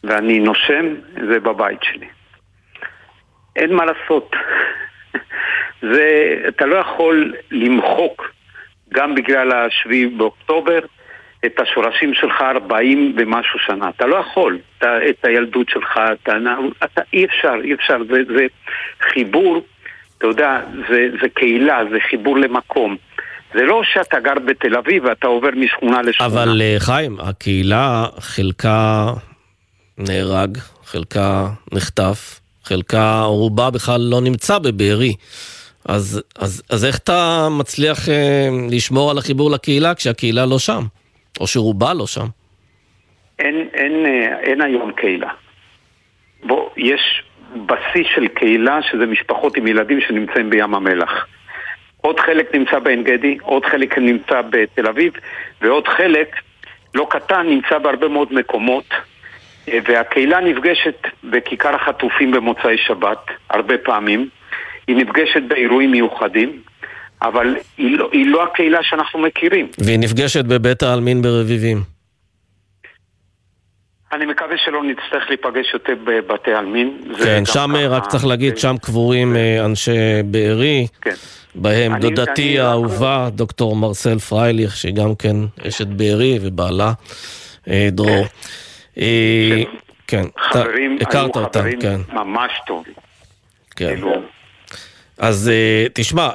ואני 0.03 0.39
נושם, 0.39 0.95
זה 1.29 1.39
בבית 1.39 1.83
שלי. 1.83 2.07
אין 3.55 3.73
מה 3.73 3.85
לעשות. 3.85 4.35
זה, 5.93 6.35
אתה 6.47 6.65
לא 6.65 6.75
יכול 6.75 7.33
למחוק, 7.51 8.31
גם 8.93 9.15
בגלל 9.15 9.51
השביעי 9.51 10.05
באוקטובר, 10.05 10.79
את 11.45 11.59
השורשים 11.59 12.13
שלך 12.13 12.41
40 12.41 13.13
ומשהו 13.17 13.59
שנה. 13.59 13.89
אתה 13.89 14.05
לא 14.05 14.15
יכול. 14.15 14.57
אתה, 14.77 15.09
את 15.09 15.25
הילדות 15.25 15.69
שלך, 15.69 15.99
אתה, 16.13 16.37
אתה 16.83 17.01
אי 17.13 17.25
אפשר, 17.25 17.55
אי 17.63 17.73
אפשר. 17.73 17.97
זה, 18.09 18.21
זה 18.35 18.45
חיבור, 19.01 19.61
אתה 20.17 20.27
יודע, 20.27 20.61
זה, 20.89 21.07
זה 21.21 21.29
קהילה, 21.29 21.81
זה 21.91 21.99
חיבור 22.09 22.37
למקום. 22.37 22.97
זה 23.53 23.63
לא 23.63 23.81
שאתה 23.93 24.19
גר 24.19 24.33
בתל 24.45 24.75
אביב 24.75 25.05
ואתה 25.05 25.27
עובר 25.27 25.49
משכונה 25.55 26.01
לשכונה. 26.01 26.29
אבל 26.29 26.61
אה, 26.61 26.75
חיים, 26.79 27.17
הקהילה 27.19 28.05
חלקה 28.19 29.05
נהרג, 29.97 30.57
חלקה 30.83 31.47
נחטף, 31.71 32.39
חלקה, 32.63 33.21
רובה 33.21 33.69
בכלל 33.69 34.01
לא 34.01 34.21
נמצא 34.21 34.59
בבארי. 34.59 35.13
אז, 35.85 36.21
אז, 36.39 36.63
אז 36.69 36.85
איך 36.85 36.97
אתה 36.97 37.47
מצליח 37.59 38.09
אה, 38.09 38.49
לשמור 38.71 39.11
על 39.11 39.17
החיבור 39.17 39.51
לקהילה 39.51 39.95
כשהקהילה 39.95 40.45
לא 40.45 40.59
שם? 40.59 40.81
או 41.39 41.47
שרובה 41.47 41.93
לא 41.93 42.07
שם? 42.07 42.25
אין, 43.39 43.67
אין, 43.73 44.05
אה, 44.05 44.39
אין 44.39 44.61
היום 44.61 44.91
קהילה. 44.91 45.29
בוא, 46.43 46.69
יש 46.77 47.23
בסיס 47.65 48.07
של 48.15 48.27
קהילה, 48.27 48.79
שזה 48.91 49.05
משפחות 49.05 49.57
עם 49.57 49.67
ילדים 49.67 49.99
שנמצאים 50.07 50.49
בים 50.49 50.75
המלח. 50.75 51.25
עוד 52.01 52.19
חלק 52.19 52.55
נמצא 52.55 52.79
בעין 52.79 53.03
גדי, 53.03 53.37
עוד 53.41 53.65
חלק 53.65 53.97
נמצא 53.97 54.41
בתל 54.49 54.87
אביב, 54.87 55.13
ועוד 55.61 55.87
חלק, 55.87 56.35
לא 56.95 57.07
קטן, 57.09 57.45
נמצא 57.49 57.77
בהרבה 57.77 58.07
מאוד 58.07 58.33
מקומות. 58.33 58.85
אה, 59.69 59.79
והקהילה 59.87 60.39
נפגשת 60.39 61.07
בכיכר 61.23 61.75
החטופים 61.75 62.31
במוצאי 62.31 62.77
שבת, 62.77 63.25
הרבה 63.49 63.77
פעמים. 63.77 64.29
היא 64.87 64.95
נפגשת 64.95 65.41
באירועים 65.47 65.91
מיוחדים, 65.91 66.61
אבל 67.21 67.55
היא 67.77 67.97
לא, 67.97 68.09
היא 68.11 68.27
לא 68.27 68.43
הקהילה 68.43 68.79
שאנחנו 68.83 69.19
מכירים. 69.19 69.67
והיא 69.77 69.99
נפגשת 69.99 70.45
בבית 70.45 70.83
העלמין 70.83 71.21
ברביבים. 71.21 71.98
אני 74.11 74.25
מקווה 74.25 74.57
שלא 74.65 74.83
נצטרך 74.83 75.23
להיפגש 75.29 75.73
יותר 75.73 75.93
בבתי 76.03 76.53
עלמין. 76.53 77.01
כן, 77.23 77.45
שם 77.45 77.71
ככה... 77.75 77.87
רק 77.87 78.07
צריך 78.07 78.25
להגיד, 78.25 78.57
שם 78.57 78.75
קבורים 78.81 79.33
כן. 79.33 79.63
אנשי 79.65 79.91
בארי. 80.25 80.87
כן. 81.01 81.13
בהם 81.55 81.93
אני, 81.93 82.01
דודתי 82.01 82.49
אני... 82.49 82.59
האהובה, 82.59 83.29
דוקטור 83.31 83.75
מרסל 83.75 84.19
פרייליך, 84.19 84.77
שהיא 84.77 84.93
גם 84.93 85.15
כן 85.15 85.35
אשת 85.67 85.87
בארי, 85.87 86.39
ובעלה 86.41 86.93
דרור. 87.67 88.25
כן, 88.95 89.01
כן 90.07 90.23
חברים, 90.51 90.97
הכרת 91.01 91.35
אותה, 91.35 91.63
כן. 91.79 92.01
ממש 92.13 92.51
טובים. 92.67 92.93
כן. 93.75 93.87
כאילו, 93.87 94.13
אז 95.17 95.51
תשמע, 95.93 96.29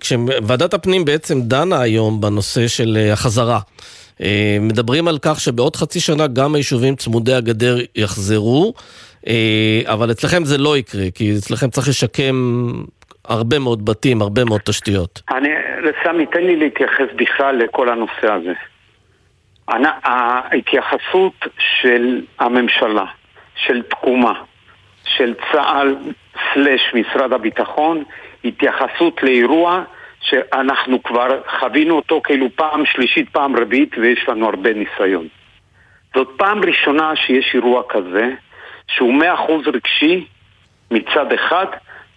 כשוועדת 0.00 0.74
הפנים 0.74 1.04
בעצם 1.04 1.40
דנה 1.42 1.80
היום 1.80 2.20
בנושא 2.20 2.68
של 2.68 2.98
החזרה, 3.12 3.60
מדברים 4.60 5.08
על 5.08 5.18
כך 5.22 5.40
שבעוד 5.40 5.76
חצי 5.76 6.00
שנה 6.00 6.26
גם 6.26 6.54
היישובים 6.54 6.96
צמודי 6.96 7.34
הגדר 7.34 7.76
יחזרו, 7.96 8.74
אבל 9.86 10.10
אצלכם 10.10 10.44
זה 10.44 10.58
לא 10.58 10.76
יקרה, 10.76 11.04
כי 11.14 11.32
אצלכם 11.38 11.70
צריך 11.70 11.88
לשקם 11.88 12.34
הרבה 13.24 13.58
מאוד 13.58 13.84
בתים, 13.84 14.22
הרבה 14.22 14.44
מאוד 14.44 14.60
תשתיות. 14.64 15.22
אני, 15.30 15.48
סמי, 16.04 16.26
תן 16.26 16.44
לי 16.44 16.56
להתייחס 16.56 17.06
בכלל 17.16 17.56
לכל 17.56 17.88
הנושא 17.88 18.32
הזה. 18.32 18.52
ההתייחסות 20.04 21.32
של 21.80 22.20
הממשלה, 22.38 23.04
של 23.66 23.82
תקומה, 23.82 24.34
של 25.04 25.34
צה"ל 25.52 25.96
סלש 26.54 26.80
משרד 26.94 27.32
הביטחון, 27.32 28.04
התייחסות 28.44 29.22
לאירוע 29.22 29.82
שאנחנו 30.24 31.02
כבר 31.02 31.40
חווינו 31.58 31.96
אותו 31.96 32.20
כאילו 32.24 32.46
פעם 32.56 32.86
שלישית, 32.86 33.28
פעם 33.28 33.56
רביעית, 33.56 33.98
ויש 33.98 34.28
לנו 34.28 34.46
הרבה 34.48 34.70
ניסיון. 34.72 35.28
זאת 36.14 36.28
פעם 36.36 36.64
ראשונה 36.64 37.16
שיש 37.16 37.54
אירוע 37.54 37.82
כזה, 37.88 38.30
שהוא 38.88 39.14
מאה 39.14 39.34
אחוז 39.34 39.66
רגשי 39.66 40.26
מצד 40.90 41.32
אחד, 41.32 41.66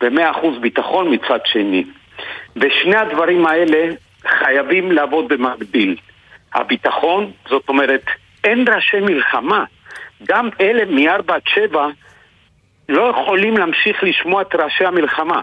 ומאה 0.01 0.31
אחוז 0.31 0.59
ביטחון 0.61 1.13
מצד 1.13 1.39
שני. 1.45 1.83
ושני 2.55 2.95
הדברים 2.95 3.45
האלה 3.45 3.95
חייבים 4.27 4.91
לעבוד 4.91 5.27
במקביל. 5.27 5.95
הביטחון, 6.53 7.31
זאת 7.49 7.69
אומרת, 7.69 8.05
אין 8.43 8.65
ראשי 8.75 8.99
מלחמה. 8.99 9.63
גם 10.27 10.49
אלה 10.61 10.85
מ-4 10.85 11.33
עד 11.33 11.41
7 11.47 11.87
לא 12.89 13.01
יכולים 13.01 13.57
להמשיך 13.57 14.03
לשמוע 14.03 14.41
את 14.41 14.55
ראשי 14.55 14.85
המלחמה. 14.85 15.41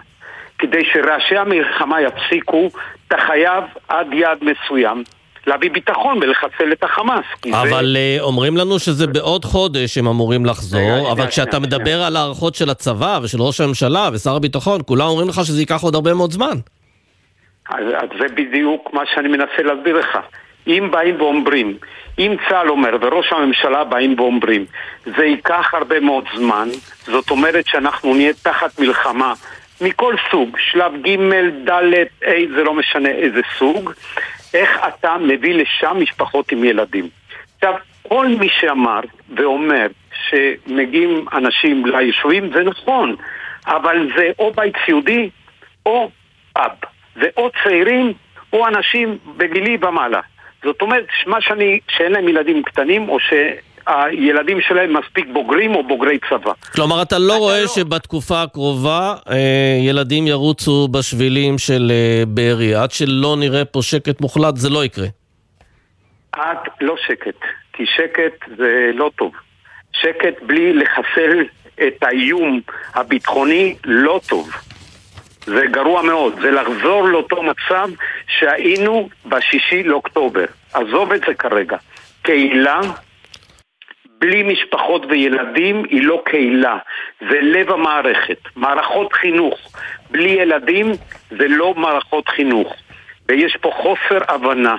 כדי 0.59 0.85
שראשי 0.93 1.37
המלחמה 1.37 2.01
יפסיקו, 2.01 2.69
אתה 3.07 3.17
חייב 3.27 3.63
עד 3.87 4.13
יעד 4.13 4.37
מסוים 4.41 5.03
להביא 5.47 5.71
ביטחון 5.71 6.17
ולחסל 6.17 6.71
את 6.71 6.83
החמאס. 6.83 7.25
אבל 7.51 7.95
זה... 7.97 8.23
אומרים 8.23 8.57
לנו 8.57 8.79
שזה 8.79 9.07
בעוד 9.07 9.45
חודש 9.45 9.97
הם 9.97 10.07
אמורים 10.07 10.45
לחזור, 10.45 11.11
אבל 11.11 11.27
כשאתה 11.27 11.59
מדבר 11.59 12.01
על 12.01 12.15
הערכות 12.15 12.55
של 12.55 12.69
הצבא 12.69 13.19
ושל 13.23 13.41
ראש 13.41 13.61
הממשלה 13.61 14.09
ושר 14.13 14.35
הביטחון, 14.35 14.81
כולם 14.85 15.07
אומרים 15.07 15.29
לך 15.29 15.35
שזה 15.35 15.59
ייקח 15.59 15.81
עוד 15.81 15.95
הרבה 15.95 16.13
מאוד 16.13 16.31
זמן. 16.31 16.57
אז, 17.69 17.85
אז 17.97 18.09
זה 18.19 18.27
בדיוק 18.35 18.93
מה 18.93 19.01
שאני 19.13 19.27
מנסה 19.27 19.63
להסביר 19.63 19.97
לך. 19.97 20.17
אם 20.67 20.89
באים 20.91 21.21
ואומרים, 21.21 21.77
אם 22.19 22.35
צה"ל 22.49 22.69
אומר 22.69 22.97
וראש 23.01 23.25
הממשלה 23.31 23.83
באים 23.83 24.19
ואומרים, 24.19 24.65
זה 25.05 25.25
ייקח 25.25 25.73
הרבה 25.73 25.99
מאוד 25.99 26.23
זמן, 26.35 26.69
זאת 27.05 27.29
אומרת 27.29 27.67
שאנחנו 27.67 28.13
נהיה 28.13 28.33
תחת 28.33 28.79
מלחמה 28.79 29.33
מכל 29.81 30.15
סוג, 30.31 30.57
שלב 30.71 30.93
ג', 31.01 31.19
ד', 31.69 31.93
ה', 32.25 32.55
זה 32.55 32.63
לא 32.63 32.73
משנה 32.73 33.09
איזה 33.09 33.41
סוג, 33.57 33.91
איך 34.53 34.79
אתה 34.87 35.17
מביא 35.17 35.53
לשם 35.53 35.97
משפחות 35.99 36.51
עם 36.51 36.63
ילדים. 36.63 37.09
עכשיו, 37.55 37.73
כל 38.07 38.27
מי 38.27 38.49
שאמר 38.59 38.99
ואומר 39.35 39.87
שמגיעים 40.29 41.25
אנשים 41.33 41.85
ליישובים, 41.85 42.51
זה 42.53 42.63
נכון, 42.63 43.15
אבל 43.67 44.09
זה 44.17 44.31
או 44.39 44.51
בית 44.51 44.73
סיעודי 44.85 45.29
או 45.85 46.09
פאב. 46.53 46.71
זה 47.15 47.27
או 47.37 47.49
צעירים 47.63 48.13
או 48.53 48.67
אנשים 48.67 49.17
בגילי 49.37 49.77
ומעלה. 49.81 50.21
זאת 50.63 50.81
אומרת, 50.81 51.05
מה 51.27 51.41
שאני, 51.41 51.79
שאין 51.87 52.11
להם 52.11 52.27
ילדים 52.27 52.63
קטנים 52.63 53.09
או 53.09 53.19
ש... 53.19 53.33
הילדים 53.87 54.61
שלהם 54.61 54.97
מספיק 54.97 55.25
בוגרים 55.33 55.75
או 55.75 55.83
בוגרי 55.83 56.19
צבא. 56.29 56.51
כלומר, 56.73 57.01
אתה 57.01 57.19
לא 57.19 57.37
רואה 57.37 57.61
לא... 57.61 57.67
שבתקופה 57.67 58.41
הקרובה 58.41 59.15
אה, 59.29 59.77
ילדים 59.81 60.27
ירוצו 60.27 60.87
בשבילים 60.87 61.57
של 61.57 61.91
אה, 61.91 62.23
בארי, 62.27 62.75
עד 62.75 62.91
שלא 62.91 63.35
נראה 63.39 63.65
פה 63.65 63.81
שקט 63.81 64.21
מוחלט, 64.21 64.57
זה 64.57 64.69
לא 64.69 64.85
יקרה. 64.85 65.07
עד 66.31 66.57
לא 66.81 66.95
שקט, 67.07 67.39
כי 67.73 67.83
שקט 67.85 68.57
זה 68.57 68.91
לא 68.93 69.11
טוב. 69.17 69.31
שקט 69.93 70.43
בלי 70.45 70.73
לחסל 70.73 71.43
את 71.87 72.03
האיום 72.03 72.61
הביטחוני 72.93 73.75
לא 73.85 74.19
טוב. 74.29 74.49
זה 75.45 75.61
גרוע 75.71 76.01
מאוד, 76.01 76.33
זה 76.41 76.51
לחזור 76.51 77.07
לאותו 77.07 77.43
מצב 77.43 77.89
שהיינו 78.27 79.09
בשישי 79.25 79.83
לאוקטובר. 79.83 80.45
עזוב 80.73 81.11
את 81.11 81.21
זה 81.27 81.33
כרגע. 81.33 81.77
קהילה 82.21 82.79
בלי 84.19 84.43
משפחות 84.43 85.05
וילדים 85.09 85.83
היא 85.89 86.03
לא 86.03 86.21
קהילה, 86.25 86.77
זה 87.29 87.41
לב 87.41 87.71
המערכת. 87.71 88.37
מערכות 88.55 89.13
חינוך 89.13 89.59
בלי 90.11 90.29
ילדים 90.29 90.91
זה 91.29 91.47
לא 91.47 91.73
מערכות 91.73 92.27
חינוך. 92.27 92.75
ויש 93.29 93.57
פה 93.61 93.71
חוסר 93.71 94.19
הבנה 94.27 94.75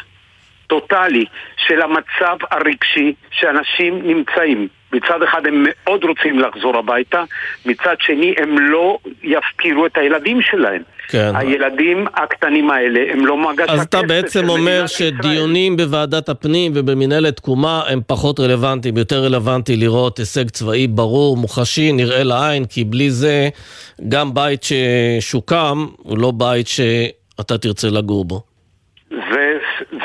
טוטאלי 0.67 1.25
של 1.57 1.83
המצב 1.83 2.37
הרגשי 2.51 3.15
שאנשים 3.31 4.01
נמצאים. 4.05 4.69
מצד 4.93 5.23
אחד 5.23 5.47
הם 5.47 5.65
מאוד 5.67 6.05
רוצים 6.05 6.41
לחזור 6.41 6.77
הביתה, 6.77 7.25
מצד 7.67 7.95
שני 8.01 8.35
הם 8.39 8.59
לא 8.59 8.99
יפקירו 9.23 9.87
את 9.87 9.97
הילדים 9.99 10.43
שלהם. 10.43 10.83
כן. 11.09 11.33
הילדים 11.37 12.07
הקטנים 12.15 12.71
האלה 12.71 13.01
הם 13.13 13.27
לא 13.27 13.37
מגש 13.37 13.61
הכסף 13.61 13.73
אז 13.73 13.83
אתה 13.83 14.03
בעצם 14.03 14.49
אומר 14.49 14.87
שדיונים 14.87 15.73
ישראל. 15.73 15.87
בוועדת 15.87 16.29
הפנים 16.29 16.73
ובמנהלת 16.75 17.37
תקומה 17.37 17.83
הם 17.89 18.01
פחות 18.07 18.41
רלוונטיים, 18.41 18.97
יותר 18.97 19.25
רלוונטי 19.25 19.77
לראות 19.77 20.19
הישג 20.19 20.51
צבאי 20.51 20.87
ברור, 20.87 21.37
מוחשי, 21.37 21.93
נראה 21.93 22.23
לעין, 22.23 22.65
כי 22.65 22.85
בלי 22.85 23.11
זה 23.11 23.49
גם 24.09 24.35
בית 24.35 24.61
ששוקם 24.63 25.87
הוא 25.97 26.19
לא 26.19 26.31
בית 26.31 26.67
שאתה 26.69 27.59
תרצה 27.59 27.89
לגור 27.91 28.25
בו. 28.25 28.56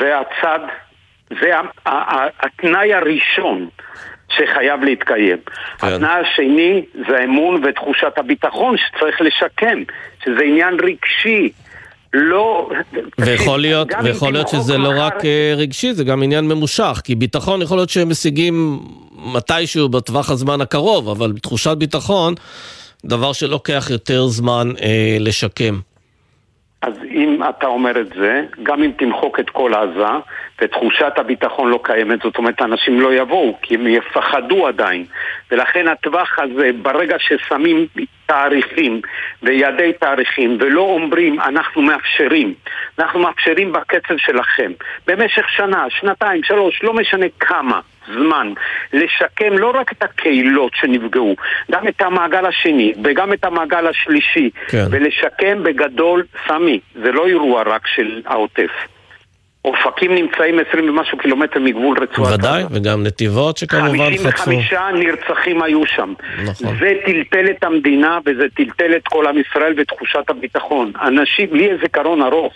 זה, 0.02 0.08
זה 0.08 0.18
הצד, 0.18 0.58
זה 1.40 1.50
התנאי 2.40 2.94
הראשון. 2.94 3.68
שחייב 4.36 4.84
להתקיים. 4.84 5.36
כן. 5.78 5.86
התנאי 5.86 6.10
השני 6.10 6.82
זה 7.08 7.18
האמון 7.18 7.62
ותחושת 7.64 8.12
הביטחון 8.18 8.76
שצריך 8.76 9.20
לשקם, 9.20 9.82
שזה 10.24 10.42
עניין 10.42 10.74
רגשי. 10.82 11.52
לא... 12.14 12.70
ויכול 13.18 13.60
להיות, 13.60 13.88
ויכול 14.04 14.32
להיות 14.32 14.48
שזה 14.48 14.78
לא 14.78 14.92
רק 14.96 15.24
אה, 15.24 15.54
רגשי, 15.56 15.92
זה 15.92 16.04
גם 16.04 16.22
עניין 16.22 16.48
ממושך, 16.48 17.00
כי 17.04 17.14
ביטחון 17.14 17.62
יכול 17.62 17.78
להיות 17.78 17.90
שהם 17.90 18.08
משיגים 18.08 18.78
מתישהו 19.34 19.88
בטווח 19.88 20.30
הזמן 20.30 20.60
הקרוב, 20.60 21.08
אבל 21.08 21.32
תחושת 21.42 21.76
ביטחון, 21.76 22.34
דבר 23.04 23.32
שלוקח 23.32 23.86
יותר 23.90 24.26
זמן 24.26 24.72
אה, 24.82 25.16
לשקם. 25.20 25.80
אז 26.82 26.94
אם 27.10 27.40
אתה 27.48 27.66
אומר 27.66 28.00
את 28.00 28.08
זה, 28.16 28.42
גם 28.62 28.82
אם 28.82 28.90
תמחוק 28.98 29.40
את 29.40 29.50
כל 29.50 29.74
עזה, 29.74 30.12
ותחושת 30.60 31.12
הביטחון 31.16 31.70
לא 31.70 31.80
קיימת, 31.82 32.22
זאת 32.22 32.38
אומרת, 32.38 32.62
אנשים 32.62 33.00
לא 33.00 33.14
יבואו, 33.14 33.58
כי 33.62 33.74
הם 33.74 33.86
יפחדו 33.86 34.66
עדיין. 34.66 35.04
ולכן 35.50 35.88
הטווח 35.88 36.38
הזה, 36.38 36.70
ברגע 36.82 37.16
ששמים 37.18 37.86
תאריכים 38.26 39.00
ויעדי 39.42 39.92
תאריכים, 40.00 40.56
ולא 40.60 40.80
אומרים, 40.80 41.40
אנחנו 41.40 41.82
מאפשרים, 41.82 42.54
אנחנו 42.98 43.20
מאפשרים 43.20 43.72
בקצב 43.72 44.16
שלכם, 44.16 44.72
במשך 45.06 45.48
שנה, 45.48 45.84
שנתיים, 45.90 46.42
שלוש, 46.42 46.82
לא 46.82 46.94
משנה 46.94 47.26
כמה. 47.40 47.80
זמן 48.06 48.52
לשקם 48.92 49.58
לא 49.58 49.72
רק 49.74 49.92
את 49.92 50.02
הקהילות 50.02 50.72
שנפגעו, 50.74 51.36
גם 51.70 51.88
את 51.88 52.02
המעגל 52.02 52.46
השני 52.46 52.92
וגם 53.04 53.32
את 53.32 53.44
המעגל 53.44 53.86
השלישי, 53.86 54.50
כן. 54.68 54.84
ולשקם 54.90 55.62
בגדול 55.62 56.24
סמי, 56.48 56.80
זה 57.02 57.12
לא 57.12 57.26
אירוע 57.26 57.62
רק 57.62 57.86
של 57.86 58.22
העוטף. 58.26 58.70
אופקים 59.64 60.14
נמצאים 60.14 60.58
20 60.68 60.88
ומשהו 60.88 61.18
קילומטר 61.18 61.60
מגבול 61.60 61.98
רצועת 62.02 62.38
ודאי, 62.38 62.64
וגם 62.70 63.02
נתיבות 63.02 63.56
שכמובן 63.56 64.16
חטפו. 64.16 64.44
55 64.44 64.72
נרצחים 64.94 65.62
היו 65.62 65.86
שם. 65.86 66.12
נכון. 66.44 66.76
זה 66.80 66.92
טלטל 67.06 67.50
את 67.50 67.64
המדינה 67.64 68.18
וזה 68.26 68.44
טלטל 68.56 68.96
את 68.96 69.02
כל 69.08 69.26
עם 69.26 69.38
ישראל 69.38 69.74
ותחושת 69.76 70.30
הביטחון. 70.30 70.92
אנשים, 71.02 71.48
לי 71.52 71.62
יש 71.62 71.80
זיכרון 71.80 72.22
ארוך. 72.22 72.54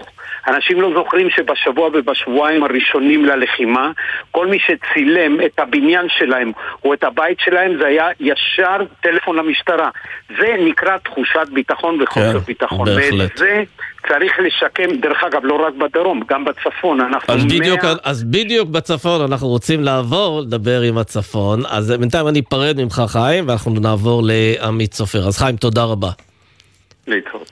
אנשים 0.48 0.80
לא 0.80 0.90
זוכרים 0.94 1.30
שבשבוע 1.30 1.90
ובשבועיים 1.92 2.64
הראשונים 2.64 3.24
ללחימה, 3.24 3.90
כל 4.30 4.46
מי 4.46 4.58
שצילם 4.58 5.40
את 5.46 5.58
הבניין 5.58 6.06
שלהם 6.08 6.52
או 6.84 6.94
את 6.94 7.04
הבית 7.04 7.40
שלהם 7.40 7.76
זה 7.78 7.86
היה 7.86 8.08
ישר 8.20 8.76
טלפון 9.00 9.36
למשטרה. 9.36 9.90
זה 10.38 10.56
נקרא 10.58 10.96
תחושת 10.98 11.48
ביטחון 11.52 12.02
וחוסר 12.02 12.32
כן, 12.32 12.38
ביטחון. 12.38 12.84
בהחלט. 12.84 13.20
ואת 13.20 13.36
זה 13.36 13.62
צריך 14.08 14.32
לשקם, 14.46 14.96
דרך 15.02 15.24
אגב, 15.26 15.40
לא 15.44 15.54
רק 15.66 15.74
בדרום, 15.74 16.20
גם 16.28 16.44
בצפון. 16.44 17.00
אנחנו 17.00 17.34
אז 17.34 17.44
בדיוק, 17.44 17.84
מאה- 17.84 17.94
אז 18.02 18.24
בדיוק 18.24 18.68
בצפון 18.68 19.20
אנחנו 19.20 19.48
רוצים 19.48 19.84
לעבור, 19.84 20.40
לדבר 20.40 20.80
עם 20.80 20.98
הצפון. 20.98 21.62
אז 21.68 21.90
בינתיים 21.90 22.28
אני 22.28 22.42
אפרד 22.48 22.82
ממך 22.82 23.02
חיים, 23.08 23.48
ואנחנו 23.48 23.74
נעבור 23.80 24.22
לעמית 24.24 24.94
סופר. 24.94 25.28
אז 25.28 25.38
חיים, 25.38 25.56
תודה 25.56 25.84
רבה. 25.84 26.10
להתראות. 27.06 27.50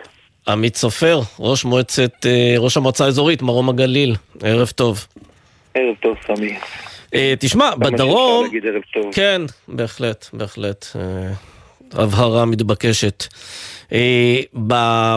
עמית 0.48 0.76
סופר, 0.76 1.20
ראש 1.40 1.64
מועצת, 1.64 2.26
אה, 2.26 2.54
ראש 2.58 2.76
המועצה 2.76 3.04
האזורית 3.04 3.42
מרום 3.42 3.68
הגליל, 3.68 4.14
ערב 4.42 4.68
טוב. 4.68 5.06
ערב 5.74 5.94
טוב, 6.00 6.16
סמי. 6.26 6.56
אה, 7.14 7.34
תשמע, 7.38 7.70
בדרום. 7.74 8.46
כן, 9.12 9.42
בהחלט, 9.68 10.26
בהחלט. 10.32 10.86
אה, 10.96 11.00
הבהרה 12.02 12.44
מתבקשת. 12.44 13.24
אה, 13.94 14.40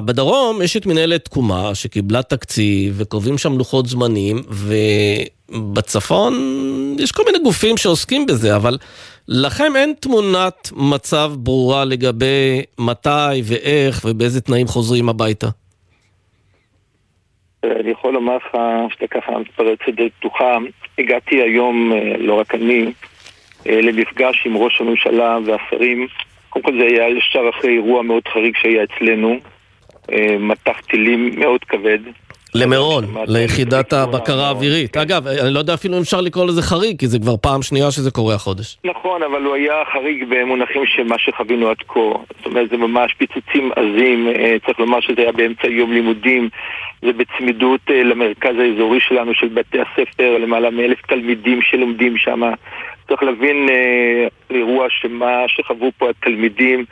בדרום 0.05 0.61
יש 0.61 0.77
את 0.77 0.85
מנהלת 0.85 1.25
תקומה 1.25 1.75
שקיבלה 1.75 2.23
תקציב 2.23 2.93
וקובעים 2.97 3.37
שם 3.37 3.57
לוחות 3.57 3.85
זמנים, 3.85 4.37
ובצפון 5.49 6.33
יש 6.99 7.11
כל 7.11 7.23
מיני 7.25 7.39
גופים 7.39 7.77
שעוסקים 7.77 8.25
בזה, 8.25 8.55
אבל 8.55 8.77
לכם 9.27 9.75
אין 9.75 9.93
תמונת 9.99 10.69
מצב 10.75 11.31
ברורה 11.37 11.85
לגבי 11.85 12.61
מתי 12.79 13.41
ואיך 13.43 14.05
ובאיזה 14.05 14.41
תנאים 14.41 14.67
חוזרים 14.67 15.09
הביתה. 15.09 15.47
אני 17.63 17.91
יכול 17.91 18.13
לומר 18.13 18.35
לך 18.35 18.57
שאתה 18.89 19.07
ככה 19.07 19.31
מתפרץ 19.39 19.79
לדלת 19.87 20.11
פתוחה. 20.19 20.57
הגעתי 20.97 21.35
היום, 21.41 21.93
אה, 21.93 22.17
לא 22.17 22.33
רק 22.33 22.55
אני, 22.55 22.85
אה, 23.67 23.81
למפגש 23.81 24.43
עם 24.45 24.57
ראש 24.57 24.81
הממשלה 24.81 25.37
והשרים. 25.45 26.07
קודם 26.61 26.77
כל 26.77 26.83
זה 26.83 26.85
היה 26.85 27.09
ישר 27.09 27.49
אחרי 27.49 27.71
אירוע 27.71 28.01
מאוד 28.03 28.23
חריג 28.33 28.53
שהיה 28.61 28.83
אצלנו. 28.83 29.39
אה, 30.11 30.37
מטח 30.39 30.79
טילים 30.89 31.39
מאוד 31.39 31.63
כבד. 31.63 31.99
למירון, 32.55 33.03
ליחידת 33.27 33.93
הבקרה 33.93 34.47
האווירית. 34.47 34.97
אגב, 34.97 35.27
אני 35.27 35.53
לא 35.53 35.59
יודע 35.59 35.73
אפילו 35.73 35.97
אם 35.97 36.01
אפשר 36.01 36.21
לקרוא 36.21 36.45
לזה 36.45 36.61
חריג, 36.61 36.99
כי 36.99 37.07
זה 37.07 37.19
כבר 37.19 37.37
פעם 37.41 37.61
שנייה 37.61 37.91
שזה 37.91 38.11
קורה 38.11 38.35
החודש. 38.35 38.77
נכון, 38.83 39.23
אבל 39.23 39.43
הוא 39.43 39.55
היה 39.55 39.73
חריג 39.93 40.25
במונחים 40.29 40.85
של 40.85 41.03
מה 41.03 41.15
שחווינו 41.19 41.69
עד 41.69 41.77
כה. 41.87 41.99
זאת 42.37 42.45
אומרת, 42.45 42.69
זה 42.69 42.77
ממש 42.77 43.13
פיצוצים 43.13 43.71
עזים, 43.75 44.27
אה, 44.27 44.55
צריך 44.65 44.79
לומר 44.79 44.99
שזה 44.99 45.21
היה 45.21 45.31
באמצע 45.31 45.67
יום 45.67 45.93
לימודים, 45.93 46.49
זה 47.01 47.13
בצמידות 47.13 47.81
אה, 47.89 48.03
למרכז 48.03 48.55
האזורי 48.59 48.99
שלנו, 49.01 49.33
של 49.33 49.47
בתי 49.47 49.77
הספר, 49.79 50.37
למעלה 50.37 50.69
מאלף 50.69 51.01
תלמידים 51.07 51.61
שלומדים 51.61 52.17
שם. 52.17 52.41
צריך 53.07 53.23
להבין 53.23 53.69
אה, 53.69 54.27
אירוע 54.49 54.87
שמה 54.89 55.43
שחוו 55.47 55.91
פה 55.97 56.09
התלמידים, 56.09 56.85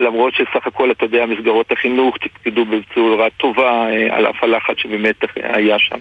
למרות 0.00 0.34
שסך 0.34 0.66
הכל, 0.66 0.90
אתה 0.90 1.04
יודע, 1.04 1.26
מסגרות 1.26 1.72
החינוך 1.72 2.16
תפקדו 2.18 2.64
בצורה 2.64 3.30
טובה, 3.30 3.86
אה, 3.90 4.16
על 4.16 4.26
אף 4.26 4.42
הלחץ 4.44 4.76
שבאמת 4.78 5.16
היה 5.36 5.78
שם. 5.78 5.98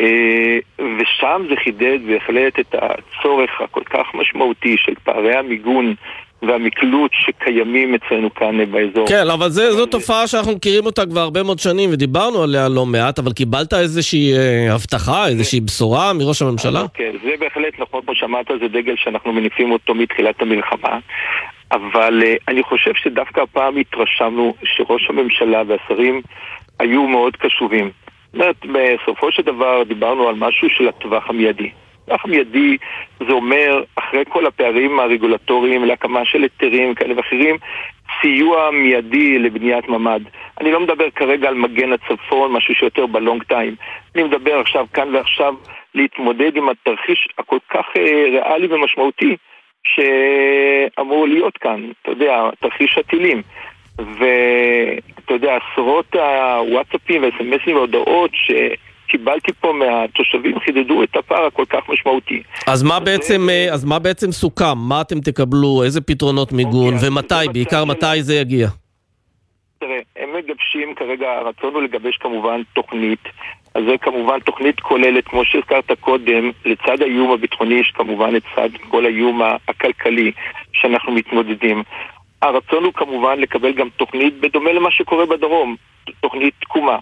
אה, 0.00 0.58
ושם 0.78 1.42
זה 1.48 1.56
חידד 1.56 1.98
בהחלט 2.06 2.60
את 2.60 2.74
הצורך 2.74 3.60
הכל 3.60 3.84
כך 3.84 4.14
משמעותי 4.14 4.76
של 4.76 4.94
פערי 5.04 5.36
המיגון 5.36 5.94
והמקלוט 6.42 7.10
שקיימים 7.14 7.94
אצלנו 7.94 8.34
כאן 8.34 8.60
אה, 8.60 8.66
באזור. 8.66 9.08
כן, 9.08 9.30
אבל 9.30 9.48
זה, 9.48 9.72
זו 9.72 9.86
תופעה 9.86 10.26
שאנחנו 10.26 10.52
מכירים 10.52 10.86
אותה 10.86 11.06
כבר 11.06 11.20
הרבה 11.20 11.42
מאוד 11.42 11.58
שנים 11.58 11.90
ודיברנו 11.92 12.42
עליה 12.42 12.68
לא 12.68 12.86
מעט, 12.86 13.18
אבל 13.18 13.32
קיבלת 13.32 13.74
איזושהי 13.74 14.32
אה, 14.32 14.74
הבטחה, 14.74 15.28
איזושהי 15.28 15.60
בשורה 15.60 16.12
מראש 16.12 16.42
הממשלה? 16.42 16.82
כן, 16.94 17.12
זה 17.24 17.30
בהחלט 17.40 17.78
נכון, 17.78 18.00
כמו 18.04 18.14
שאמרת, 18.14 18.46
זה 18.60 18.68
דגל 18.68 18.94
שאנחנו 18.96 19.32
מניפים 19.32 19.70
אותו 19.70 19.94
מתחילת 19.94 20.42
המלחמה. 20.42 20.98
אבל 21.72 22.22
uh, 22.22 22.44
אני 22.48 22.62
חושב 22.62 22.94
שדווקא 22.94 23.40
הפעם 23.40 23.76
התרשמנו 23.76 24.54
שראש 24.64 25.10
הממשלה 25.10 25.62
והשרים 25.66 26.22
היו 26.78 27.06
מאוד 27.06 27.36
קשובים. 27.36 27.90
זאת 28.32 28.34
אומרת, 28.34 28.56
בסופו 28.66 29.32
של 29.32 29.42
דבר 29.42 29.82
דיברנו 29.88 30.28
על 30.28 30.34
משהו 30.34 30.68
של 30.70 30.88
הטווח 30.88 31.30
המיידי. 31.30 31.70
הטווח 32.08 32.24
המיידי 32.24 32.76
זה 33.26 33.32
אומר, 33.32 33.82
אחרי 33.96 34.24
כל 34.28 34.46
הפערים 34.46 35.00
הרגולטוריים 35.00 35.84
להקמה 35.84 36.24
של 36.24 36.42
היתרים 36.42 36.94
כאלה 36.94 37.14
ואחרים, 37.16 37.56
סיוע 38.20 38.70
מיידי 38.70 39.38
לבניית 39.38 39.88
ממ"ד. 39.88 40.20
אני 40.60 40.72
לא 40.72 40.80
מדבר 40.80 41.10
כרגע 41.10 41.48
על 41.48 41.54
מגן 41.54 41.92
הצפון, 41.92 42.52
משהו 42.52 42.74
שיותר 42.74 43.06
בלונג 43.06 43.42
טיים. 43.42 43.74
אני 44.14 44.22
מדבר 44.22 44.58
עכשיו, 44.60 44.86
כאן 44.92 45.14
ועכשיו, 45.14 45.54
להתמודד 45.94 46.56
עם 46.56 46.68
התרחיש 46.68 47.28
הכל 47.38 47.58
כך 47.70 47.86
אה, 47.96 48.24
ריאלי 48.32 48.66
ומשמעותי 48.70 49.36
שאמור 49.84 51.28
להיות 51.28 51.58
כאן, 51.58 51.90
אתה 52.02 52.10
יודע, 52.10 52.50
תרחיש 52.60 52.98
הטילים. 52.98 53.42
ואתה 53.98 55.34
יודע, 55.34 55.56
עשרות 55.56 56.14
הוואטסאפים 56.14 57.22
והסמסים 57.22 57.74
וההודעות 57.74 58.30
שקיבלתי 59.08 59.52
פה 59.52 59.72
מהתושבים 59.72 60.58
חידדו 60.58 61.02
את 61.02 61.16
הפער 61.16 61.46
הכל 61.46 61.64
כך 61.68 61.88
משמעותי. 61.88 62.42
אז 62.66 62.82
מה 62.82 63.00
בעצם, 63.00 63.48
אה, 63.50 63.72
אז 63.72 63.84
מה 63.84 63.98
בעצם 63.98 64.32
סוכם? 64.32 64.78
מה 64.88 65.00
אתם 65.00 65.20
תקבלו? 65.20 65.82
איזה 65.84 66.00
פתרונות 66.00 66.52
מיגון? 66.52 66.94
ומתי? 67.02 67.34
בעיקר 67.52 67.84
מתי 67.84 68.22
זה 68.22 68.34
יגיע? 68.34 68.68
תראה, 69.78 69.98
הם 70.16 70.28
מגבשים 70.38 70.94
כרגע, 70.96 71.26
הרצון 71.30 71.74
הוא 71.74 71.82
לגבש 71.82 72.16
כמובן 72.16 72.60
תוכנית. 72.72 73.28
אז 73.74 73.82
זה 73.88 73.98
כמובן 74.00 74.40
תוכנית 74.40 74.80
כוללת, 74.80 75.28
כמו 75.28 75.44
שהזכרת 75.44 75.92
קודם, 76.00 76.50
לצד 76.64 77.02
האיום 77.02 77.32
הביטחוני 77.32 77.74
יש 77.74 77.92
כמובן 77.94 78.30
לצד 78.34 78.68
כל 78.88 79.04
האיום 79.04 79.42
הכלכלי 79.68 80.32
שאנחנו 80.72 81.12
מתמודדים. 81.12 81.82
הרצון 82.42 82.84
הוא 82.84 82.92
כמובן 82.92 83.38
לקבל 83.38 83.72
גם 83.72 83.88
תוכנית 83.96 84.40
בדומה 84.40 84.72
למה 84.72 84.90
שקורה 84.90 85.26
בדרום, 85.26 85.76
תוכנית 86.20 86.54
תקומה, 86.60 86.98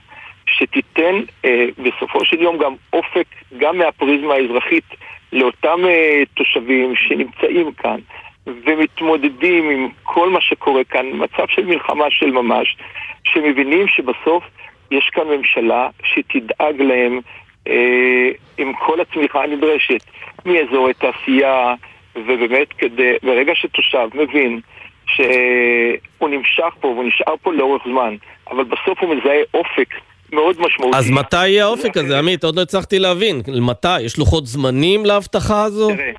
שתיתן 0.46 1.14
אה, 1.44 1.66
בסופו 1.78 2.24
של 2.24 2.42
יום 2.42 2.58
גם 2.58 2.74
אופק, 2.92 3.26
גם 3.58 3.78
מהפריזמה 3.78 4.34
האזרחית, 4.34 4.84
לאותם 5.32 5.78
אה, 5.84 6.22
תושבים 6.34 6.94
שנמצאים 6.96 7.72
כאן 7.72 8.00
ומתמודדים 8.46 9.70
עם 9.70 9.88
כל 10.02 10.30
מה 10.30 10.40
שקורה 10.40 10.84
כאן, 10.84 11.06
מצב 11.12 11.46
של 11.48 11.64
מלחמה 11.64 12.04
של 12.10 12.30
ממש, 12.30 12.76
שמבינים 13.24 13.88
שבסוף 13.88 14.44
יש 14.90 15.10
כאן 15.12 15.24
ממשלה 15.28 15.88
שתדאג 16.02 16.82
להם 16.82 17.20
אה, 17.68 18.30
עם 18.58 18.72
כל 18.72 19.00
הצמיחה 19.00 19.42
הנדרשת, 19.42 20.04
מאזורי 20.46 20.94
תעשייה, 20.94 21.74
ובאמת 22.16 22.72
כדי, 22.72 23.12
ברגע 23.22 23.52
שתושב 23.54 24.08
מבין 24.14 24.60
שהוא 25.06 26.28
נמשך 26.28 26.74
פה 26.80 26.88
והוא 26.88 27.04
נשאר 27.04 27.34
פה 27.42 27.52
לאורך 27.52 27.82
זמן, 27.84 28.16
אבל 28.50 28.64
בסוף 28.64 29.00
הוא 29.00 29.14
מזהה 29.14 29.38
אופק 29.54 29.94
מאוד 30.32 30.56
משמעותי. 30.60 30.98
אז 30.98 31.10
מתי 31.10 31.48
יהיה 31.48 31.64
האופק 31.64 31.96
הזה, 31.96 32.18
עמית? 32.18 32.44
עוד 32.44 32.56
לא 32.56 32.62
הצלחתי 32.62 32.98
להבין. 32.98 33.42
מתי? 33.60 34.00
יש 34.00 34.18
לוחות 34.18 34.46
זמנים 34.46 35.06
להבטחה 35.06 35.62
הזו? 35.62 35.88
תראה, 35.88 36.12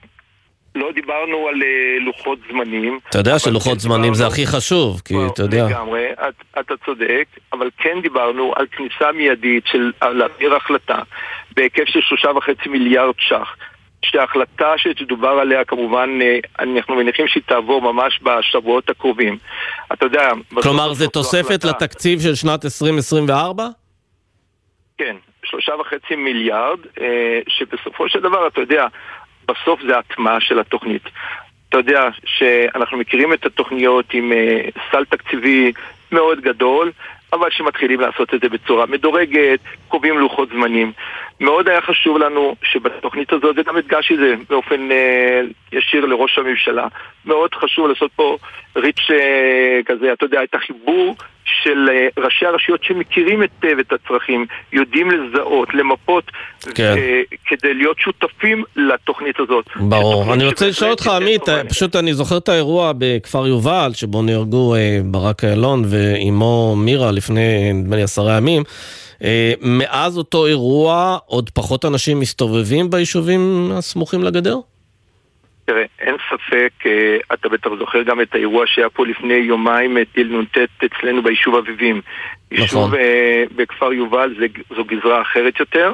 לא 0.76 0.92
דיברנו 0.96 1.48
על 1.48 1.64
אה, 1.64 2.06
לוחות 2.06 2.40
זמנים. 2.52 3.00
אתה 3.10 3.18
יודע 3.18 3.40
שלוחות 3.40 3.74
כן 3.74 3.80
זמנים 3.80 4.14
זה 4.14 4.28
הכי 4.28 4.48
חשוב, 4.48 5.02
כי 5.06 5.14
אתה 5.34 5.44
יודע. 5.44 5.66
לגמרי, 5.66 6.06
את, 6.14 6.60
אתה 6.60 6.74
צודק, 6.86 7.26
אבל 7.54 7.70
כן 7.78 8.02
דיברנו 8.02 8.54
על 8.56 8.66
כניסה 8.72 9.12
מיידית 9.12 9.64
של 9.68 9.92
להעביר 10.02 10.56
החלטה 10.56 11.00
בהיקף 11.56 11.86
של 11.86 12.00
שלושה 12.02 12.30
וחצי 12.38 12.70
מיליארד 12.70 13.16
ש"ח. 13.20 13.56
שההחלטה 14.06 14.74
שתדובר 14.78 15.28
עליה 15.28 15.66
כמובן, 15.66 16.10
אה, 16.22 16.40
אנחנו 16.60 16.96
מניחים 16.96 17.28
שהיא 17.28 17.44
תעבור 17.46 17.94
ממש 17.94 18.20
בשבועות 18.24 18.90
הקרובים. 18.90 19.38
אתה 19.94 20.06
יודע... 20.06 20.30
כלומר, 20.62 20.94
זו 20.94 21.08
תוספת 21.08 21.64
החלטה. 21.64 21.68
לתקציב 21.86 22.22
של 22.22 22.36
שנת 22.36 22.66
2024? 22.66 23.68
כן, 24.98 25.16
שלושה 25.44 25.76
וחצי 25.76 26.16
מיליארד, 26.16 26.80
אה, 27.02 27.40
שבסופו 27.48 28.10
של 28.10 28.20
דבר, 28.20 28.48
אתה 28.48 28.62
יודע, 28.62 28.88
בסוף 29.48 29.82
זה 29.82 29.98
הטמעה 29.98 30.40
של 30.42 30.60
התוכנית. 30.60 31.04
אתה 31.70 31.78
יודע 31.78 32.10
שאנחנו 32.26 32.98
מכירים 32.98 33.34
את 33.34 33.46
התוכניות 33.46 34.14
עם 34.14 34.32
אה, 34.32 34.62
סל 34.92 35.06
תקציבי 35.06 35.72
מאוד 36.12 36.42
גדול, 36.42 36.92
אבל 37.34 37.48
שמתחילים 37.52 38.00
לעשות 38.00 38.34
את 38.34 38.42
זה 38.42 38.50
בצורה 38.50 38.86
מדורגת, 38.86 39.60
קובעים 39.88 40.18
לוחות 40.18 40.50
זמנים. 40.50 40.92
מאוד 41.40 41.70
היה 41.70 41.82
חשוב 41.82 42.18
לנו 42.18 42.56
שבתוכנית 42.64 43.34
הזאת, 43.34 43.56
וגם 43.58 43.78
הדגשתי 43.78 44.14
את 44.14 44.20
זה 44.20 44.36
באופן 44.50 44.92
אה, 44.92 45.42
ישיר 45.72 46.06
לראש 46.06 46.38
הממשלה, 46.38 46.88
מאוד 47.26 47.54
חשוב 47.54 47.88
לעשות 47.88 48.12
פה 48.16 48.38
ריץ' 48.76 49.08
אה, 49.12 49.80
כזה, 49.86 50.14
אתה 50.14 50.26
יודע, 50.26 50.44
את 50.44 50.56
החיבור 50.56 51.16
של 51.64 51.90
אה, 51.90 52.24
ראשי 52.24 52.46
הרשויות 52.46 52.84
שמכירים 52.84 53.42
היטב 53.42 53.80
את 53.80 53.94
הצרכים, 53.94 54.46
יודעים 54.74 55.12
לזהות, 55.12 55.74
למפות, 55.74 56.32
כן. 56.76 56.96
כדי 57.46 57.74
להיות 57.74 58.00
שותפים 58.00 58.64
לתוכנית 58.76 59.40
הזאת. 59.40 59.66
ברור. 59.76 60.34
אני 60.34 60.46
רוצה 60.46 60.68
לשאול 60.68 60.92
אותך, 60.92 61.08
עמית, 61.08 61.44
פשוט 61.70 61.96
אני 61.96 62.14
זוכר 62.14 62.38
את 62.38 62.50
האירוע 62.50 62.92
בכפר 62.98 63.48
יובל, 63.48 63.92
שבו 63.94 64.22
נהרגו 64.22 64.76
ברק 65.06 65.44
איילון 65.44 65.84
ואימו 65.88 66.76
מירה 66.76 67.12
לפני, 67.12 67.74
נדמה 67.74 67.96
לי, 67.96 68.04
עשרה 68.04 68.38
ימים. 68.38 68.64
מאז 69.62 70.18
אותו 70.18 70.46
אירוע, 70.46 71.18
עוד 71.26 71.50
פחות 71.50 71.86
אנשים 71.86 72.20
מסתובבים 72.20 72.90
ביישובים 72.90 73.72
הסמוכים 73.74 74.24
לגדר? 74.24 74.58
תראה, 75.68 75.84
אין 76.00 76.16
ספק, 76.30 76.86
אה, 76.86 77.18
אתה 77.34 77.50
בטח 77.50 77.70
זוכר 77.80 78.02
גם 78.02 78.22
את 78.22 78.36
האירוע 78.36 78.68
שהיה 78.68 78.90
פה 78.90 79.06
לפני 79.06 79.34
יומיים, 79.34 80.04
טיל 80.04 80.38
נ"ט 80.38 80.58
אצלנו 80.86 81.24
ביישוב 81.24 81.56
אביבים. 81.56 82.02
נכון. 82.52 82.64
יישוב 82.64 82.96
אה, 82.96 83.44
בכפר 83.56 83.94
יובל 83.94 84.36
זה, 84.40 84.46
זו 84.76 84.86
גזרה 84.86 85.22
אחרת 85.22 85.60
יותר, 85.60 85.94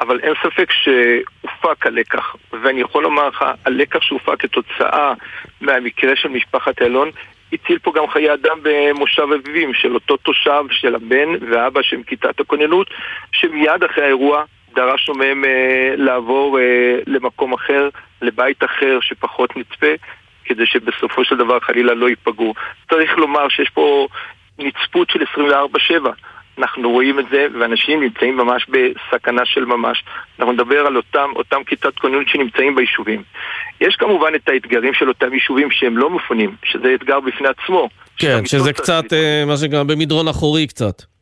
אבל 0.00 0.20
אין 0.20 0.32
ספק 0.42 0.72
שהופק 0.72 1.86
הלקח. 1.86 2.36
ואני 2.62 2.80
יכול 2.80 3.02
לומר 3.02 3.28
לך, 3.28 3.44
הלקח 3.64 4.02
שהופק 4.02 4.40
כתוצאה 4.40 5.12
מהמקרה 5.60 6.16
של 6.16 6.28
משפחת 6.28 6.82
אלון, 6.82 7.10
הציל 7.52 7.78
פה 7.78 7.92
גם 7.96 8.08
חיי 8.08 8.34
אדם 8.34 8.58
במושב 8.62 9.22
אביבים, 9.22 9.74
של 9.74 9.94
אותו 9.94 10.16
תושב, 10.16 10.64
של 10.70 10.94
הבן 10.94 11.28
והאבא 11.50 11.82
של 11.82 12.02
כיתת 12.06 12.40
הכוננות, 12.40 12.86
שמיד 13.32 13.84
אחרי 13.84 14.04
האירוע 14.04 14.44
דרשנו 14.74 15.14
מהם 15.14 15.44
אה, 15.44 15.94
לעבור 15.96 16.58
אה, 16.58 16.98
למקום 17.06 17.52
אחר, 17.52 17.88
לבית 18.22 18.64
אחר 18.64 18.98
שפחות 19.00 19.56
נצפה, 19.56 19.92
כדי 20.44 20.66
שבסופו 20.66 21.24
של 21.24 21.36
דבר 21.36 21.60
חלילה 21.60 21.94
לא 21.94 22.08
ייפגעו. 22.08 22.54
צריך 22.90 23.18
לומר 23.18 23.48
שיש 23.48 23.70
פה 23.70 24.06
נצפות 24.58 25.10
של 25.10 25.22
24-7. 25.22 26.08
אנחנו 26.58 26.90
רואים 26.90 27.18
את 27.18 27.24
זה, 27.30 27.46
ואנשים 27.60 28.00
נמצאים 28.00 28.36
ממש 28.36 28.66
בסכנה 28.68 29.42
של 29.44 29.64
ממש. 29.64 30.04
אנחנו 30.38 30.52
נדבר 30.52 30.86
על 30.86 30.96
אותם, 30.96 31.30
אותם 31.36 31.64
כיתת 31.66 31.98
כוננות 31.98 32.28
שנמצאים 32.28 32.74
ביישובים. 32.74 33.22
יש 33.80 33.96
כמובן 33.96 34.34
את 34.34 34.48
האתגרים 34.48 34.94
של 34.94 35.08
אותם 35.08 35.34
יישובים 35.34 35.70
שהם 35.70 35.98
לא 35.98 36.10
מפונים, 36.10 36.56
שזה 36.64 36.94
אתגר 36.94 37.20
בפני 37.20 37.48
עצמו. 37.48 37.88
כן, 38.18 38.46
שזה 38.46 38.72
קצת, 38.72 39.12
אה, 39.12 39.44
מה 39.46 39.56
שנקרא, 39.56 39.82
במדרון 39.82 40.28
אחורי 40.28 40.66
קצת. 40.66 41.13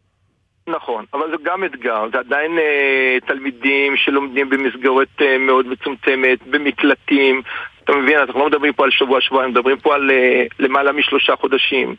נכון, 0.66 1.04
אבל 1.14 1.30
זה 1.30 1.36
גם 1.42 1.64
אתגר, 1.64 2.04
זה 2.12 2.18
עדיין 2.18 2.58
אה, 2.58 3.18
תלמידים 3.26 3.96
שלומדים 3.96 4.50
במסגרת 4.50 5.22
אה, 5.22 5.38
מאוד 5.38 5.66
מצומצמת, 5.66 6.38
במקלטים, 6.46 7.42
אתה 7.84 7.92
מבין, 7.92 8.18
אנחנו 8.18 8.40
לא 8.40 8.46
מדברים 8.46 8.72
פה 8.72 8.84
על 8.84 8.90
שבוע-שבועיים, 8.90 9.50
מדברים 9.50 9.78
פה 9.78 9.94
על 9.94 10.10
אה, 10.10 10.44
למעלה 10.58 10.92
משלושה 10.92 11.36
חודשים, 11.36 11.94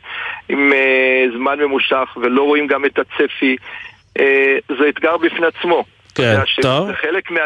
עם 0.48 0.72
אה, 0.72 1.24
זמן 1.36 1.58
ממושך, 1.58 2.16
ולא 2.16 2.42
רואים 2.42 2.66
גם 2.66 2.84
את 2.84 2.98
הצפי, 2.98 3.56
אה, 4.20 4.56
זה 4.78 4.88
אתגר 4.88 5.16
בפני 5.16 5.46
עצמו. 5.46 5.84
כן, 6.14 6.34
טוב. 6.62 6.86
זה 6.86 6.94
חלק, 6.94 7.30
מה, 7.30 7.40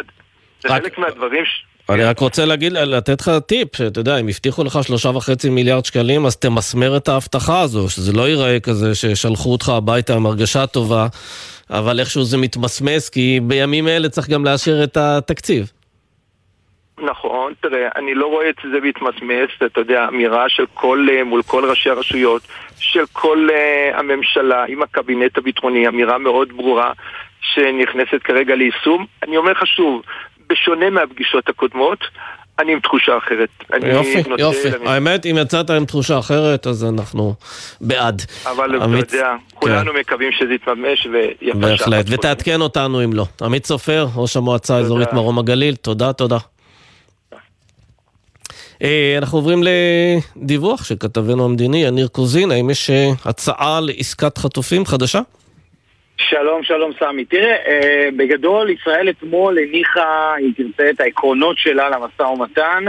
זה 0.61 0.69
רק... 0.69 0.83
חלק 0.83 0.99
מהדברים 0.99 1.45
ש... 1.45 1.65
אני 1.91 2.05
רק 2.05 2.19
רוצה 2.19 2.45
להגיד, 2.45 2.73
לתת 2.73 3.21
לך 3.21 3.31
טיפ, 3.47 3.77
שאתה 3.77 4.01
יודע, 4.01 4.21
אם 4.21 4.29
הבטיחו 4.29 4.65
לך 4.65 4.79
שלושה 4.83 5.09
וחצי 5.09 5.51
מיליארד 5.51 5.85
שקלים, 5.85 6.27
אז 6.27 6.37
תמסמר 6.37 6.97
את 6.97 7.09
ההבטחה 7.09 7.61
הזו, 7.61 7.89
שזה 7.89 8.13
לא 8.13 8.29
ייראה 8.29 8.61
כזה 8.61 8.95
ששלחו 8.95 9.53
אותך 9.53 9.69
הביתה 9.69 10.15
עם 10.15 10.27
הרגשה 10.27 10.67
טובה, 10.67 11.07
אבל 11.71 12.01
איכשהו 12.01 12.25
זה 12.25 12.37
מתמסמס, 12.37 13.09
כי 13.09 13.41
בימים 13.43 13.89
אלה 13.89 14.09
צריך 14.09 14.29
גם 14.29 14.45
לאשר 14.45 14.85
את 14.85 14.97
התקציב. 14.97 15.73
נכון, 16.99 17.53
תראה, 17.61 17.89
אני 17.97 18.15
לא 18.15 18.27
רואה 18.27 18.49
את 18.49 18.57
זה 18.73 18.81
מתמסמס, 18.83 19.51
אתה 19.67 19.81
יודע, 19.81 20.09
אמירה 20.09 20.49
של 20.49 20.65
כל, 20.75 21.07
אה, 21.11 21.25
מול 21.25 21.43
כל 21.43 21.71
ראשי 21.71 21.91
הרשויות, 21.91 22.43
של 22.79 23.05
כל 23.13 23.49
uh, 23.51 23.99
הממשלה 23.99 24.65
עם 24.69 24.83
הקבינט 24.83 25.39
הביטחוני, 25.39 25.89
אמירה 25.89 26.19
מאוד 26.19 26.53
ברורה 26.57 26.93
שנכנסת 27.41 28.23
כרגע 28.25 28.55
ליישום. 28.55 29.07
אני 29.23 29.37
אומר 29.37 29.53
לך 29.53 29.67
שוב, 29.67 30.03
בשונה 30.49 30.91
מהפגישות 30.91 31.49
הקודמות, 31.49 31.99
אני 32.59 32.73
עם 32.73 32.81
תחושה 32.81 33.19
אחרת. 33.19 33.49
יופי, 33.83 34.23
יופי. 34.39 34.71
למי... 34.71 34.89
האמת, 34.89 35.27
אם 35.27 35.37
יצאת 35.41 35.71
עם 35.71 35.85
תחושה 35.85 36.19
אחרת, 36.19 36.67
אז 36.67 36.85
אנחנו 36.85 37.35
בעד. 37.81 38.23
אבל 38.47 38.83
עמית... 38.83 39.05
אתה 39.05 39.17
יודע, 39.17 39.35
כולנו 39.55 39.93
כן. 39.93 39.99
מקווים 39.99 40.33
שזה 40.33 40.55
יתממש 40.55 41.07
ויפה 41.13 41.59
בהחלט, 41.59 42.07
ותעדכן 42.09 42.61
אותנו 42.61 43.05
אם 43.05 43.13
לא. 43.13 43.27
עמית 43.43 43.67
סופר, 43.67 44.07
ראש 44.17 44.37
המועצה 44.37 44.77
האזורית 44.77 45.13
מרום 45.13 45.39
הגליל, 45.39 45.75
תודה, 45.75 46.13
תודה. 46.13 46.39
אה, 48.83 49.15
אנחנו 49.19 49.39
עוברים 49.39 49.63
לדיווח 50.37 50.85
של 50.85 50.95
כתבנו 51.01 51.45
המדיני, 51.45 51.85
יניר 51.85 52.09
קוזין, 52.09 52.51
האם 52.51 52.71
יש 52.71 52.91
אה, 52.91 53.11
הצעה 53.25 53.81
לעסקת 53.81 54.39
חטופים 54.39 54.87
חדשה? 54.87 55.21
שלום, 56.19 56.63
שלום 56.63 56.93
סמי. 56.99 57.25
תראה, 57.25 57.57
אה, 57.67 58.09
בגדול 58.17 58.71
ישראל 58.71 59.09
אתמול 59.09 59.59
הניחה, 59.59 60.35
אם 60.41 60.51
תרצה, 60.57 60.91
את 60.91 61.01
העקרונות 61.01 61.59
שלה 61.59 61.89
למשא 61.89 62.23
ומתן. 62.23 62.85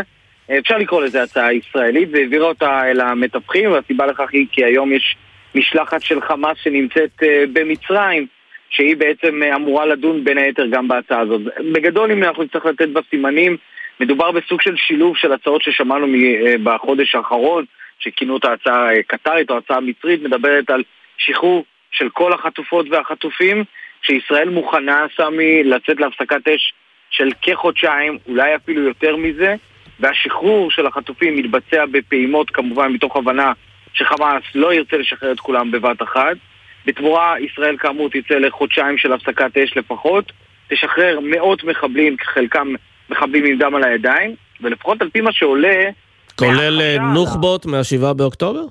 אה, 0.50 0.58
אפשר 0.58 0.78
לקרוא 0.78 1.02
לזה 1.02 1.24
הצעה 1.24 1.54
ישראלית, 1.54 2.10
והעבירה 2.12 2.48
אותה 2.48 2.92
אל 2.92 3.02
המתווכים, 3.02 3.72
והסיבה 3.72 4.06
לכך 4.06 4.30
היא 4.32 4.48
כי 4.52 4.66
היום 4.66 4.94
יש 4.94 5.16
משלחת 5.56 6.02
של 6.02 6.22
חמאס 6.22 6.58
שנמצאת 6.64 7.24
אה, 7.24 7.44
במצרים, 7.54 8.28
שהיא 8.70 8.98
בעצם 8.98 9.44
אה, 9.44 9.56
אמורה 9.56 9.86
לדון 9.86 10.24
בין 10.24 10.38
היתר 10.38 10.66
גם 10.72 10.88
בהצעה 10.88 11.20
הזאת. 11.20 11.42
בגדול, 11.74 12.12
אם 12.12 12.24
אנחנו 12.24 12.44
נצטרך 12.44 12.66
לתת 12.66 12.90
בה 12.90 13.02
סימנים, 13.10 13.58
מדובר 14.00 14.32
בסוג 14.32 14.62
של 14.62 14.76
שילוב 14.76 15.18
של 15.18 15.34
הצעות 15.34 15.62
ששמענו 15.62 16.08
אה, 16.08 16.56
בחודש 16.64 17.16
האחרון, 17.16 17.66
שכינו 18.00 18.34
אותה 18.34 18.54
הצעה 18.54 18.96
אה, 18.96 19.04
קטרית 19.08 19.50
או 19.50 19.58
הצעה 19.58 19.80
מצרית, 19.80 20.22
מדברת 20.22 20.70
על 20.70 20.84
שחרור 21.18 21.66
של 21.92 22.10
כל 22.10 22.34
החטופות 22.34 22.86
והחטופים, 22.92 23.64
שישראל 24.02 24.50
מוכנה, 24.50 25.06
סמי, 25.18 25.64
לצאת 25.64 26.00
להפסקת 26.00 26.48
אש 26.48 26.74
של 27.10 27.30
כחודשיים, 27.42 28.18
אולי 28.28 28.56
אפילו 28.56 28.82
יותר 28.82 29.16
מזה, 29.16 29.56
והשחרור 30.00 30.72
של 30.72 30.88
החטופים 30.88 31.36
מתבצע 31.36 31.86
בפעימות, 31.92 32.50
כמובן 32.50 32.92
מתוך 32.92 33.16
הבנה 33.16 33.52
שחמאס 33.94 34.44
לא 34.56 34.74
ירצה 34.74 34.98
לשחרר 34.98 35.32
את 35.32 35.40
כולם 35.40 35.72
בבת 35.72 36.02
אחת. 36.02 36.38
בתמורה, 36.86 37.40
ישראל 37.40 37.78
כאמור 37.78 38.10
תצא 38.10 38.36
לחודשיים 38.36 38.98
של 38.98 39.14
הפסקת 39.14 39.58
אש 39.58 39.78
לפחות, 39.78 40.32
תשחרר 40.70 41.20
מאות 41.24 41.64
מחבלים, 41.64 42.16
חלקם 42.24 42.74
מחבלים 43.10 43.46
עם 43.46 43.58
דם 43.58 43.76
על 43.76 43.84
הידיים, 43.84 44.36
ולפחות 44.62 45.02
על 45.02 45.10
פי 45.10 45.22
מה 45.22 45.32
שעולה... 45.32 45.90
כולל 46.36 46.82
אה, 46.82 46.98
נוח'בות 47.14 47.66
מה-7 47.66 48.14
באוקטובר? 48.14 48.64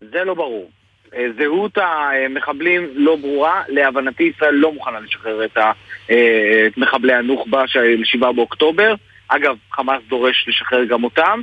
זה 0.00 0.24
לא 0.24 0.34
ברור. 0.34 0.70
אה, 1.16 1.26
זהות 1.38 1.78
המחבלים 1.78 2.88
לא 2.94 3.16
ברורה, 3.16 3.62
להבנתי 3.68 4.22
ישראל 4.22 4.54
לא 4.54 4.72
מוכנה 4.72 5.00
לשחרר 5.00 5.44
את, 5.44 5.58
אה, 6.10 6.66
מחבלי 6.76 7.14
הנוח'בה 7.14 7.66
של 7.66 8.00
7 8.04 8.32
באוקטובר. 8.32 8.94
אגב, 9.28 9.56
חמאס 9.72 10.02
דורש 10.08 10.44
לשחרר 10.48 10.84
גם 10.84 11.04
אותם, 11.04 11.40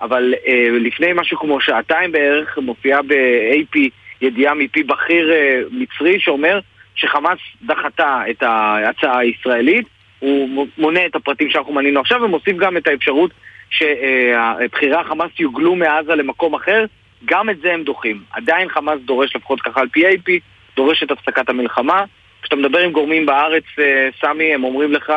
אבל 0.00 0.34
אה, 0.46 0.68
לפני 0.80 1.06
משהו 1.14 1.38
כמו 1.38 1.60
שעתיים 1.60 2.12
בערך 2.12 2.58
מופיעה 2.58 3.02
ב-AP 3.02 3.78
ידיעה 4.20 4.54
מפי 4.54 4.82
בכיר 4.82 5.32
מצרי 5.70 6.20
שאומר 6.20 6.60
שחמאס 6.94 7.38
דחתה 7.62 8.22
את 8.30 8.42
ההצעה 8.42 9.18
הישראלית, 9.18 9.86
הוא 10.18 10.66
מונה 10.78 11.06
את 11.06 11.14
הפרטים 11.14 11.50
שאנחנו 11.50 11.72
מנינו 11.72 12.00
עכשיו 12.00 12.22
ומוסיף 12.22 12.56
גם 12.56 12.76
את 12.76 12.86
האפשרות 12.86 13.30
שבחירי 13.70 14.96
החמאס 14.96 15.30
יוגלו 15.38 15.74
מעזה 15.74 16.14
למקום 16.14 16.54
אחר 16.54 16.84
גם 17.24 17.50
את 17.50 17.60
זה 17.60 17.72
הם 17.72 17.82
דוחים. 17.82 18.22
עדיין 18.30 18.68
חמאס 18.68 19.00
דורש, 19.04 19.36
לפחות 19.36 19.60
ככה 19.60 19.80
על 19.80 19.88
פי 19.88 20.06
AP, 20.06 20.30
דורש 20.76 21.02
את 21.02 21.10
הפסקת 21.10 21.48
המלחמה. 21.48 22.04
כשאתה 22.42 22.56
מדבר 22.56 22.78
עם 22.78 22.92
גורמים 22.92 23.26
בארץ, 23.26 23.64
אה, 23.78 24.08
סמי, 24.20 24.54
הם 24.54 24.64
אומרים 24.64 24.92
לך, 24.92 25.12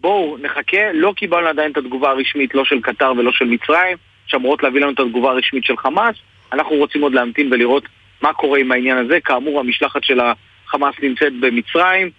בואו, 0.00 0.36
נחכה, 0.42 0.92
לא 0.92 1.12
קיבלנו 1.16 1.48
עדיין 1.48 1.72
את 1.72 1.76
התגובה 1.76 2.10
הרשמית, 2.10 2.54
לא 2.54 2.64
של 2.64 2.80
קטר 2.80 3.12
ולא 3.16 3.32
של 3.32 3.44
מצרים, 3.44 3.96
שאמורות 4.26 4.62
להביא 4.62 4.80
לנו 4.80 4.90
את 4.90 5.00
התגובה 5.00 5.30
הרשמית 5.30 5.64
של 5.64 5.76
חמאס. 5.76 6.16
אנחנו 6.52 6.76
רוצים 6.76 7.02
עוד 7.02 7.14
להמתין 7.14 7.52
ולראות 7.52 7.84
מה 8.22 8.32
קורה 8.32 8.58
עם 8.58 8.72
העניין 8.72 8.98
הזה. 8.98 9.20
כאמור, 9.20 9.60
המשלחת 9.60 10.04
של 10.04 10.20
החמאס 10.20 10.94
נמצאת 11.02 11.32
במצרים. 11.40 12.10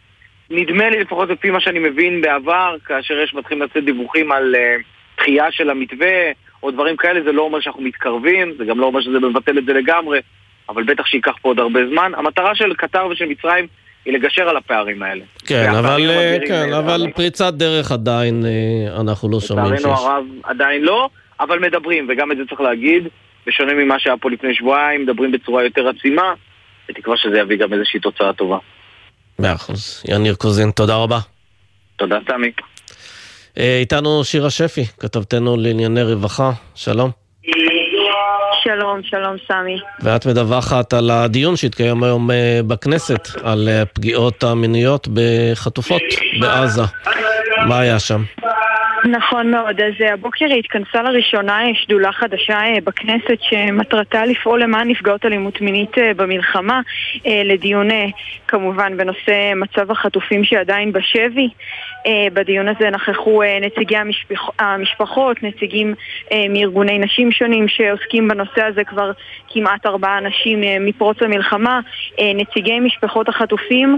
נדמה 0.49 0.89
לי, 0.89 0.99
לפחות 0.99 1.29
לפי 1.29 1.49
מה 1.49 1.59
שאני 1.59 1.79
מבין 1.79 2.21
בעבר, 2.21 2.75
כאשר 2.85 3.19
יש 3.19 3.33
מתחילים 3.33 3.63
לצאת 3.63 3.85
דיווחים 3.85 4.31
על 4.31 4.55
uh, 4.55 4.83
דחייה 5.17 5.51
של 5.51 5.69
המתווה, 5.69 6.31
או 6.63 6.71
דברים 6.71 6.97
כאלה, 6.97 7.23
זה 7.23 7.31
לא 7.31 7.41
אומר 7.41 7.59
שאנחנו 7.59 7.81
מתקרבים, 7.81 8.53
זה 8.57 8.65
גם 8.65 8.79
לא 8.79 8.85
אומר 8.85 9.01
שזה 9.01 9.19
מבטל 9.19 9.57
את 9.57 9.65
זה 9.65 9.73
לגמרי, 9.73 10.19
אבל 10.69 10.83
בטח 10.83 11.05
שייקח 11.05 11.33
פה 11.41 11.49
עוד 11.49 11.59
הרבה 11.59 11.79
זמן. 11.89 12.11
המטרה 12.17 12.55
של 12.55 12.73
קטר 12.73 13.07
ושל 13.11 13.25
מצרים 13.25 13.67
היא 14.05 14.13
לגשר 14.13 14.49
על 14.49 14.57
הפערים 14.57 15.03
האלה. 15.03 15.23
כן, 15.45 15.69
אבל, 15.79 16.01
כן, 16.47 16.73
אבל 16.73 17.07
פריצת 17.15 17.53
דרך 17.53 17.91
עדיין 17.91 18.45
אה, 18.45 19.01
אנחנו 19.01 19.29
לא 19.29 19.39
שומעים 19.39 19.67
שיש. 19.67 19.85
לצערנו 19.85 20.07
הרב 20.07 20.25
עדיין 20.43 20.81
לא, 20.81 21.09
אבל 21.39 21.59
מדברים, 21.59 22.07
וגם 22.09 22.31
את 22.31 22.37
זה 22.37 22.43
צריך 22.49 22.61
להגיד, 22.61 23.07
בשונה 23.47 23.73
ממה 23.73 23.99
שהיה 23.99 24.17
פה 24.17 24.29
לפני 24.31 24.55
שבועיים, 24.55 25.03
מדברים 25.03 25.31
בצורה 25.31 25.63
יותר 25.63 25.87
עצימה, 25.87 26.33
בתקווה 26.89 27.17
שזה 27.17 27.39
יביא 27.39 27.57
גם 27.57 27.73
איזושהי 27.73 27.99
תוצאה 27.99 28.33
טובה. 28.33 28.57
מאה 29.39 29.53
אחוז. 29.53 30.03
יניר 30.07 30.35
קוזין, 30.35 30.71
תודה 30.71 30.95
רבה. 30.95 31.19
תודה, 31.95 32.19
סמי. 32.27 32.51
אה, 33.57 33.77
איתנו 33.79 34.23
שירה 34.23 34.49
שפי, 34.49 34.85
כתבתנו 34.99 35.57
לענייני 35.57 36.03
רווחה, 36.03 36.51
שלום. 36.75 37.11
שלום, 38.63 38.99
שלום 39.03 39.35
סמי. 39.47 39.79
ואת 39.99 40.25
מדווחת 40.25 40.93
על 40.93 41.11
הדיון 41.11 41.55
שהתקיים 41.55 42.03
היום 42.03 42.31
אה, 42.31 42.59
בכנסת, 42.67 43.27
על 43.43 43.69
הפגיעות 43.81 44.43
אה, 44.43 44.49
המיניות 44.49 45.07
בחטופות 45.13 46.01
בעזה. 46.39 46.81
מה 47.67 47.79
היה 47.79 47.99
שם? 47.99 48.23
נכון 49.05 49.51
מאוד, 49.51 49.81
אז 49.81 49.93
אה, 50.01 50.13
הבוקר 50.13 50.45
התכנסה 50.45 51.01
לראשונה 51.01 51.59
שדולה 51.73 52.11
חדשה 52.11 52.59
בכנסת 52.83 53.37
שמטרתה 53.41 54.25
לפעול 54.25 54.63
למען 54.63 54.87
נפגעות 54.87 55.25
אלימות 55.25 55.61
מינית 55.61 55.91
במלחמה 56.15 56.81
לדיון 57.25 57.87
כמובן 58.47 58.97
בנושא 58.97 59.53
מצב 59.55 59.91
החטופים 59.91 60.43
שעדיין 60.43 60.91
בשבי. 60.91 61.49
אה, 62.05 62.27
בדיון 62.33 62.67
הזה 62.67 62.89
נכחו 62.89 63.43
אה, 63.43 63.59
נציגי 63.61 63.97
המשפח, 63.97 64.49
המשפחות, 64.59 65.43
נציגים 65.43 65.93
אה, 66.31 66.45
מארגוני 66.49 66.99
נשים 66.99 67.31
שונים 67.31 67.67
שעוסקים 67.67 68.27
בנושא 68.27 68.63
הזה 68.63 68.83
כבר 68.83 69.11
כמעט 69.49 69.85
ארבעה 69.85 70.17
אנשים 70.17 70.61
מפרוץ 70.85 71.17
המלחמה, 71.21 71.79
נציגי 72.35 72.79
משפחות 72.79 73.29
החטופים 73.29 73.97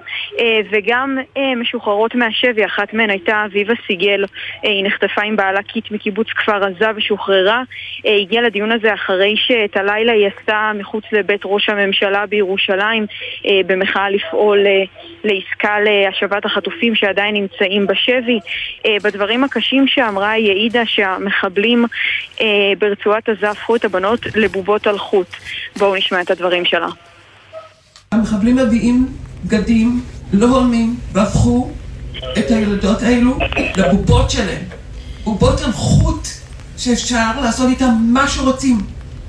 וגם 0.71 1.17
משוחררות 1.57 2.15
מהשבי, 2.15 2.65
אחת 2.65 2.93
מהן 2.93 3.09
הייתה 3.09 3.45
אביבה 3.45 3.73
סיגל, 3.87 4.23
היא 4.63 4.83
נחטפה 4.93 5.21
עם 5.21 5.35
בעלה 5.35 5.63
קיט 5.63 5.91
מקיבוץ 5.91 6.27
כפר 6.27 6.65
עזה 6.65 6.85
ושוחררה, 6.95 7.63
הגיעה 8.05 8.43
לדיון 8.43 8.71
הזה 8.71 8.93
אחרי 8.93 9.35
שאת 9.37 9.77
הלילה 9.77 10.11
היא 10.11 10.27
עשתה 10.27 10.71
מחוץ 10.75 11.03
לבית 11.11 11.41
ראש 11.45 11.69
הממשלה 11.69 12.25
בירושלים 12.25 13.05
במחאה 13.67 14.09
לפעול 14.09 14.59
לעסקה 15.23 15.75
להשבת 15.79 16.45
החטופים 16.45 16.95
שעדיין 16.95 17.35
נמצאים 17.35 17.87
בשבי. 17.87 18.39
אה, 18.85 18.97
בדברים 19.03 19.43
הקשים 19.43 19.87
שאמרה 19.87 20.31
היא 20.31 20.49
העידה 20.49 20.85
שהמחבלים 20.85 21.85
אה, 22.41 22.45
ברצועת 22.79 23.29
עזה 23.29 23.49
הפכו 23.49 23.75
את 23.75 23.85
הבנות 23.85 24.19
לבובות 24.35 24.87
על 24.87 24.97
חוט. 24.97 25.27
בואו 25.77 25.95
נשמע 25.95 26.21
את 26.21 26.31
הדברים 26.31 26.65
שלה. 26.65 26.87
המחבלים 28.11 28.55
מביאים 28.55 29.07
בגדים 29.45 30.01
לא 30.33 30.45
הולמים 30.45 30.95
והפכו 31.13 31.71
את 32.39 32.51
הילדות 32.51 33.01
האלו 33.01 33.37
לבובות 33.77 34.31
שלהם. 34.31 34.82
בובות 35.23 35.61
על 35.61 35.71
חוט 35.71 36.27
שאפשר 36.77 37.41
לעשות 37.41 37.69
איתן 37.69 37.93
מה 37.99 38.27
שרוצים, 38.27 38.77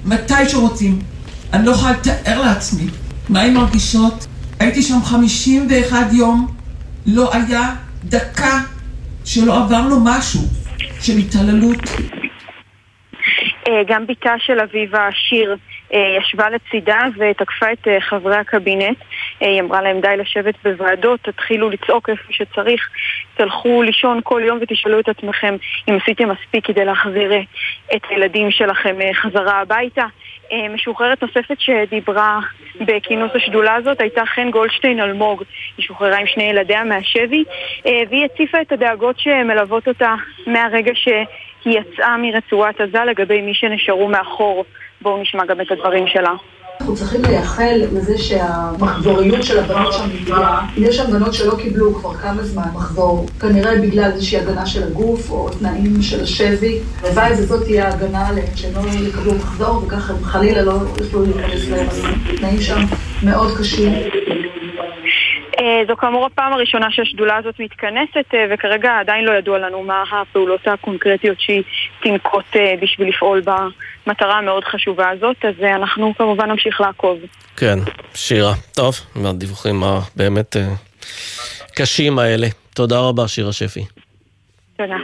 מתי 0.04 0.48
שרוצים. 0.48 0.98
אני 1.52 1.66
לא 1.66 1.70
יכולה 1.70 1.92
לתאר 1.92 2.42
לעצמי 2.42 2.86
מה 3.28 3.42
הן 3.42 3.54
מרגישות. 3.54 4.26
הייתי 4.60 4.82
שם 4.82 5.02
51 5.04 6.12
יום, 6.12 6.46
לא 7.06 7.32
היה 7.32 7.74
דקה 8.04 8.60
שלא 9.24 9.56
עברנו 9.56 10.00
משהו 10.04 10.40
של 11.00 11.18
התעללות. 11.18 11.78
אה, 13.68 13.82
גם 13.88 14.06
בתה 14.06 14.30
של 14.38 14.60
אביבה, 14.60 15.08
שיר, 15.12 15.56
ישבה 15.98 16.50
לצידה 16.50 17.00
ותקפה 17.16 17.72
את 17.72 17.88
אה, 17.88 18.00
חברי 18.00 18.36
הקבינט. 18.36 18.98
היא 19.40 19.60
אמרה 19.60 19.82
להם 19.82 20.00
די 20.00 20.16
לשבת 20.16 20.54
בוועדות, 20.64 21.20
תתחילו 21.20 21.70
לצעוק 21.70 22.10
איפה 22.10 22.32
שצריך, 22.32 22.88
תלכו 23.36 23.82
לישון 23.82 24.20
כל 24.24 24.42
יום 24.44 24.58
ותשאלו 24.60 25.00
את 25.00 25.08
עצמכם 25.08 25.56
אם 25.88 25.98
עשיתם 26.02 26.28
מספיק 26.28 26.66
כדי 26.66 26.84
להחזיר 26.84 27.32
את 27.96 28.00
הילדים 28.08 28.50
שלכם 28.50 28.96
חזרה 29.14 29.60
הביתה. 29.60 30.04
משוחררת 30.74 31.22
נוספת 31.22 31.56
שדיברה 31.58 32.40
בכינוס 32.80 33.30
השדולה 33.34 33.74
הזאת 33.74 34.00
הייתה 34.00 34.26
חן 34.26 34.50
גולדשטיין 34.50 35.00
אלמוג. 35.00 35.42
היא 35.76 35.86
שוחררה 35.86 36.18
עם 36.18 36.26
שני 36.26 36.44
ילדיה 36.44 36.84
מהשבי, 36.84 37.44
והיא 37.84 38.24
הציפה 38.24 38.60
את 38.60 38.72
הדאגות 38.72 39.18
שמלוות 39.18 39.88
אותה 39.88 40.14
מהרגע 40.46 40.92
שהיא 40.94 41.78
יצאה 41.80 42.16
מרצועת 42.16 42.80
עזה 42.80 43.04
לגבי 43.04 43.40
מי 43.40 43.54
שנשארו 43.54 44.08
מאחור. 44.08 44.64
בואו 45.04 45.22
נשמע 45.22 45.46
גם 45.46 45.60
את 45.60 45.70
הדברים 45.70 46.06
שלה. 46.06 46.30
אנחנו 46.80 46.94
צריכים 46.94 47.22
לייחל 47.22 47.82
לזה 47.92 48.18
שהמחזוריות 48.18 49.42
של 49.42 49.58
הבנות 49.58 49.92
שם 49.92 50.04
נפגעה. 50.14 50.68
יש 50.76 50.96
שם 50.96 51.10
בנות 51.12 51.34
שלא 51.34 51.54
קיבלו 51.62 51.94
כבר 51.94 52.14
כמה 52.14 52.42
זמן 52.42 52.62
מחזור, 52.74 53.26
כנראה 53.40 53.78
בגלל 53.80 54.10
איזושהי 54.12 54.38
הגנה 54.38 54.66
של 54.66 54.82
הגוף 54.82 55.30
או 55.30 55.48
תנאים 55.50 56.02
של 56.02 56.22
השבי. 56.22 56.78
הלוואי 57.02 57.32
וזאת 57.32 57.64
תהיה 57.64 57.88
ההגנה 57.88 58.28
עליהם, 58.28 58.46
שהם 58.54 58.72
לא 58.74 58.90
יקבלו 59.08 59.34
מחזור 59.34 59.84
וככה 59.84 60.14
חלילה 60.22 60.62
לא 60.62 60.72
יוכלו 61.00 61.22
להיכנס 61.22 61.68
להם. 61.68 61.86
התנאים 62.34 62.60
שם 62.60 62.80
מאוד 63.22 63.58
קשים. 63.58 63.92
אה, 65.64 65.82
זו 65.88 65.96
כאמור 65.96 66.26
הפעם 66.26 66.52
הראשונה 66.52 66.86
שהשדולה 66.90 67.36
הזאת 67.36 67.54
מתכנסת 67.60 68.34
אה, 68.34 68.46
וכרגע 68.50 68.98
עדיין 69.00 69.24
לא 69.24 69.32
ידוע 69.32 69.58
לנו 69.58 69.82
מה 69.82 70.02
הפעולות 70.12 70.60
הקונקרטיות 70.66 71.40
שהיא 71.40 71.62
תנקוט 72.02 72.56
אה, 72.56 72.74
בשביל 72.82 73.08
לפעול 73.08 73.42
במטרה 74.06 74.38
המאוד 74.38 74.64
חשובה 74.64 75.10
הזאת, 75.10 75.44
אז 75.44 75.54
אנחנו 75.62 76.12
כמובן 76.18 76.50
נמשיך 76.50 76.80
לעקוב. 76.80 77.18
כן, 77.56 77.78
שירה. 78.14 78.52
טוב, 78.74 78.94
מהדיווחים 79.14 79.82
הבאמת 79.84 80.56
קשים 81.76 82.18
האלה. 82.18 82.46
תודה 82.74 83.00
רבה, 83.00 83.28
שירה 83.28 83.52
שפי. 83.52 83.84
תודה. 84.76 84.96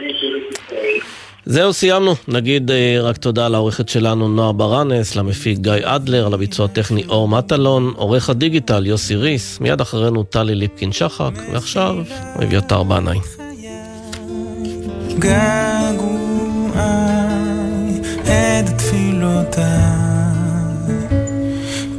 זהו, 1.51 1.73
סיימנו. 1.73 2.15
נגיד 2.27 2.71
אה, 2.71 2.97
רק 3.01 3.17
תודה 3.17 3.47
לעורכת 3.47 3.89
שלנו 3.89 4.27
נועה 4.27 4.51
ברנס, 4.51 5.15
למפיק 5.15 5.59
גיא 5.59 5.73
אדלר, 5.83 6.29
לביצוע 6.29 6.65
הטכני 6.65 7.03
אור 7.09 7.27
מטלון, 7.27 7.93
עורך 7.95 8.29
הדיגיטל 8.29 8.85
יוסי 8.85 9.15
ריס, 9.15 9.59
מיד 9.59 9.81
אחרינו 9.81 10.23
טלי 10.23 10.55
ליפקין 10.55 10.91
שחק, 10.91 11.31
ועכשיו 11.53 11.95
אביתר 12.43 12.83
בנאי. 12.83 13.19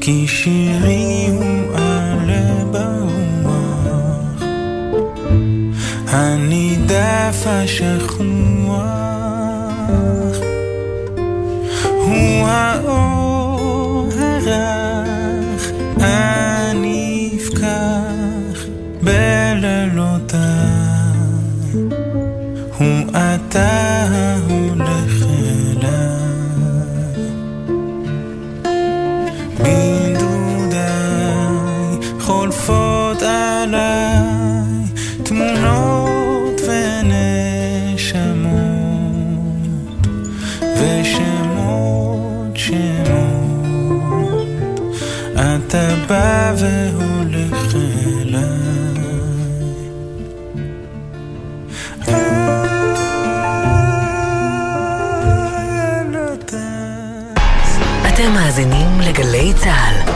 כי 0.00 0.26
שירי 0.28 1.12
הוא 11.84 12.46
האור 12.48 14.08
הרך 14.18 15.72
הנפקח 16.00 17.46
בלילותיי. 19.02 20.42
הוא 22.78 23.02
אתה 23.12 23.82
והולך 46.56 47.74
אליי. 47.74 48.42
אתם 58.08 58.32
מאזינים 58.34 59.00
לגלי 59.00 59.52
צה"ל. 59.54 60.12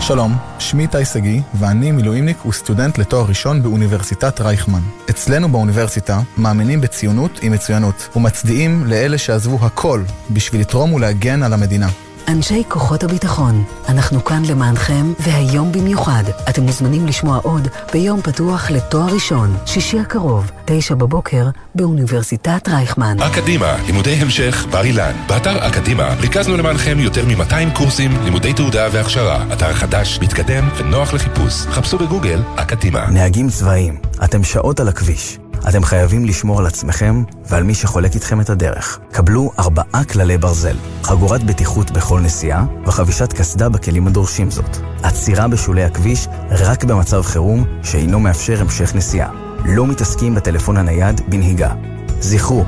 שלום, 0.00 0.36
שמי 0.58 0.82
איתי 0.82 1.04
שגיא, 1.04 1.40
ואני 1.54 1.92
מילואימניק 1.92 2.46
וסטודנט 2.46 2.98
לתואר 2.98 3.24
ראשון 3.28 3.62
באוניברסיטת 3.62 4.40
רייכמן. 4.40 4.80
אצלנו 5.10 5.48
באוניברסיטה 5.48 6.20
מאמינים 6.36 6.80
בציונות 6.80 7.38
עם 7.42 7.52
מצוינות, 7.52 8.08
ומצדיעים 8.16 8.84
לאלה 8.86 9.18
שעזבו 9.18 9.66
הכל 9.66 10.02
בשביל 10.30 10.60
לתרום 10.60 10.92
ולהגן 10.92 11.42
על 11.42 11.52
המדינה. 11.52 11.88
אנשי 12.28 12.62
כוחות 12.68 13.02
הביטחון, 13.02 13.64
אנחנו 13.88 14.24
כאן 14.24 14.42
למענכם, 14.48 15.12
והיום 15.18 15.72
במיוחד. 15.72 16.22
אתם 16.48 16.62
מוזמנים 16.62 17.06
לשמוע 17.06 17.38
עוד 17.42 17.68
ביום 17.92 18.22
פתוח 18.22 18.70
לתואר 18.70 19.14
ראשון, 19.14 19.56
שישי 19.66 20.00
הקרוב, 20.00 20.50
תשע 20.64 20.94
בבוקר, 20.94 21.46
באוניברסיטת 21.74 22.68
רייכמן. 22.68 23.16
אקדימה, 23.20 23.76
לימודי 23.86 24.14
המשך, 24.14 24.66
בר 24.70 24.84
אילן. 24.84 25.12
באתר 25.28 25.68
אקדימה 25.68 26.14
ריכזנו 26.20 26.56
למענכם 26.56 26.98
יותר 26.98 27.24
מ-200 27.26 27.76
קורסים, 27.76 28.10
לימודי 28.24 28.52
תעודה 28.52 28.88
והכשרה. 28.92 29.44
אתר 29.52 29.72
חדש, 29.72 30.18
מתקדם 30.22 30.68
ונוח 30.76 31.14
לחיפוש. 31.14 31.54
חפשו 31.54 31.98
בגוגל 31.98 32.42
אקדימה. 32.56 33.06
נהגים 33.10 33.48
צבאיים, 33.48 33.96
אתם 34.24 34.44
שעות 34.44 34.80
על 34.80 34.88
הכביש. 34.88 35.38
אתם 35.68 35.84
חייבים 35.84 36.24
לשמור 36.24 36.58
על 36.60 36.66
עצמכם 36.66 37.22
ועל 37.48 37.62
מי 37.62 37.74
שחולק 37.74 38.14
איתכם 38.14 38.40
את 38.40 38.50
הדרך. 38.50 38.98
קבלו 39.12 39.50
ארבעה 39.58 40.04
כללי 40.04 40.38
ברזל, 40.38 40.76
חגורת 41.02 41.44
בטיחות 41.44 41.90
בכל 41.90 42.20
נסיעה 42.20 42.64
וחבישת 42.86 43.32
קסדה 43.32 43.68
בכלים 43.68 44.06
הדורשים 44.06 44.50
זאת. 44.50 44.76
עצירה 45.02 45.48
בשולי 45.48 45.84
הכביש 45.84 46.28
רק 46.50 46.84
במצב 46.84 47.22
חירום 47.22 47.64
שאינו 47.82 48.20
מאפשר 48.20 48.60
המשך 48.60 48.94
נסיעה. 48.94 49.30
לא 49.64 49.86
מתעסקים 49.86 50.34
בטלפון 50.34 50.76
הנייד 50.76 51.20
בנהיגה. 51.28 51.72
זכרו, 52.20 52.64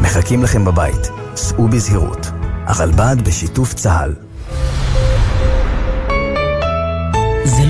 מחכים 0.00 0.42
לכם 0.42 0.64
בבית, 0.64 1.10
סעו 1.36 1.68
בזהירות. 1.68 2.30
הרלב"ד 2.66 3.16
בשיתוף 3.24 3.74
צה"ל. 3.74 4.27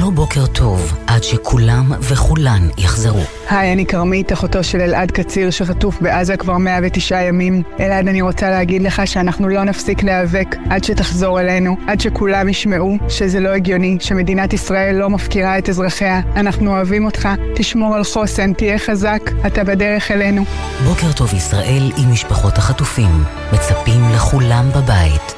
לא 0.08 0.14
בוקר 0.14 0.46
טוב 0.46 0.98
עד 1.06 1.22
שכולם 1.22 1.92
וכולן 2.00 2.68
יחזרו. 2.78 3.20
היי, 3.50 3.72
אני 3.72 3.86
כרמית, 3.86 4.32
אחותו 4.32 4.64
של 4.64 4.80
אלעד 4.80 5.10
קציר 5.10 5.50
שחטוף 5.50 6.00
בעזה 6.00 6.36
כבר 6.36 6.56
109 6.56 7.22
ימים. 7.22 7.62
אלעד, 7.80 8.08
אני 8.08 8.22
רוצה 8.22 8.50
להגיד 8.50 8.82
לך 8.82 9.02
שאנחנו 9.04 9.48
לא 9.48 9.64
נפסיק 9.64 10.02
להיאבק 10.02 10.56
עד 10.70 10.84
שתחזור 10.84 11.40
אלינו, 11.40 11.76
עד 11.86 12.00
שכולם 12.00 12.48
ישמעו 12.48 12.98
שזה 13.08 13.40
לא 13.40 13.48
הגיוני, 13.48 13.96
שמדינת 14.00 14.52
ישראל 14.52 14.94
לא 14.94 15.10
מפקירה 15.10 15.58
את 15.58 15.68
אזרחיה. 15.68 16.20
אנחנו 16.36 16.70
אוהבים 16.70 17.04
אותך, 17.04 17.28
תשמור 17.54 17.94
על 17.94 18.04
חוסן, 18.04 18.52
תהיה 18.52 18.78
חזק, 18.78 19.30
אתה 19.46 19.64
בדרך 19.64 20.10
אלינו. 20.10 20.44
בוקר 20.84 21.12
טוב 21.12 21.34
ישראל 21.34 21.92
עם 21.96 22.12
משפחות 22.12 22.58
החטופים. 22.58 23.24
מצפים 23.52 24.00
לכולם 24.14 24.68
בבית. 24.76 25.37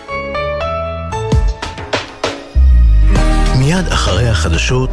מיד 3.71 3.89
אחרי 3.89 4.29
החדשות 4.29 4.91